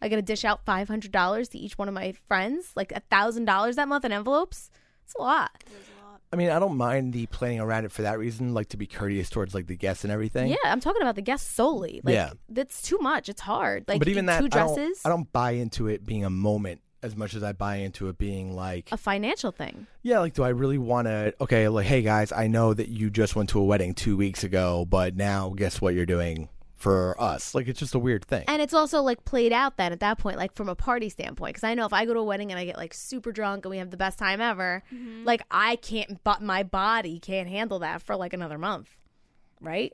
I 0.00 0.08
got 0.08 0.16
to 0.16 0.22
dish 0.22 0.44
out 0.44 0.64
five 0.64 0.88
hundred 0.88 1.12
dollars 1.12 1.48
to 1.50 1.58
each 1.58 1.76
one 1.78 1.88
of 1.88 1.94
my 1.94 2.12
friends, 2.26 2.72
like 2.74 2.90
a 2.92 3.00
thousand 3.10 3.44
dollars 3.44 3.76
that 3.76 3.86
month 3.88 4.04
in 4.06 4.12
envelopes. 4.12 4.70
It's 5.04 5.14
a 5.14 5.20
lot. 5.22 5.62
I 6.32 6.36
mean, 6.36 6.50
I 6.50 6.58
don't 6.58 6.76
mind 6.76 7.12
the 7.14 7.26
planning 7.26 7.60
around 7.60 7.84
it 7.86 7.92
for 7.92 8.02
that 8.02 8.18
reason, 8.18 8.52
like 8.52 8.68
to 8.70 8.76
be 8.76 8.86
courteous 8.86 9.30
towards 9.30 9.54
like 9.54 9.66
the 9.66 9.76
guests 9.76 10.04
and 10.04 10.12
everything. 10.12 10.48
Yeah, 10.48 10.56
I'm 10.64 10.80
talking 10.80 11.00
about 11.02 11.14
the 11.14 11.22
guests 11.22 11.50
solely. 11.54 12.00
Like, 12.04 12.12
Yeah. 12.14 12.32
that's 12.50 12.82
too 12.82 12.98
much. 13.00 13.28
It's 13.30 13.40
hard. 13.40 13.84
Like, 13.88 13.98
but 13.98 14.08
even 14.08 14.26
that, 14.26 14.40
two 14.40 14.46
I 14.46 14.48
don't- 14.48 14.74
dresses. 14.74 15.00
I 15.04 15.08
don't, 15.08 15.32
buy 15.32 15.52
into 15.52 15.86
it 15.88 16.04
being 16.04 16.24
a 16.24 16.30
moment 16.30 16.80
as 17.02 17.14
much 17.16 17.34
as 17.34 17.42
I 17.42 17.52
buy 17.52 17.76
into 17.76 18.08
it 18.08 18.18
being 18.18 18.54
like 18.56 18.88
a 18.92 18.96
financial 18.96 19.52
thing. 19.52 19.86
Yeah, 20.02 20.18
like, 20.18 20.34
do 20.34 20.42
I 20.42 20.48
really 20.48 20.78
want 20.78 21.06
to? 21.06 21.32
Okay, 21.40 21.68
like, 21.68 21.86
hey 21.86 22.02
guys, 22.02 22.32
I 22.32 22.46
know 22.48 22.74
that 22.74 22.88
you 22.88 23.08
just 23.08 23.36
went 23.36 23.50
to 23.50 23.60
a 23.60 23.64
wedding 23.64 23.94
two 23.94 24.16
weeks 24.16 24.42
ago, 24.44 24.84
but 24.88 25.14
now 25.16 25.54
guess 25.56 25.80
what 25.80 25.94
you're 25.94 26.06
doing 26.06 26.48
for 26.78 27.20
us? 27.20 27.54
Like, 27.54 27.68
it's 27.68 27.78
just 27.78 27.94
a 27.94 27.98
weird 27.98 28.24
thing. 28.24 28.44
And 28.48 28.62
it's 28.62 28.72
also 28.72 29.02
like 29.02 29.24
played 29.24 29.52
out 29.52 29.76
then 29.76 29.92
at 29.92 30.00
that 30.00 30.18
point, 30.18 30.36
like 30.38 30.54
from 30.54 30.68
a 30.68 30.74
party 30.74 31.08
standpoint. 31.10 31.54
Because 31.54 31.64
I 31.64 31.74
know 31.74 31.84
if 31.84 31.92
I 31.92 32.06
go 32.06 32.14
to 32.14 32.20
a 32.20 32.24
wedding 32.24 32.50
and 32.50 32.58
I 32.58 32.64
get 32.64 32.76
like 32.76 32.94
super 32.94 33.32
drunk 33.32 33.64
and 33.64 33.70
we 33.70 33.78
have 33.78 33.90
the 33.90 33.96
best 33.96 34.18
time 34.18 34.40
ever, 34.40 34.82
like 35.24 35.42
I 35.50 35.76
can't, 35.76 36.22
but 36.24 36.40
my 36.42 36.62
body 36.62 37.18
can't 37.18 37.48
handle 37.48 37.80
that 37.80 38.00
for 38.02 38.16
like 38.16 38.32
another 38.32 38.56
month, 38.58 38.88
right? 39.60 39.92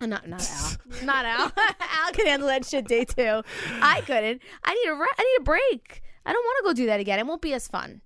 Uh, 0.00 0.06
Not 0.06 0.26
not 0.28 0.48
Al, 0.50 0.76
not 1.04 1.24
Al. 1.24 1.52
Al 1.80 2.12
can 2.12 2.26
handle 2.26 2.48
that 2.48 2.64
shit 2.64 2.86
day 2.88 3.04
two. 3.04 3.42
I 3.82 4.00
couldn't. 4.02 4.40
I 4.64 4.74
need 4.74 4.88
a 4.90 4.94
re- 4.94 5.14
I 5.18 5.22
need 5.22 5.40
a 5.42 5.44
break. 5.44 6.02
I 6.26 6.32
don't 6.32 6.42
want 6.44 6.58
to 6.58 6.68
go 6.70 6.72
do 6.74 6.86
that 6.86 7.00
again. 7.00 7.18
It 7.18 7.26
won't 7.26 7.42
be 7.42 7.52
as 7.54 7.68
fun, 7.68 8.00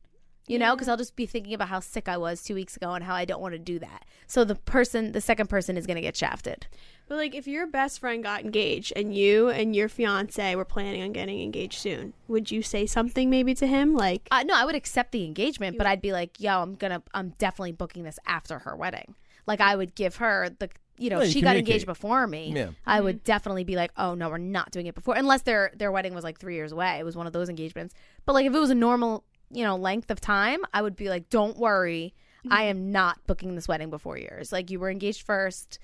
you 0.48 0.58
know, 0.58 0.74
because 0.74 0.88
I'll 0.88 0.96
just 0.96 1.14
be 1.16 1.26
thinking 1.26 1.54
about 1.54 1.68
how 1.68 1.80
sick 1.80 2.08
I 2.08 2.16
was 2.16 2.42
two 2.42 2.54
weeks 2.54 2.76
ago 2.76 2.92
and 2.94 3.04
how 3.04 3.14
I 3.14 3.24
don't 3.24 3.40
want 3.40 3.52
to 3.54 3.58
do 3.60 3.78
that. 3.78 4.04
So 4.26 4.44
the 4.44 4.54
person, 4.56 5.12
the 5.12 5.20
second 5.20 5.48
person, 5.48 5.76
is 5.76 5.86
gonna 5.86 6.00
get 6.00 6.16
shafted. 6.16 6.66
But 7.06 7.16
like, 7.16 7.34
if 7.34 7.46
your 7.46 7.66
best 7.66 8.00
friend 8.00 8.22
got 8.22 8.42
engaged 8.42 8.92
and 8.96 9.14
you 9.14 9.50
and 9.50 9.76
your 9.76 9.88
fiance 9.88 10.54
were 10.56 10.64
planning 10.64 11.02
on 11.02 11.12
getting 11.12 11.42
engaged 11.42 11.78
soon, 11.78 12.14
would 12.28 12.50
you 12.50 12.62
say 12.62 12.86
something 12.86 13.28
maybe 13.28 13.54
to 13.56 13.66
him? 13.66 13.94
Like, 13.94 14.26
Uh, 14.30 14.42
no, 14.44 14.54
I 14.56 14.64
would 14.64 14.74
accept 14.74 15.12
the 15.12 15.24
engagement, 15.24 15.76
but 15.76 15.86
I'd 15.86 16.00
be 16.00 16.12
like, 16.12 16.40
"Yo, 16.40 16.62
I'm 16.62 16.74
gonna, 16.74 17.02
I'm 17.12 17.30
definitely 17.38 17.72
booking 17.72 18.04
this 18.04 18.18
after 18.26 18.60
her 18.60 18.74
wedding." 18.74 19.14
Like, 19.46 19.60
I 19.60 19.76
would 19.76 19.94
give 19.94 20.16
her 20.16 20.48
the, 20.58 20.70
you 20.96 21.10
know, 21.10 21.18
Yeah, 21.18 21.24
you 21.24 21.30
she 21.32 21.40
got 21.42 21.56
engaged 21.56 21.84
before 21.84 22.26
me. 22.26 22.52
Yeah. 22.56 22.70
I 22.86 23.00
would 23.02 23.22
definitely 23.24 23.64
be 23.64 23.76
like, 23.76 23.90
"Oh 23.98 24.14
no, 24.14 24.30
we're 24.30 24.38
not 24.38 24.70
doing 24.70 24.86
it 24.86 24.94
before," 24.94 25.14
unless 25.16 25.42
their 25.42 25.72
their 25.76 25.92
wedding 25.92 26.14
was 26.14 26.24
like 26.24 26.38
three 26.38 26.54
years 26.54 26.72
away. 26.72 26.96
It 26.98 27.04
was 27.04 27.16
one 27.16 27.26
of 27.26 27.34
those 27.34 27.50
engagements. 27.50 27.94
But 28.24 28.32
like, 28.32 28.46
if 28.46 28.54
it 28.54 28.58
was 28.58 28.70
a 28.70 28.74
normal, 28.74 29.24
you 29.50 29.62
know, 29.62 29.76
length 29.76 30.10
of 30.10 30.20
time, 30.22 30.60
I 30.72 30.80
would 30.80 30.96
be 30.96 31.10
like, 31.10 31.28
"Don't 31.28 31.58
worry, 31.58 32.14
I 32.50 32.64
am 32.64 32.90
not 32.92 33.18
booking 33.26 33.54
this 33.56 33.68
wedding 33.68 33.90
before 33.90 34.16
yours. 34.18 34.52
Like, 34.52 34.70
you 34.70 34.78
were 34.80 34.90
engaged 34.90 35.22
first. 35.26 35.78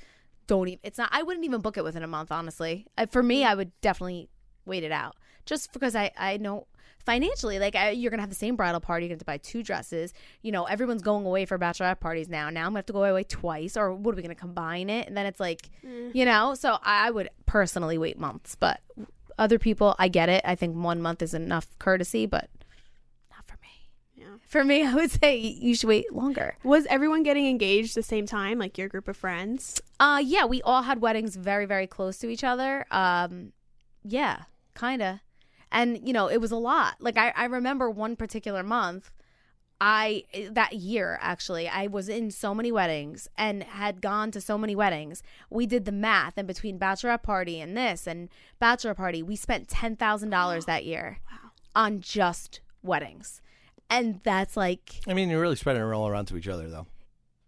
Don't 0.51 0.67
even. 0.67 0.81
It's 0.83 0.99
not. 0.99 1.11
I 1.13 1.23
wouldn't 1.23 1.45
even 1.45 1.61
book 1.61 1.79
it 1.79 1.85
within 1.85 2.03
a 2.03 2.09
month. 2.09 2.33
Honestly, 2.33 2.89
for 3.13 3.23
me, 3.23 3.45
I 3.45 3.55
would 3.55 3.71
definitely 3.81 4.29
wait 4.67 4.83
it 4.83 4.91
out 4.91 5.15
just 5.47 5.73
because 5.73 5.95
I 5.95 6.11
I 6.19 6.39
know 6.39 6.67
financially 7.05 7.59
like 7.59 7.77
I, 7.77 7.91
you're 7.91 8.11
gonna 8.11 8.23
have 8.23 8.31
the 8.31 8.37
same 8.37 8.57
bridal 8.57 8.81
party 8.81 9.07
you're 9.07 9.09
gonna 9.09 9.15
have 9.15 9.21
to 9.21 9.25
buy 9.25 9.39
two 9.39 9.63
dresses 9.63 10.13
you 10.43 10.53
know 10.53 10.65
everyone's 10.65 11.03
going 11.03 11.25
away 11.25 11.47
for 11.47 11.59
bachelorette 11.59 11.99
parties 11.99 12.29
now 12.29 12.51
now 12.51 12.67
i'm 12.67 12.73
gonna 12.73 12.81
have 12.81 12.87
to 12.87 12.93
go 12.93 13.05
away 13.05 13.25
twice 13.25 13.77
or 13.77 13.95
what 13.95 14.13
are 14.13 14.17
we 14.17 14.23
gonna 14.23 14.35
combine 14.35 14.91
it 14.91 15.09
and 15.09 15.17
then 15.17 15.25
it's 15.25 15.41
like 15.41 15.71
mm. 15.83 16.15
you 16.15 16.27
know 16.27 16.55
so 16.55 16.77
i 16.83 17.11
would 17.11 17.31
personally 17.47 17.97
wait 17.97 18.19
months 18.19 18.55
but 18.55 18.81
other 19.39 19.59
people 19.59 19.97
i 19.99 20.09
get 20.09 20.29
it 20.29 20.43
i 20.45 20.55
think 20.55 20.77
one 20.77 21.01
month 21.01 21.23
is 21.23 21.33
enough 21.33 21.67
courtesy 21.79 22.27
but 22.27 22.51
not 23.31 23.47
for 23.47 23.57
me 23.63 23.89
Yeah. 24.15 24.30
for 24.49 24.65
me 24.65 24.85
i 24.85 24.95
would 24.95 25.11
say 25.11 25.37
you 25.37 25.75
should 25.75 25.89
wait 25.89 26.13
longer 26.13 26.57
was 26.63 26.87
everyone 26.87 27.23
getting 27.23 27.47
engaged 27.47 27.95
the 27.95 28.03
same 28.03 28.27
time? 28.27 28.59
Like 28.59 28.79
your 28.79 28.89
group 28.89 29.09
of 29.09 29.17
friends? 29.17 29.81
Uh 29.99 30.21
yeah, 30.25 30.45
we 30.45 30.63
all 30.63 30.83
had 30.83 31.01
weddings 31.01 31.37
very 31.37 31.67
very 31.67 31.87
close 31.87 32.19
to 32.19 32.29
each 32.29 32.45
other. 32.45 32.87
Um 32.91 33.53
yeah, 34.05 34.43
kind 34.75 35.03
of. 35.03 35.19
And 35.73 36.07
you 36.07 36.13
know, 36.13 36.29
it 36.29 36.41
was 36.41 36.51
a 36.51 36.57
lot. 36.57 36.97
Like 37.01 37.17
I 37.17 37.33
I 37.37 37.45
remember 37.47 37.91
one 37.91 38.17
particular 38.17 38.63
month 38.63 39.11
I 39.81 40.25
that 40.51 40.75
year 40.75 41.19
actually, 41.23 41.67
I 41.69 41.87
was 41.87 42.09
in 42.09 42.31
so 42.31 42.55
many 42.55 42.71
weddings 42.71 43.29
and 43.39 43.63
had 43.63 44.03
gone 44.03 44.31
to 44.33 44.41
so 44.41 44.59
many 44.59 44.77
weddings. 44.77 45.23
We 45.49 45.67
did 45.67 45.87
the 45.87 45.93
math 45.93 46.35
and 46.37 46.47
between 46.47 46.79
bachelorette 46.79 47.23
party 47.23 47.61
and 47.61 47.77
this 47.77 48.07
and 48.07 48.29
bachelor 48.59 48.95
party, 48.95 49.23
we 49.23 49.37
spent 49.37 49.69
$10,000 49.69 50.65
that 50.67 50.85
year 50.85 51.21
on 51.75 52.01
just 52.01 52.61
weddings. 52.83 53.41
And 53.91 54.21
that's 54.23 54.57
like 54.57 55.01
I 55.09 55.15
mean, 55.15 55.29
you're 55.29 55.41
really 55.41 55.57
spreading 55.57 55.83
it 55.83 55.93
all 55.93 56.09
around 56.09 56.27
to 56.27 56.37
each 56.37 56.49
other, 56.49 56.69
though. 56.71 56.87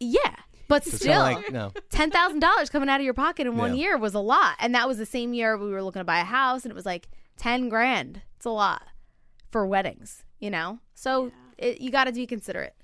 yeah, 0.00 0.35
but 0.68 0.87
It's 0.87 0.96
still 0.96 1.24
kinda 1.24 1.40
like, 1.40 1.52
no. 1.52 1.72
ten 1.90 2.11
thousand 2.11 2.40
dollars 2.40 2.68
coming 2.68 2.88
out 2.88 3.00
of 3.00 3.05
your 3.05 3.14
pocket 3.14 3.46
in 3.46 3.57
one 3.57 3.74
Yeah. 3.76 3.81
year 3.83 3.98
was 3.98 4.14
a 4.14 4.18
lot, 4.20 4.57
and 4.59 4.74
that 4.74 4.88
was 4.88 4.98
the 4.98 5.07
same 5.07 5.33
year 5.35 5.57
we 5.57 5.70
were 5.70 5.83
looking 5.83 6.00
to 6.00 6.05
buy 6.05 6.18
a 6.20 6.24
house, 6.24 6.64
and 6.64 6.72
it 6.72 6.74
was 6.74 6.87
like 6.87 7.09
ten 7.37 7.68
grand. 7.68 8.22
It's 8.37 8.44
a 8.46 8.50
lot 8.50 8.83
for 9.50 9.64
weddings, 9.66 10.24
you 10.40 10.50
know. 10.50 10.81
So 10.94 11.31
it, 11.59 11.81
you 11.81 11.90
got 11.90 12.05
to 12.05 12.12
be 12.12 12.26
considerate. 12.26 12.74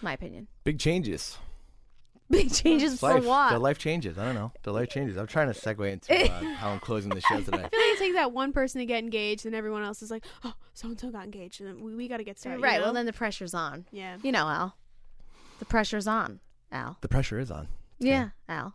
My 0.00 0.12
opinion. 0.12 0.46
Big 0.64 0.78
changes. 0.78 1.36
Big 2.30 2.52
changes 2.52 2.92
It's 2.92 3.00
for 3.00 3.14
life. 3.14 3.24
what? 3.24 3.52
The 3.52 3.58
life 3.58 3.78
changes. 3.78 4.18
I 4.18 4.24
don't 4.26 4.34
know. 4.34 4.52
The 4.62 4.72
life 4.72 4.90
changes. 4.90 5.16
I'm 5.16 5.26
trying 5.26 5.52
to 5.52 5.58
segue 5.58 5.90
into 5.90 6.14
uh, 6.14 6.28
how 6.56 6.70
I'm 6.70 6.80
closing 6.80 7.10
the 7.10 7.20
show 7.22 7.40
today. 7.40 7.56
I 7.64 7.68
feel 7.68 7.80
like 7.80 7.92
it 7.92 7.98
takes 7.98 8.14
that 8.16 8.32
one 8.32 8.52
person 8.52 8.80
to 8.80 8.86
get 8.86 9.02
engaged, 9.02 9.46
and 9.46 9.54
everyone 9.54 9.82
else 9.82 10.02
is 10.02 10.10
like, 10.10 10.24
"Oh, 10.44 10.52
so 10.74 10.88
and 10.88 11.00
so 11.00 11.10
got 11.10 11.24
engaged, 11.24 11.60
and 11.62 11.80
we, 11.82 11.94
we 11.94 12.06
got 12.08 12.18
to 12.18 12.24
get 12.24 12.38
started." 12.38 12.58
you 12.58 12.64
right. 12.64 12.80
Well, 12.82 12.92
then 12.92 13.06
the 13.06 13.12
pressure's 13.12 13.54
on. 13.54 13.86
yeah. 13.92 14.18
You 14.22 14.32
know, 14.32 14.46
Al. 14.46 14.76
The 15.58 15.64
pressure's 15.64 16.06
on, 16.06 16.40
Al. 16.70 16.98
The 17.00 17.08
pressure 17.08 17.38
is 17.38 17.50
on. 17.50 17.68
Yeah, 17.98 18.28
Al. 18.48 18.74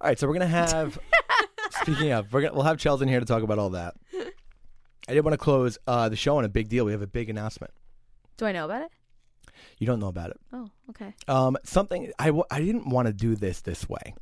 All 0.00 0.08
right, 0.08 0.18
so 0.18 0.26
we're 0.28 0.34
gonna 0.34 0.46
have. 0.46 0.98
speaking 1.82 2.12
of, 2.12 2.32
we're 2.32 2.42
gonna 2.42 2.54
we'll 2.54 2.62
have 2.64 2.76
Chels 2.76 3.02
in 3.02 3.08
here 3.08 3.20
to 3.20 3.26
talk 3.26 3.42
about 3.42 3.58
all 3.58 3.70
that. 3.70 3.94
I 5.08 5.14
did 5.14 5.24
want 5.24 5.32
to 5.32 5.38
close 5.38 5.76
uh, 5.88 6.08
the 6.08 6.16
show 6.16 6.36
on 6.36 6.44
a 6.44 6.48
big 6.48 6.68
deal. 6.68 6.84
We 6.84 6.92
have 6.92 7.02
a 7.02 7.06
big 7.08 7.28
announcement. 7.28 7.72
Do 8.36 8.46
I 8.46 8.52
know 8.52 8.64
about 8.64 8.82
it? 8.82 8.90
You 9.78 9.86
don't 9.86 9.98
know 10.00 10.08
about 10.08 10.30
it. 10.30 10.40
Oh, 10.52 10.68
okay. 10.90 11.14
Um, 11.28 11.56
something 11.64 12.12
I, 12.18 12.26
w- 12.26 12.44
I 12.50 12.60
didn't 12.60 12.88
want 12.88 13.06
to 13.06 13.12
do 13.12 13.34
this 13.36 13.60
this 13.62 13.88
way, 13.88 14.14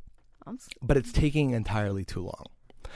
I'm 0.47 0.55
s- 0.55 0.67
but 0.81 0.97
it's 0.97 1.11
taking 1.11 1.51
entirely 1.51 2.03
too 2.05 2.21
long, 2.23 2.45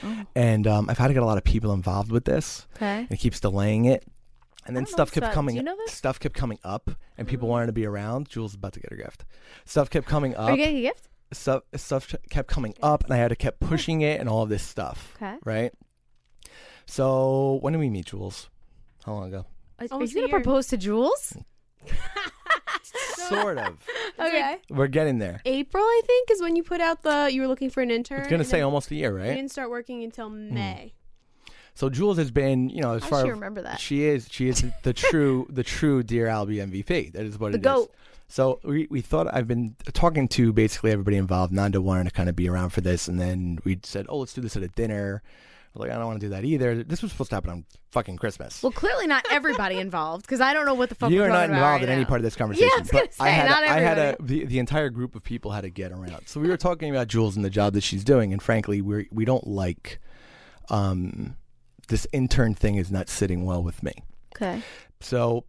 Oh. 0.04 0.24
and 0.36 0.66
um, 0.68 0.90
I've 0.90 0.98
had 0.98 1.08
to 1.10 1.14
get 1.14 1.24
a 1.24 1.26
lot 1.26 1.38
of 1.38 1.44
people 1.44 1.72
involved 1.74 2.12
with 2.12 2.26
this. 2.26 2.68
okay. 2.78 3.00
and 3.02 3.12
it 3.12 3.18
keeps 3.18 3.40
delaying 3.40 3.86
it. 3.86 4.04
And 4.68 4.76
then 4.76 4.88
stuff 4.88 5.12
kept 5.12 5.18
about- 5.26 5.34
coming. 5.34 5.54
do 5.54 5.58
you 5.60 5.64
know 5.64 5.76
this? 5.78 5.94
Stuff 5.94 6.20
kept 6.20 6.34
coming 6.36 6.58
up, 6.64 6.90
and 7.20 7.28
people 7.28 7.48
wanted 7.48 7.68
to 7.68 7.72
be 7.74 7.86
around. 7.86 8.28
Jules 8.30 8.52
is 8.52 8.56
about 8.56 8.74
to 8.74 8.80
get 8.80 8.90
her 8.90 8.98
gift. 8.98 9.24
Stuff 9.66 9.92
kept 9.92 10.08
coming 10.08 10.36
Are 10.36 10.48
you 10.50 10.54
up. 10.54 10.58
getting 10.58 10.78
a 10.78 10.82
gift? 10.82 11.08
Stuff 11.34 11.64
stuff 11.76 12.16
kept 12.32 12.48
coming 12.48 12.74
up, 12.82 13.04
and 13.04 13.14
I 13.14 13.18
had 13.18 13.28
to 13.30 13.36
keep 13.36 13.60
pushing 13.60 14.02
it 14.02 14.20
and 14.20 14.28
all 14.28 14.42
of 14.44 14.50
this 14.50 14.64
stuff. 14.64 15.14
Okay. 15.18 15.36
Right. 15.44 15.72
So 16.86 17.60
when 17.62 17.74
did 17.74 17.80
we 17.80 17.90
meet, 17.90 18.06
Jules? 18.08 18.50
How 19.06 19.14
long 19.14 19.28
ago? 19.28 19.46
Are, 19.80 19.86
are 19.92 20.04
you 20.04 20.06
a 20.06 20.08
gonna 20.08 20.20
year. 20.22 20.30
propose 20.30 20.68
to 20.68 20.78
Jules? 20.78 21.34
sort 23.30 23.58
of. 23.58 23.78
Okay. 24.20 24.58
We're 24.70 24.88
getting 24.88 25.20
there. 25.20 25.42
April, 25.46 25.84
I 25.84 26.02
think, 26.06 26.32
is 26.32 26.42
when 26.42 26.56
you 26.56 26.64
put 26.64 26.82
out 26.82 27.04
the 27.04 27.30
you 27.32 27.42
were 27.42 27.48
looking 27.48 27.70
for 27.70 27.82
an 27.82 27.92
intern. 27.92 28.20
It's 28.20 28.28
gonna 28.30 28.42
and 28.42 28.48
say 28.48 28.58
then 28.58 28.66
almost 28.66 28.92
a 28.92 28.96
year, 28.96 29.12
You 29.12 29.18
right? 29.18 29.30
Hmm. 29.32 29.36
didn't 29.36 29.52
start 29.52 29.70
working 29.70 30.04
until 30.04 30.30
May. 30.30 30.94
So 31.74 31.90
Jules 31.90 32.18
has 32.18 32.32
been, 32.32 32.70
you 32.70 32.82
know, 32.82 32.94
as 32.94 33.04
How 33.04 33.10
far 33.10 33.20
does 33.20 33.26
she 33.28 33.32
as 33.32 33.36
remember 33.36 33.62
that? 33.64 33.80
she 33.82 34.04
is, 34.06 34.28
she 34.32 34.48
is 34.48 34.64
the 34.84 34.94
true, 34.94 35.46
the 35.50 35.64
true 35.64 36.04
dear 36.04 36.28
Albie 36.28 36.66
MVP. 36.66 37.12
That 37.14 37.26
is 37.26 37.38
what 37.38 37.52
The 37.52 37.58
it 37.58 37.62
is. 37.62 37.64
goat. 37.66 37.94
So 38.30 38.60
we, 38.64 38.88
we 38.90 39.02
thought 39.02 39.28
I've 39.34 39.48
been 39.48 39.76
talking 39.94 40.28
to 40.30 40.54
basically 40.54 40.92
everybody 40.92 41.18
involved. 41.18 41.52
Nando 41.52 41.82
wanted 41.82 42.06
to 42.06 42.12
kind 42.12 42.30
of 42.30 42.36
be 42.36 42.48
around 42.50 42.70
for 42.70 42.80
this, 42.82 43.08
and 43.10 43.20
then 43.20 43.60
we 43.66 43.80
said, 43.84 44.06
"Oh, 44.10 44.18
let's 44.20 44.34
do 44.34 44.42
this 44.42 44.56
at 44.56 44.64
a 44.64 44.68
dinner." 44.70 45.22
I 45.76 45.80
like, 45.80 45.92
"I 45.92 45.96
don't 45.96 46.06
want 46.06 46.20
to 46.20 46.26
do 46.26 46.30
that 46.32 46.46
either." 46.46 46.84
This 46.84 47.02
was 47.02 47.12
supposed 47.12 47.30
to 47.32 47.36
happen 47.36 47.50
on 47.52 47.66
fucking 47.92 48.18
Christmas. 48.18 48.62
Well, 48.64 48.72
clearly 48.72 49.08
not 49.08 49.26
everybody 49.30 49.78
involved 49.80 50.26
because 50.26 50.42
I 50.42 50.54
don't 50.54 50.66
know 50.66 50.74
what 50.74 50.90
the 50.90 50.96
fuck 50.96 51.12
you 51.12 51.20
we're 51.20 51.26
are 51.26 51.30
not 51.30 51.50
involved 51.50 51.82
right 51.82 51.84
in 51.84 51.90
any 51.90 52.06
part 52.06 52.20
of 52.20 52.24
this 52.24 52.36
conversation. 52.36 52.70
Yeah, 52.70 52.78
I 52.78 52.80
was 52.82 52.90
gonna 52.92 53.04
but 53.04 53.14
say, 53.14 53.24
I 53.26 53.30
had, 53.30 53.50
not 53.50 53.64
a, 53.64 53.70
I 53.70 53.80
had 53.80 53.98
a 53.98 54.18
the, 54.20 54.46
the 54.46 54.60
entire 54.60 54.90
group 54.90 55.16
of 55.16 55.24
people 55.24 55.52
had 55.52 55.62
to 55.62 55.70
get 55.70 55.92
around. 55.92 56.28
So 56.28 56.40
we 56.40 56.48
were 56.48 56.58
talking 56.58 56.90
about 56.90 57.08
Jules 57.08 57.36
and 57.36 57.44
the 57.44 57.50
job 57.50 57.74
that 57.74 57.82
she's 57.84 58.04
doing, 58.04 58.34
and 58.34 58.42
frankly, 58.42 58.82
we 58.82 59.08
we 59.12 59.26
don't 59.26 59.46
like 59.48 60.00
um, 60.70 61.36
this 61.88 62.08
intern 62.14 62.54
thing 62.56 62.76
is 62.76 62.92
not 62.92 63.10
sitting 63.10 63.46
well 63.46 63.64
with 63.64 63.84
me. 63.84 63.94
Okay. 64.36 64.62
So 65.02 65.46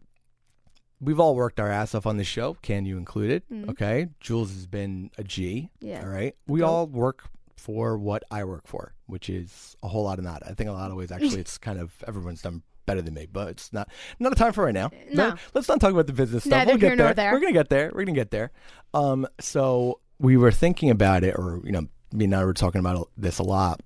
we've 0.99 1.19
all 1.19 1.35
worked 1.35 1.59
our 1.59 1.71
ass 1.71 1.93
off 1.95 2.05
on 2.05 2.17
this 2.17 2.27
show, 2.27 2.55
can 2.61 2.85
you 2.85 2.97
included? 2.97 3.43
Mhm. 3.51 3.69
Okay. 3.69 4.07
Jules 4.19 4.51
has 4.53 4.65
been 4.67 5.11
a 5.17 5.23
G. 5.23 5.69
Yeah. 5.79 6.01
All 6.01 6.09
right. 6.09 6.35
We 6.47 6.61
Goat. 6.61 6.67
all 6.67 6.87
work 6.87 7.29
for 7.57 7.97
what 7.97 8.23
I 8.31 8.43
work 8.45 8.67
for, 8.67 8.93
which 9.07 9.29
is 9.29 9.75
a 9.83 9.87
whole 9.87 10.03
lot 10.03 10.19
of 10.19 10.25
that. 10.25 10.43
I 10.45 10.53
think 10.53 10.69
a 10.69 10.73
lot 10.73 10.91
of 10.91 10.97
ways 10.97 11.11
actually 11.11 11.39
it's 11.41 11.57
kind 11.57 11.79
of 11.79 11.91
everyone's 12.07 12.41
done 12.41 12.61
better 12.85 13.01
than 13.01 13.13
me, 13.13 13.27
but 13.31 13.49
it's 13.49 13.73
not 13.73 13.89
not 14.19 14.31
a 14.31 14.35
time 14.35 14.53
for 14.53 14.63
right 14.63 14.73
now. 14.73 14.89
No. 15.11 15.35
let's 15.53 15.67
not 15.67 15.81
talk 15.81 15.91
about 15.91 16.07
the 16.07 16.13
business 16.13 16.43
stuff. 16.43 16.51
Neither 16.51 16.71
we'll 16.71 16.77
get 16.79 16.87
here 16.87 16.95
nor 16.95 17.07
there. 17.07 17.13
there. 17.15 17.33
We're 17.33 17.39
gonna 17.41 17.53
get 17.53 17.69
there. 17.69 17.91
We're 17.93 18.05
gonna 18.05 18.15
get 18.15 18.31
there. 18.31 18.51
Um 18.93 19.27
so 19.39 19.99
we 20.19 20.37
were 20.37 20.51
thinking 20.51 20.89
about 20.89 21.23
it 21.23 21.35
or 21.37 21.61
you 21.63 21.71
know, 21.71 21.87
me 22.13 22.25
and 22.25 22.35
I 22.35 22.45
were 22.45 22.53
talking 22.53 22.79
about 22.79 23.09
this 23.17 23.39
a 23.39 23.43
lot. 23.43 23.81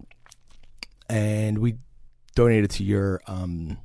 And 1.09 1.57
we 1.57 1.77
donated 2.35 2.69
to 2.71 2.83
your 2.83 3.21
um 3.27 3.77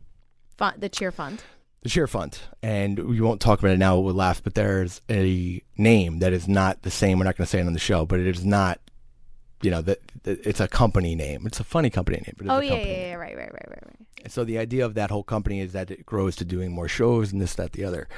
Fun, 0.57 0.75
the 0.79 0.89
cheer 0.89 1.13
fund. 1.13 1.43
the 1.83 1.89
cheer 1.91 2.07
fund 2.07 2.39
and 2.63 2.99
we 2.99 3.21
won't 3.21 3.41
talk 3.43 3.59
about 3.59 3.73
it 3.73 3.79
now 3.79 3.99
we'll 3.99 4.15
laugh 4.15 4.43
but 4.43 4.55
there's 4.55 5.03
a 5.11 5.63
name 5.77 6.21
that 6.21 6.33
is 6.33 6.49
not 6.49 6.81
the 6.83 6.91
same 6.91 7.19
we're 7.19 7.25
not 7.27 7.37
going 7.37 7.45
to 7.45 7.51
say 7.51 7.59
it 7.61 7.67
on 7.67 7.75
the 7.75 7.79
show 7.79 8.07
but 8.07 8.19
it 8.21 8.27
is 8.27 8.43
not 8.45 8.81
you 9.63 9.71
know 9.71 9.81
that 9.83 10.01
it's 10.25 10.61
a 10.61 10.69
company 10.69 11.15
name 11.15 11.47
it's 11.47 11.61
a 11.61 11.65
funny 11.65 11.91
company 11.91 12.19
name 12.19 12.35
but 12.37 12.47
it's 12.47 12.53
Oh 12.53 12.59
a 12.59 12.65
yeah, 12.65 12.71
company 12.71 12.91
yeah, 12.93 13.07
yeah, 13.09 13.15
right, 13.15 13.37
right, 13.37 13.53
right, 13.53 13.69
right, 13.69 13.83
right. 14.23 14.31
so 14.33 14.45
the 14.45 14.59
idea 14.59 14.85
of 14.85 14.95
that 14.95 15.11
whole 15.11 15.23
company 15.23 15.61
is 15.61 15.73
that 15.73 15.91
it 15.91 16.05
grows 16.05 16.37
to 16.37 16.45
doing 16.45 16.73
more 16.73 16.89
shows 16.89 17.33
and 17.33 17.41
this 17.41 17.55
that 17.55 17.73
the 17.73 17.85
other 17.85 18.09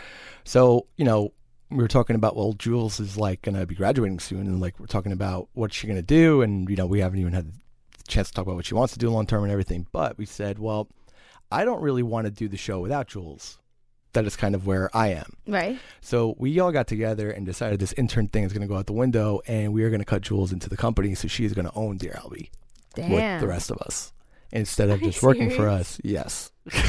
so 0.44 0.86
you 0.96 1.04
know 1.04 1.32
we 1.70 1.76
were 1.78 1.88
talking 1.88 2.16
about 2.16 2.34
well 2.36 2.54
jules 2.54 2.98
is 2.98 3.16
like 3.16 3.42
going 3.42 3.54
to 3.54 3.66
be 3.66 3.74
graduating 3.74 4.18
soon 4.18 4.46
and 4.46 4.60
like 4.60 4.78
we're 4.80 4.86
talking 4.86 5.12
about 5.12 5.48
what 5.52 5.72
she's 5.72 5.88
going 5.88 5.96
to 5.96 6.02
do 6.02 6.42
and 6.42 6.68
you 6.68 6.76
know 6.76 6.86
we 6.86 7.00
haven't 7.00 7.20
even 7.20 7.32
had 7.32 7.46
the 7.52 8.04
chance 8.08 8.28
to 8.28 8.34
talk 8.34 8.46
about 8.46 8.56
what 8.56 8.66
she 8.66 8.74
wants 8.74 8.92
to 8.92 8.98
do 8.98 9.10
long 9.10 9.26
term 9.26 9.42
and 9.42 9.52
everything 9.52 9.86
but 9.92 10.16
we 10.18 10.24
said 10.26 10.58
well 10.58 10.88
I 11.50 11.64
don't 11.64 11.80
really 11.80 12.02
want 12.02 12.26
to 12.26 12.30
do 12.30 12.46
the 12.48 12.58
show 12.58 12.78
without 12.80 13.06
Jules. 13.08 13.58
That 14.14 14.24
is 14.26 14.36
kind 14.36 14.54
of 14.54 14.66
where 14.66 14.88
I 14.96 15.08
am. 15.08 15.34
Right. 15.46 15.78
So 16.00 16.34
we 16.38 16.58
all 16.60 16.72
got 16.72 16.86
together 16.86 17.30
and 17.30 17.44
decided 17.44 17.78
this 17.78 17.92
intern 17.92 18.28
thing 18.28 18.44
is 18.44 18.52
going 18.52 18.62
to 18.62 18.66
go 18.68 18.76
out 18.76 18.86
the 18.86 18.92
window, 18.94 19.40
and 19.46 19.72
we 19.72 19.82
are 19.84 19.90
going 19.90 20.00
to 20.00 20.06
cut 20.06 20.22
Jules 20.22 20.52
into 20.52 20.68
the 20.70 20.76
company, 20.78 21.14
so 21.14 21.28
she 21.28 21.44
is 21.44 21.52
going 21.52 21.66
to 21.66 21.74
own 21.74 21.98
Dear 21.98 22.12
Albie 22.22 22.48
Damn. 22.94 23.10
with 23.10 23.40
the 23.40 23.46
rest 23.48 23.70
of 23.70 23.76
us 23.78 24.12
instead 24.50 24.88
of 24.88 25.00
Are 25.00 25.04
you 25.04 25.10
just 25.10 25.22
working 25.22 25.50
for 25.50 25.68
us. 25.68 26.00
Yes. 26.02 26.50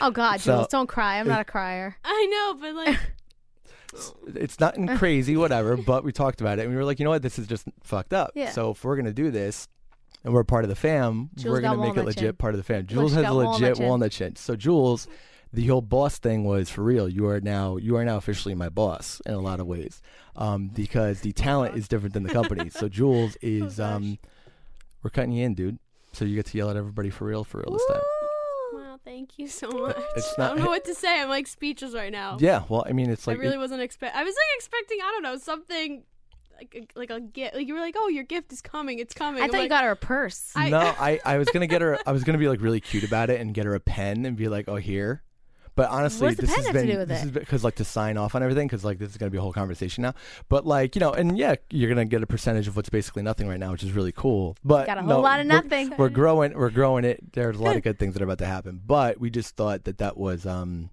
Oh 0.00 0.10
God, 0.10 0.40
So- 0.40 0.56
Jules, 0.56 0.68
don't 0.68 0.88
cry. 0.88 1.20
I'm 1.20 1.28
not 1.28 1.40
a 1.40 1.44
crier. 1.44 1.96
I 2.04 2.26
know, 2.26 2.60
but 2.60 2.74
like, 2.74 2.98
it's 4.34 4.58
nothing 4.58 4.88
crazy, 4.96 5.36
whatever. 5.36 5.76
But 5.84 6.02
we 6.04 6.10
talked 6.12 6.40
about 6.40 6.58
it, 6.58 6.62
and 6.62 6.70
we 6.70 6.76
were 6.76 6.84
like, 6.84 6.98
you 6.98 7.04
know 7.04 7.10
what, 7.10 7.22
this 7.22 7.38
is 7.38 7.46
just 7.46 7.66
fucked 7.84 8.12
up. 8.12 8.32
Yeah. 8.34 8.50
So 8.50 8.70
if 8.72 8.84
we're 8.84 8.96
gonna 8.96 9.12
do 9.12 9.30
this, 9.30 9.68
and 10.24 10.32
we're 10.34 10.42
part 10.42 10.64
of 10.64 10.70
the 10.70 10.74
fam, 10.76 11.30
Jules 11.36 11.52
we're 11.52 11.60
gonna 11.60 11.80
make 11.80 11.96
it 11.96 12.04
legit 12.04 12.20
chin. 12.22 12.32
part 12.36 12.54
of 12.54 12.58
the 12.58 12.64
fam. 12.64 12.78
Look, 12.80 12.86
Jules 12.88 13.12
has 13.14 13.22
got 13.22 13.30
a 13.30 13.34
walnut 13.34 13.60
legit 13.60 13.76
chin. 13.76 13.86
walnut 13.86 14.10
chin. 14.12 14.36
So 14.36 14.56
Jules, 14.56 15.06
the 15.54 15.66
whole 15.66 15.80
boss 15.82 16.18
thing 16.18 16.44
was 16.44 16.70
for 16.70 16.82
real. 16.82 17.08
You 17.08 17.26
are 17.28 17.40
now 17.40 17.76
you 17.76 17.96
are 17.96 18.04
now 18.04 18.16
officially 18.16 18.54
my 18.54 18.68
boss 18.68 19.20
in 19.26 19.34
a 19.34 19.40
lot 19.40 19.60
of 19.60 19.66
ways, 19.66 20.00
um, 20.36 20.68
because 20.68 21.20
the 21.20 21.32
talent 21.32 21.76
is 21.76 21.88
different 21.88 22.14
than 22.14 22.22
the 22.22 22.32
company. 22.32 22.70
so 22.80 22.88
Jules 22.88 23.36
is 23.42 23.76
gosh. 23.76 23.94
um, 23.96 24.18
we're 25.02 25.10
cutting 25.10 25.32
you 25.32 25.44
in, 25.44 25.54
dude. 25.54 25.78
So 26.12 26.24
you 26.24 26.34
get 26.36 26.46
to 26.46 26.58
yell 26.58 26.70
at 26.70 26.76
everybody 26.76 27.10
for 27.10 27.24
real, 27.26 27.42
for 27.44 27.58
real 27.58 27.72
this 27.72 27.86
time. 27.88 28.02
wow, 28.72 28.98
thank 29.04 29.38
you 29.38 29.48
so 29.48 29.68
much. 29.68 29.96
It's 30.16 30.38
I 30.38 30.48
don't 30.48 30.58
know 30.60 30.66
what 30.70 30.84
to 30.84 30.94
say. 30.94 31.20
I'm 31.20 31.28
like 31.28 31.46
speechless 31.46 31.94
right 31.94 32.12
now. 32.12 32.36
Yeah. 32.40 32.62
Well, 32.68 32.84
I 32.88 32.92
mean, 32.92 33.10
it's 33.10 33.26
like 33.26 33.36
I 33.38 33.40
really 33.40 33.58
wasn't 33.58 33.82
expect. 33.82 34.14
I 34.16 34.22
was 34.22 34.34
like 34.34 34.56
expecting. 34.56 34.98
I 35.02 35.10
don't 35.12 35.22
know 35.22 35.36
something 35.38 36.04
like 36.56 36.74
a, 36.96 36.98
like 36.98 37.10
a 37.10 37.20
gift. 37.20 37.54
Like 37.56 37.66
you 37.66 37.74
were 37.74 37.80
like, 37.80 37.96
oh, 37.98 38.08
your 38.08 38.22
gift 38.24 38.52
is 38.52 38.62
coming. 38.62 39.00
It's 39.00 39.12
coming. 39.12 39.40
I 39.42 39.46
I'm 39.46 39.50
thought 39.50 39.56
you 39.56 39.62
like, 39.64 39.70
got 39.70 39.84
her 39.84 39.90
a 39.90 39.96
purse. 39.96 40.52
I- 40.54 40.70
no, 40.70 40.78
I, 40.98 41.20
I 41.24 41.38
was 41.38 41.48
gonna 41.48 41.66
get 41.66 41.82
her. 41.82 41.98
I 42.06 42.12
was 42.12 42.22
gonna 42.24 42.38
be 42.38 42.48
like 42.48 42.60
really 42.60 42.80
cute 42.80 43.04
about 43.04 43.28
it 43.30 43.40
and 43.40 43.52
get 43.52 43.66
her 43.66 43.74
a 43.74 43.80
pen 43.80 44.24
and 44.24 44.36
be 44.36 44.48
like, 44.48 44.68
"Oh, 44.68 44.76
here." 44.76 45.22
But 45.76 45.90
honestly, 45.90 46.26
What 46.28 46.36
does 46.36 46.36
the 46.36 46.42
this 46.42 46.50
pen 46.50 46.56
has 46.58 46.66
have 46.66 46.74
to 46.82 46.86
been 46.86 46.98
with 46.98 47.08
this 47.08 47.22
it? 47.22 47.26
is 47.26 47.30
because 47.32 47.64
like 47.64 47.74
to 47.76 47.84
sign 47.84 48.16
off 48.16 48.34
on 48.36 48.42
everything 48.44 48.68
because 48.68 48.84
like 48.84 48.98
this 48.98 49.10
is 49.10 49.16
gonna 49.16 49.30
be 49.30 49.38
a 49.38 49.40
whole 49.40 49.52
conversation 49.52 50.02
now. 50.02 50.14
But 50.48 50.64
like 50.66 50.94
you 50.94 51.00
know, 51.00 51.12
and 51.12 51.36
yeah, 51.36 51.56
you're 51.70 51.88
gonna 51.88 52.04
get 52.04 52.22
a 52.22 52.26
percentage 52.26 52.68
of 52.68 52.76
what's 52.76 52.90
basically 52.90 53.22
nothing 53.22 53.48
right 53.48 53.58
now, 53.58 53.72
which 53.72 53.82
is 53.82 53.90
really 53.92 54.12
cool. 54.12 54.56
But 54.64 54.86
Got 54.86 54.98
a 54.98 55.02
no, 55.02 55.14
whole 55.14 55.22
lot 55.22 55.40
of 55.40 55.46
we're- 55.46 55.56
nothing. 55.62 55.92
We're 55.98 56.10
growing. 56.10 56.54
We're 56.54 56.70
growing 56.70 57.04
it. 57.04 57.32
There's 57.32 57.58
a 57.58 57.62
lot 57.62 57.74
of 57.76 57.82
good 57.82 57.98
things 57.98 58.14
that 58.14 58.22
are 58.22 58.24
about 58.24 58.38
to 58.38 58.46
happen. 58.46 58.80
But 58.86 59.18
we 59.18 59.30
just 59.30 59.56
thought 59.56 59.84
that 59.84 59.98
that 59.98 60.16
was 60.16 60.46
um, 60.46 60.90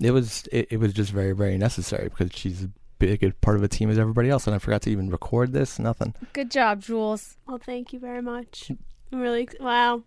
it 0.00 0.10
was 0.10 0.48
it, 0.50 0.68
it 0.72 0.76
was 0.78 0.92
just 0.92 1.12
very 1.12 1.32
very 1.32 1.56
necessary 1.56 2.08
because 2.08 2.30
she's 2.34 2.64
a 2.64 2.70
big 2.98 3.22
a 3.22 3.30
part 3.40 3.56
of 3.56 3.62
a 3.62 3.68
team 3.68 3.88
as 3.88 3.98
everybody 3.98 4.30
else, 4.30 4.46
and 4.48 4.54
I 4.56 4.58
forgot 4.58 4.82
to 4.82 4.90
even 4.90 5.10
record 5.10 5.52
this. 5.52 5.78
Nothing. 5.78 6.12
Good 6.32 6.50
job, 6.50 6.80
Jules. 6.80 7.36
Well, 7.46 7.58
thank 7.58 7.92
you 7.92 8.00
very 8.00 8.20
much. 8.22 8.72
I'm 9.12 9.20
really 9.20 9.42
ex- 9.42 9.54
wow. 9.60 10.02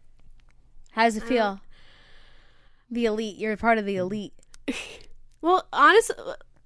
How 0.92 1.04
does 1.04 1.16
it 1.18 1.24
feel? 1.24 1.60
The 2.96 3.06
elite. 3.06 3.38
You're 3.38 3.56
part 3.58 3.78
of 3.78 3.86
the 3.86 3.98
elite. 3.98 4.34
Well, 5.42 5.68
honestly, 5.72 6.16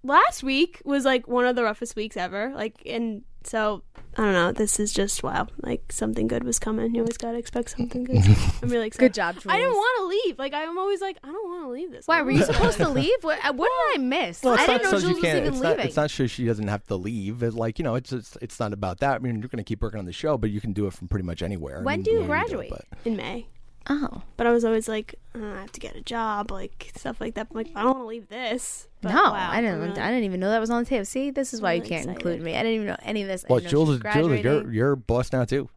last 0.04 0.42
week 0.42 0.82
was 0.86 1.04
like 1.04 1.28
one 1.28 1.46
of 1.46 1.58
the 1.58 1.64
roughest 1.64 1.98
weeks 1.98 2.16
ever. 2.16 2.54
Like, 2.56 2.82
and 2.86 3.24
so 3.44 3.84
I 4.16 4.22
don't 4.24 4.32
know. 4.32 4.52
This 4.54 4.80
is 4.80 4.94
just 4.94 5.22
wow. 5.22 5.48
Like 5.62 5.92
something 5.92 6.28
good 6.28 6.46
was 6.46 6.60
coming. 6.60 6.96
You 6.96 7.02
always 7.02 7.18
gotta 7.18 7.38
expect 7.38 7.72
something 7.72 8.06
good. 8.06 8.16
I'm 8.64 8.70
really 8.70 8.88
excited. 8.88 9.08
Good 9.08 9.14
job, 9.16 9.34
Jules. 9.36 9.48
I 9.54 9.58
didn't 9.58 9.74
want 9.74 9.98
to 10.00 10.06
leave. 10.28 10.40
Like 10.40 10.54
I'm 10.54 10.78
always 10.78 11.02
like, 11.02 11.18
I 11.26 11.28
don't 11.28 11.50
want 11.50 11.64
to 11.66 11.70
leave 11.72 11.92
this. 11.92 12.08
Why 12.08 12.22
were 12.22 12.32
you 12.32 12.44
supposed 12.46 12.78
to 12.78 12.88
leave? 12.88 13.12
What, 13.22 13.44
uh, 13.44 13.52
what 13.52 13.70
did 13.92 14.00
I 14.00 14.04
miss? 14.06 14.44
Well, 14.44 14.54
I 14.54 14.66
didn't 14.66 14.84
not 14.84 14.84
know 14.84 14.90
so 14.92 15.00
Jules 15.02 15.04
you 15.10 15.16
was 15.16 15.24
can't. 15.24 15.38
even 15.40 15.48
It's 15.56 15.62
leaving. 15.62 15.78
not, 15.78 15.86
it's 15.86 15.96
not 15.98 16.10
sure 16.10 16.28
she 16.30 16.46
doesn't 16.46 16.68
have 16.70 16.86
to 16.88 16.96
leave. 16.96 17.44
It's 17.44 17.56
like 17.58 17.80
you 17.80 17.84
know, 17.84 17.96
it's 17.96 18.14
it's, 18.14 18.38
it's 18.42 18.62
not 18.62 18.72
about 18.72 19.00
that. 19.02 19.16
I 19.16 19.20
mean, 19.20 19.40
you're 19.42 19.50
going 19.50 19.58
to 19.58 19.68
keep 19.68 19.82
working 19.82 20.00
on 20.00 20.06
the 20.06 20.14
show, 20.14 20.38
but 20.38 20.52
you 20.52 20.62
can 20.62 20.72
do 20.72 20.88
it 20.88 20.94
from 20.94 21.10
pretty 21.10 21.26
much 21.26 21.42
anywhere. 21.44 21.80
I 21.80 21.84
When 21.84 21.98
mean, 22.00 22.04
do 22.06 22.12
you 22.12 22.18
wherever 22.22 22.28
go, 22.48 22.56
graduate? 22.56 22.70
but- 22.70 22.86
in 23.04 23.18
May. 23.18 23.48
Oh 23.90 24.22
But 24.38 24.48
I 24.48 24.52
was 24.52 24.66
always 24.66 24.88
like, 24.88 25.16
"Uh, 25.36 25.46
I 25.46 25.62
have 25.62 25.72
to 25.74 25.80
get 25.80 25.96
a 25.96 26.02
job, 26.02 26.52
like 26.52 26.92
stuff 26.96 27.20
like 27.22 27.36
that. 27.36 27.48
I'm 27.52 27.56
like, 27.56 27.70
I 27.76 27.82
don't 27.84 27.92
want 27.94 28.04
to 28.04 28.08
leave 28.08 28.28
this. 28.30 28.88
But, 29.02 29.14
no, 29.14 29.24
wow, 29.32 29.50
I 29.52 29.62
didn't. 29.62 29.76
I'm 29.82 29.90
really- 29.90 30.02
I 30.02 30.10
didn't 30.10 30.26
even 30.26 30.40
know 30.40 30.50
that 30.50 30.60
was 30.60 30.70
on 30.70 30.84
the 30.84 30.90
table. 30.90 31.06
See, 31.06 31.32
this 31.32 31.54
is 31.54 31.62
why 31.62 31.74
you 31.74 31.82
really 31.82 31.90
can't 31.90 32.02
excited. 32.06 32.18
include 32.18 32.42
me. 32.42 32.56
I 32.56 32.64
didn't 32.64 32.74
even 32.74 32.88
know 32.88 32.98
any 33.04 33.22
of 33.22 33.28
this. 33.28 33.46
I 33.46 33.48
well, 33.50 33.60
didn't 33.60 33.72
know 33.74 33.86
Jules 33.86 33.90
is 33.90 34.14
Jules, 34.14 34.40
you're 34.44 34.72
you're 34.72 34.96
boss 34.96 35.32
now 35.32 35.46
too. 35.46 35.70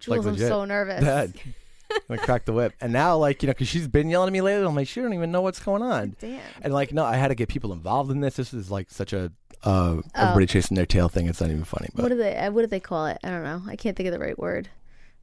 Jules, 0.00 0.26
I'm 0.26 0.36
so 0.38 0.64
nervous. 0.64 1.02
Dad, 1.04 1.34
I 2.10 2.16
cracked 2.16 2.46
the 2.46 2.52
whip, 2.52 2.72
and 2.80 2.92
now 2.92 3.16
like 3.16 3.42
you 3.42 3.46
know, 3.46 3.52
because 3.52 3.68
she's 3.68 3.86
been 3.86 4.08
yelling 4.08 4.28
at 4.28 4.32
me 4.32 4.40
lately. 4.40 4.66
I'm 4.66 4.74
like, 4.74 4.88
she 4.88 5.00
don't 5.00 5.12
even 5.14 5.30
know 5.30 5.42
what's 5.42 5.60
going 5.60 5.82
on. 5.82 6.16
Damn. 6.20 6.40
And 6.62 6.72
like, 6.72 6.92
no, 6.92 7.04
I 7.04 7.16
had 7.16 7.28
to 7.28 7.34
get 7.34 7.48
people 7.48 7.72
involved 7.72 8.10
in 8.10 8.20
this. 8.20 8.36
This 8.36 8.52
is 8.54 8.70
like 8.70 8.90
such 8.90 9.12
a 9.12 9.30
uh, 9.62 10.00
everybody 10.14 10.46
chasing 10.46 10.74
their 10.74 10.86
tail 10.86 11.08
thing. 11.08 11.26
It's 11.26 11.40
not 11.40 11.50
even 11.50 11.64
funny. 11.64 11.88
Oh. 11.96 12.02
What 12.02 12.08
do 12.08 12.16
they? 12.16 12.36
uh, 12.36 12.50
What 12.50 12.62
do 12.62 12.66
they 12.66 12.80
call 12.80 13.06
it? 13.06 13.18
I 13.22 13.28
don't 13.28 13.44
know. 13.44 13.62
I 13.68 13.76
can't 13.76 13.96
think 13.96 14.06
of 14.08 14.12
the 14.12 14.18
right 14.18 14.38
word, 14.38 14.68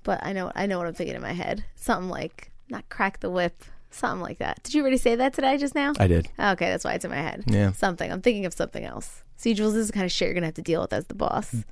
but 0.04 0.24
I 0.26 0.34
know. 0.34 0.52
I 0.56 0.66
know 0.66 0.78
what 0.78 0.88
I'm 0.88 0.94
thinking 0.94 1.16
in 1.16 1.22
my 1.22 1.34
head. 1.34 1.64
Something 1.76 2.10
like 2.10 2.52
not 2.70 2.88
crack 2.90 3.20
the 3.20 3.30
whip. 3.30 3.64
Something 3.94 4.22
like 4.22 4.38
that. 4.38 4.64
Did 4.64 4.74
you 4.74 4.82
already 4.82 4.98
say 4.98 5.16
that 5.16 5.34
today? 5.34 5.58
Just 5.58 5.76
now? 5.76 5.92
I 6.00 6.08
did. 6.08 6.30
Oh, 6.40 6.52
okay, 6.54 6.70
that's 6.70 6.86
why 6.86 6.94
it's 6.94 7.04
in 7.04 7.12
my 7.12 7.18
head. 7.18 7.44
Yeah. 7.48 7.74
Something. 7.74 8.10
I'm 8.12 8.22
thinking 8.22 8.46
of 8.46 8.54
something 8.54 8.86
else. 8.86 9.24
See, 9.36 9.54
Jules, 9.54 9.74
this 9.74 9.82
is 9.82 9.88
the 9.88 9.94
kind 9.94 10.06
of 10.06 10.12
shit 10.12 10.28
you're 10.28 10.34
gonna 10.34 10.46
have 10.48 10.56
to 10.56 10.62
deal 10.62 10.82
with 10.82 10.94
as 10.94 11.08
the 11.08 11.16
boss. 11.16 11.54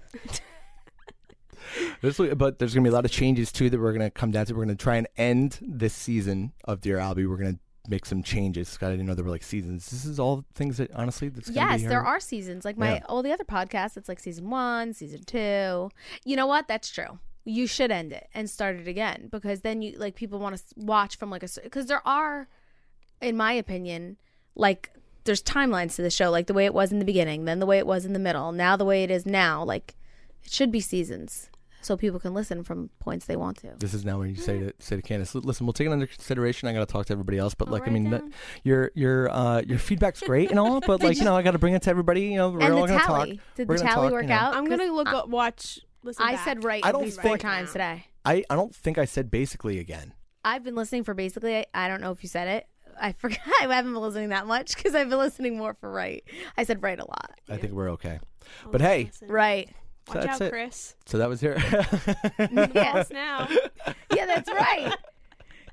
This, 2.02 2.20
but 2.36 2.58
there's 2.58 2.74
gonna 2.74 2.84
be 2.84 2.90
a 2.90 2.94
lot 2.94 3.06
of 3.06 3.12
changes 3.12 3.52
too 3.52 3.70
that 3.70 3.80
we're 3.80 3.92
gonna 3.94 4.10
come 4.10 4.32
down 4.32 4.46
to. 4.48 4.54
We're 4.56 4.64
gonna 4.64 4.76
try 4.76 4.96
and 4.96 5.08
end 5.18 5.60
this 5.62 5.94
season 5.94 6.52
of 6.64 6.82
Dear 6.82 6.98
Albie. 6.98 7.30
We're 7.30 7.38
gonna 7.38 7.60
make 7.88 8.06
some 8.06 8.24
changes. 8.24 8.70
Scott, 8.70 8.90
I 8.90 8.94
didn't 8.94 9.06
know 9.06 9.14
there 9.14 9.24
were 9.26 9.30
like 9.30 9.44
seasons. 9.44 9.90
This 9.90 10.06
is 10.06 10.20
all 10.20 10.46
things 10.56 10.78
that 10.78 10.92
honestly 10.96 11.30
that's 11.30 11.50
yes, 11.50 11.82
be 11.82 11.88
there 11.88 12.04
are 12.04 12.20
seasons. 12.20 12.66
Like 12.66 12.78
my 12.78 12.96
Yeah. 12.96 13.02
all 13.08 13.22
the 13.22 13.32
other 13.32 13.44
podcasts, 13.44 13.98
it's 13.98 14.10
like 14.10 14.20
season 14.20 14.50
one, 14.50 14.94
season 14.94 15.24
two. 15.24 15.92
You 16.26 16.36
know 16.36 16.48
what? 16.48 16.68
That's 16.68 16.90
true. 16.90 17.20
You 17.50 17.68
should 17.68 17.92
end 17.92 18.12
it 18.14 18.28
and 18.34 18.50
start 18.50 18.76
it 18.78 18.88
again 18.88 19.28
because 19.32 19.62
then 19.62 19.82
you 19.82 19.98
like 19.98 20.16
people 20.16 20.40
want 20.40 20.58
to 20.58 20.64
watch 20.78 21.18
from 21.18 21.30
like 21.30 21.44
a 21.44 21.50
because 21.64 21.88
there 21.88 22.06
are, 22.08 22.48
in 23.22 23.36
my 23.36 23.54
opinion, 23.54 24.18
like 24.56 24.92
there's 25.24 25.42
timelines 25.42 25.96
to 25.96 26.02
the 26.02 26.10
show, 26.10 26.32
like 26.32 26.48
the 26.48 26.54
way 26.54 26.66
it 26.66 26.74
was 26.74 26.92
in 26.92 27.00
the 27.00 27.06
beginning, 27.06 27.46
then 27.46 27.60
the 27.60 27.66
way 27.66 27.78
it 27.78 27.88
was 27.88 28.06
in 28.06 28.14
the 28.14 28.20
middle, 28.20 28.52
now 28.52 28.76
the 28.76 28.86
way 28.86 29.04
it 29.04 29.12
is 29.12 29.26
now. 29.26 29.64
Like 29.64 29.96
it 30.44 30.52
should 30.52 30.72
be 30.72 30.80
seasons 30.80 31.50
so 31.82 31.96
people 31.96 32.20
can 32.20 32.34
listen 32.34 32.64
from 32.64 32.90
points 33.00 33.26
they 33.26 33.36
want 33.36 33.58
to. 33.58 33.74
This 33.78 33.94
is 33.94 34.04
now 34.04 34.20
when 34.20 34.30
you 34.30 34.36
say 34.36 34.60
to 34.60 34.74
say 34.80 34.96
to 34.96 35.02
Candace, 35.02 35.34
listen, 35.36 35.66
we'll 35.66 35.74
take 35.74 35.88
it 35.88 35.92
under 35.92 36.08
consideration. 36.08 36.68
I 36.68 36.74
got 36.74 36.80
to 36.80 36.86
talk 36.86 37.06
to 37.08 37.14
everybody 37.14 37.38
else, 37.38 37.54
but 37.54 37.68
I'll 37.68 37.74
like, 37.74 37.88
I 37.88 37.92
mean, 37.92 38.10
that- 38.10 38.24
your 38.64 38.92
your 38.96 39.30
uh, 39.32 39.62
your 39.62 39.80
feedback's 39.80 40.22
great 40.22 40.50
and 40.50 40.60
all, 40.60 40.80
but 40.86 41.02
like, 41.02 41.18
you 41.18 41.24
know, 41.24 41.36
I 41.36 41.42
got 41.42 41.52
to 41.52 41.60
bring 41.60 41.74
it 41.74 41.82
to 41.84 41.90
everybody. 41.90 42.22
You 42.22 42.38
know, 42.38 42.50
we're 42.50 42.62
and 42.62 42.74
all 42.74 42.82
the 42.82 42.88
gonna 42.94 43.04
tally. 43.04 43.38
talk. 43.38 43.46
Did 43.56 43.70
We're 43.70 43.78
the 43.78 43.84
tally 43.84 44.08
talk, 44.08 44.12
work 44.12 44.24
you 44.24 44.30
know. 44.30 44.36
out? 44.36 44.56
I'm 44.56 44.66
gonna 44.66 44.92
look 44.92 45.08
I, 45.08 45.18
up, 45.18 45.30
watch, 45.30 45.80
listen. 46.04 46.24
I 46.26 46.34
back. 46.34 46.46
said 46.46 46.64
right 46.64 46.84
I 46.84 46.90
at 46.90 46.92
don't 46.94 47.04
least 47.04 47.18
think- 47.18 47.28
four 47.28 47.38
times 47.38 47.72
today. 47.72 48.06
I 48.26 48.44
I 48.50 48.56
don't 48.56 48.76
think 48.76 48.98
I 48.98 49.06
said 49.06 49.32
basically 49.32 49.80
again. 49.80 50.14
I've 50.44 50.64
been 50.64 50.76
listening 50.76 51.04
for 51.04 51.14
basically. 51.14 51.58
I, 51.58 51.66
I 51.74 51.88
don't 51.88 52.02
know 52.02 52.12
if 52.12 52.24
you 52.24 52.30
said 52.30 52.48
it. 52.48 52.68
I 53.02 53.12
forgot. 53.18 53.40
I 53.62 53.74
haven't 53.74 53.94
been 53.94 54.02
listening 54.02 54.30
that 54.30 54.46
much 54.48 54.76
because 54.76 54.94
I've 54.96 55.10
been 55.10 55.18
listening 55.20 55.58
more 55.58 55.74
for 55.74 55.90
right. 55.92 56.24
I 56.58 56.64
said 56.64 56.82
right 56.84 57.00
a 57.00 57.06
lot. 57.06 57.32
I 57.50 57.58
think 57.58 57.74
we're 57.74 57.92
okay. 57.92 58.20
I'll 58.66 58.72
But 58.72 58.82
hey, 58.82 59.06
listen. 59.06 59.28
Right. 59.30 59.70
So 60.08 60.16
watch 60.16 60.26
that's 60.26 60.42
out, 60.42 60.48
it. 60.48 60.52
Chris. 60.52 60.96
So 61.06 61.18
that 61.20 61.30
was 61.30 61.40
here. 61.40 61.56
Yes. 62.40 63.10
Boss 63.10 63.12
now. 63.12 63.48
Yeah, 64.16 64.26
that's 64.26 64.52
right. 64.52 64.94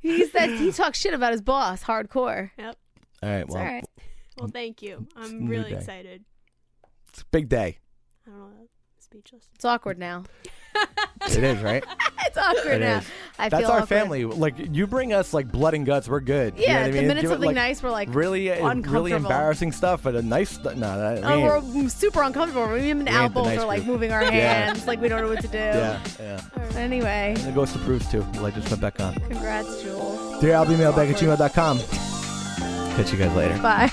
He 0.03 0.27
says 0.27 0.59
he 0.61 0.70
talks 0.72 1.01
shit 1.01 1.14
about 1.14 1.33
his 1.33 1.41
boss, 1.43 1.83
hardcore. 1.83 2.51
Yep. 2.59 2.77
all 3.22 3.29
right. 3.31 3.49
Well, 3.49 3.59
all 3.59 3.64
right. 3.64 3.85
Well, 4.39 4.49
thank 4.49 4.83
you. 4.83 5.07
It's 5.16 5.31
a 5.31 5.33
I'm 5.33 5.45
new 5.45 5.51
really 5.51 5.70
day. 5.70 5.77
excited. 5.79 6.24
it's 7.09 7.22
a 7.22 7.24
big 7.33 7.49
day. 7.49 7.79
I 9.11 9.15
don't 9.15 9.23
know. 9.23 9.29
Speechless. 9.31 9.49
It's 9.55 9.65
awkward 9.65 9.99
now. 9.99 10.25
It 11.29 11.43
is, 11.43 11.61
right? 11.63 11.85
It's 12.27 12.37
awkward 12.39 12.73
It 12.75 12.81
now. 12.81 12.99
is. 12.99 13.07
I 13.39 13.49
That's 13.49 13.63
feel 13.63 13.71
our 13.71 13.77
awkward. 13.83 13.89
family. 13.89 14.25
Like 14.25 14.55
you 14.59 14.89
bring 14.89 15.13
us 15.13 15.33
like 15.33 15.51
blood 15.51 15.75
and 15.75 15.87
guts, 15.87 16.09
we're 16.09 16.19
good. 16.21 16.59
You 16.59 16.67
know 16.67 16.73
Yeah, 16.73 16.81
what 16.81 16.83
I 16.83 16.91
the 16.91 16.99
mean? 16.99 17.07
minute 17.09 17.21
Give 17.23 17.31
it, 17.31 17.35
something 17.35 17.47
like, 17.47 17.55
nice, 17.55 17.83
we're 17.85 17.91
like 17.93 18.09
really, 18.15 18.51
uh, 18.51 18.57
really 18.57 18.71
uncomfortable. 18.73 19.17
embarrassing 19.17 19.71
stuff, 19.73 20.03
but 20.03 20.17
a 20.17 20.23
nice. 20.23 20.51
St- 20.51 20.77
no, 20.77 20.99
that, 20.99 21.25
Oh, 21.25 21.61
we 21.61 21.83
we're 21.85 21.89
super 21.89 22.23
uncomfortable. 22.23 22.69
We 22.73 22.91
even 22.91 23.07
ain't 23.07 23.17
out 23.17 23.29
the 23.29 23.35
both 23.41 23.47
nice 23.47 23.61
are 23.61 23.67
like 23.67 23.85
group. 23.85 23.93
moving 23.93 24.13
our 24.13 24.23
Yeah. 24.25 24.31
hands, 24.67 24.87
like 24.89 25.01
we 25.01 25.09
don't 25.09 25.23
know 25.23 25.29
what 25.29 25.41
to 25.43 25.49
do. 25.49 25.57
yeah, 25.57 26.01
yeah. 26.19 26.41
But 26.53 26.75
anyway, 26.75 27.35
And 27.39 27.49
it 27.49 27.55
goes 27.55 27.73
to 27.75 27.79
proofs 27.79 28.11
too. 28.11 28.27
The 28.33 28.41
light 28.43 28.55
just 28.55 28.69
went 28.69 28.81
back 28.83 28.99
on. 29.01 29.15
congrats, 29.15 29.83
Jules. 29.83 30.41
Dear 30.41 30.55
Albie, 30.55 30.77
mailbag 30.77 31.11
at 31.11 31.17
gmail.com. 31.17 31.79
Catch 32.97 33.13
you 33.13 33.19
guys 33.19 33.35
later. 33.37 33.57
Bye. 33.63 33.93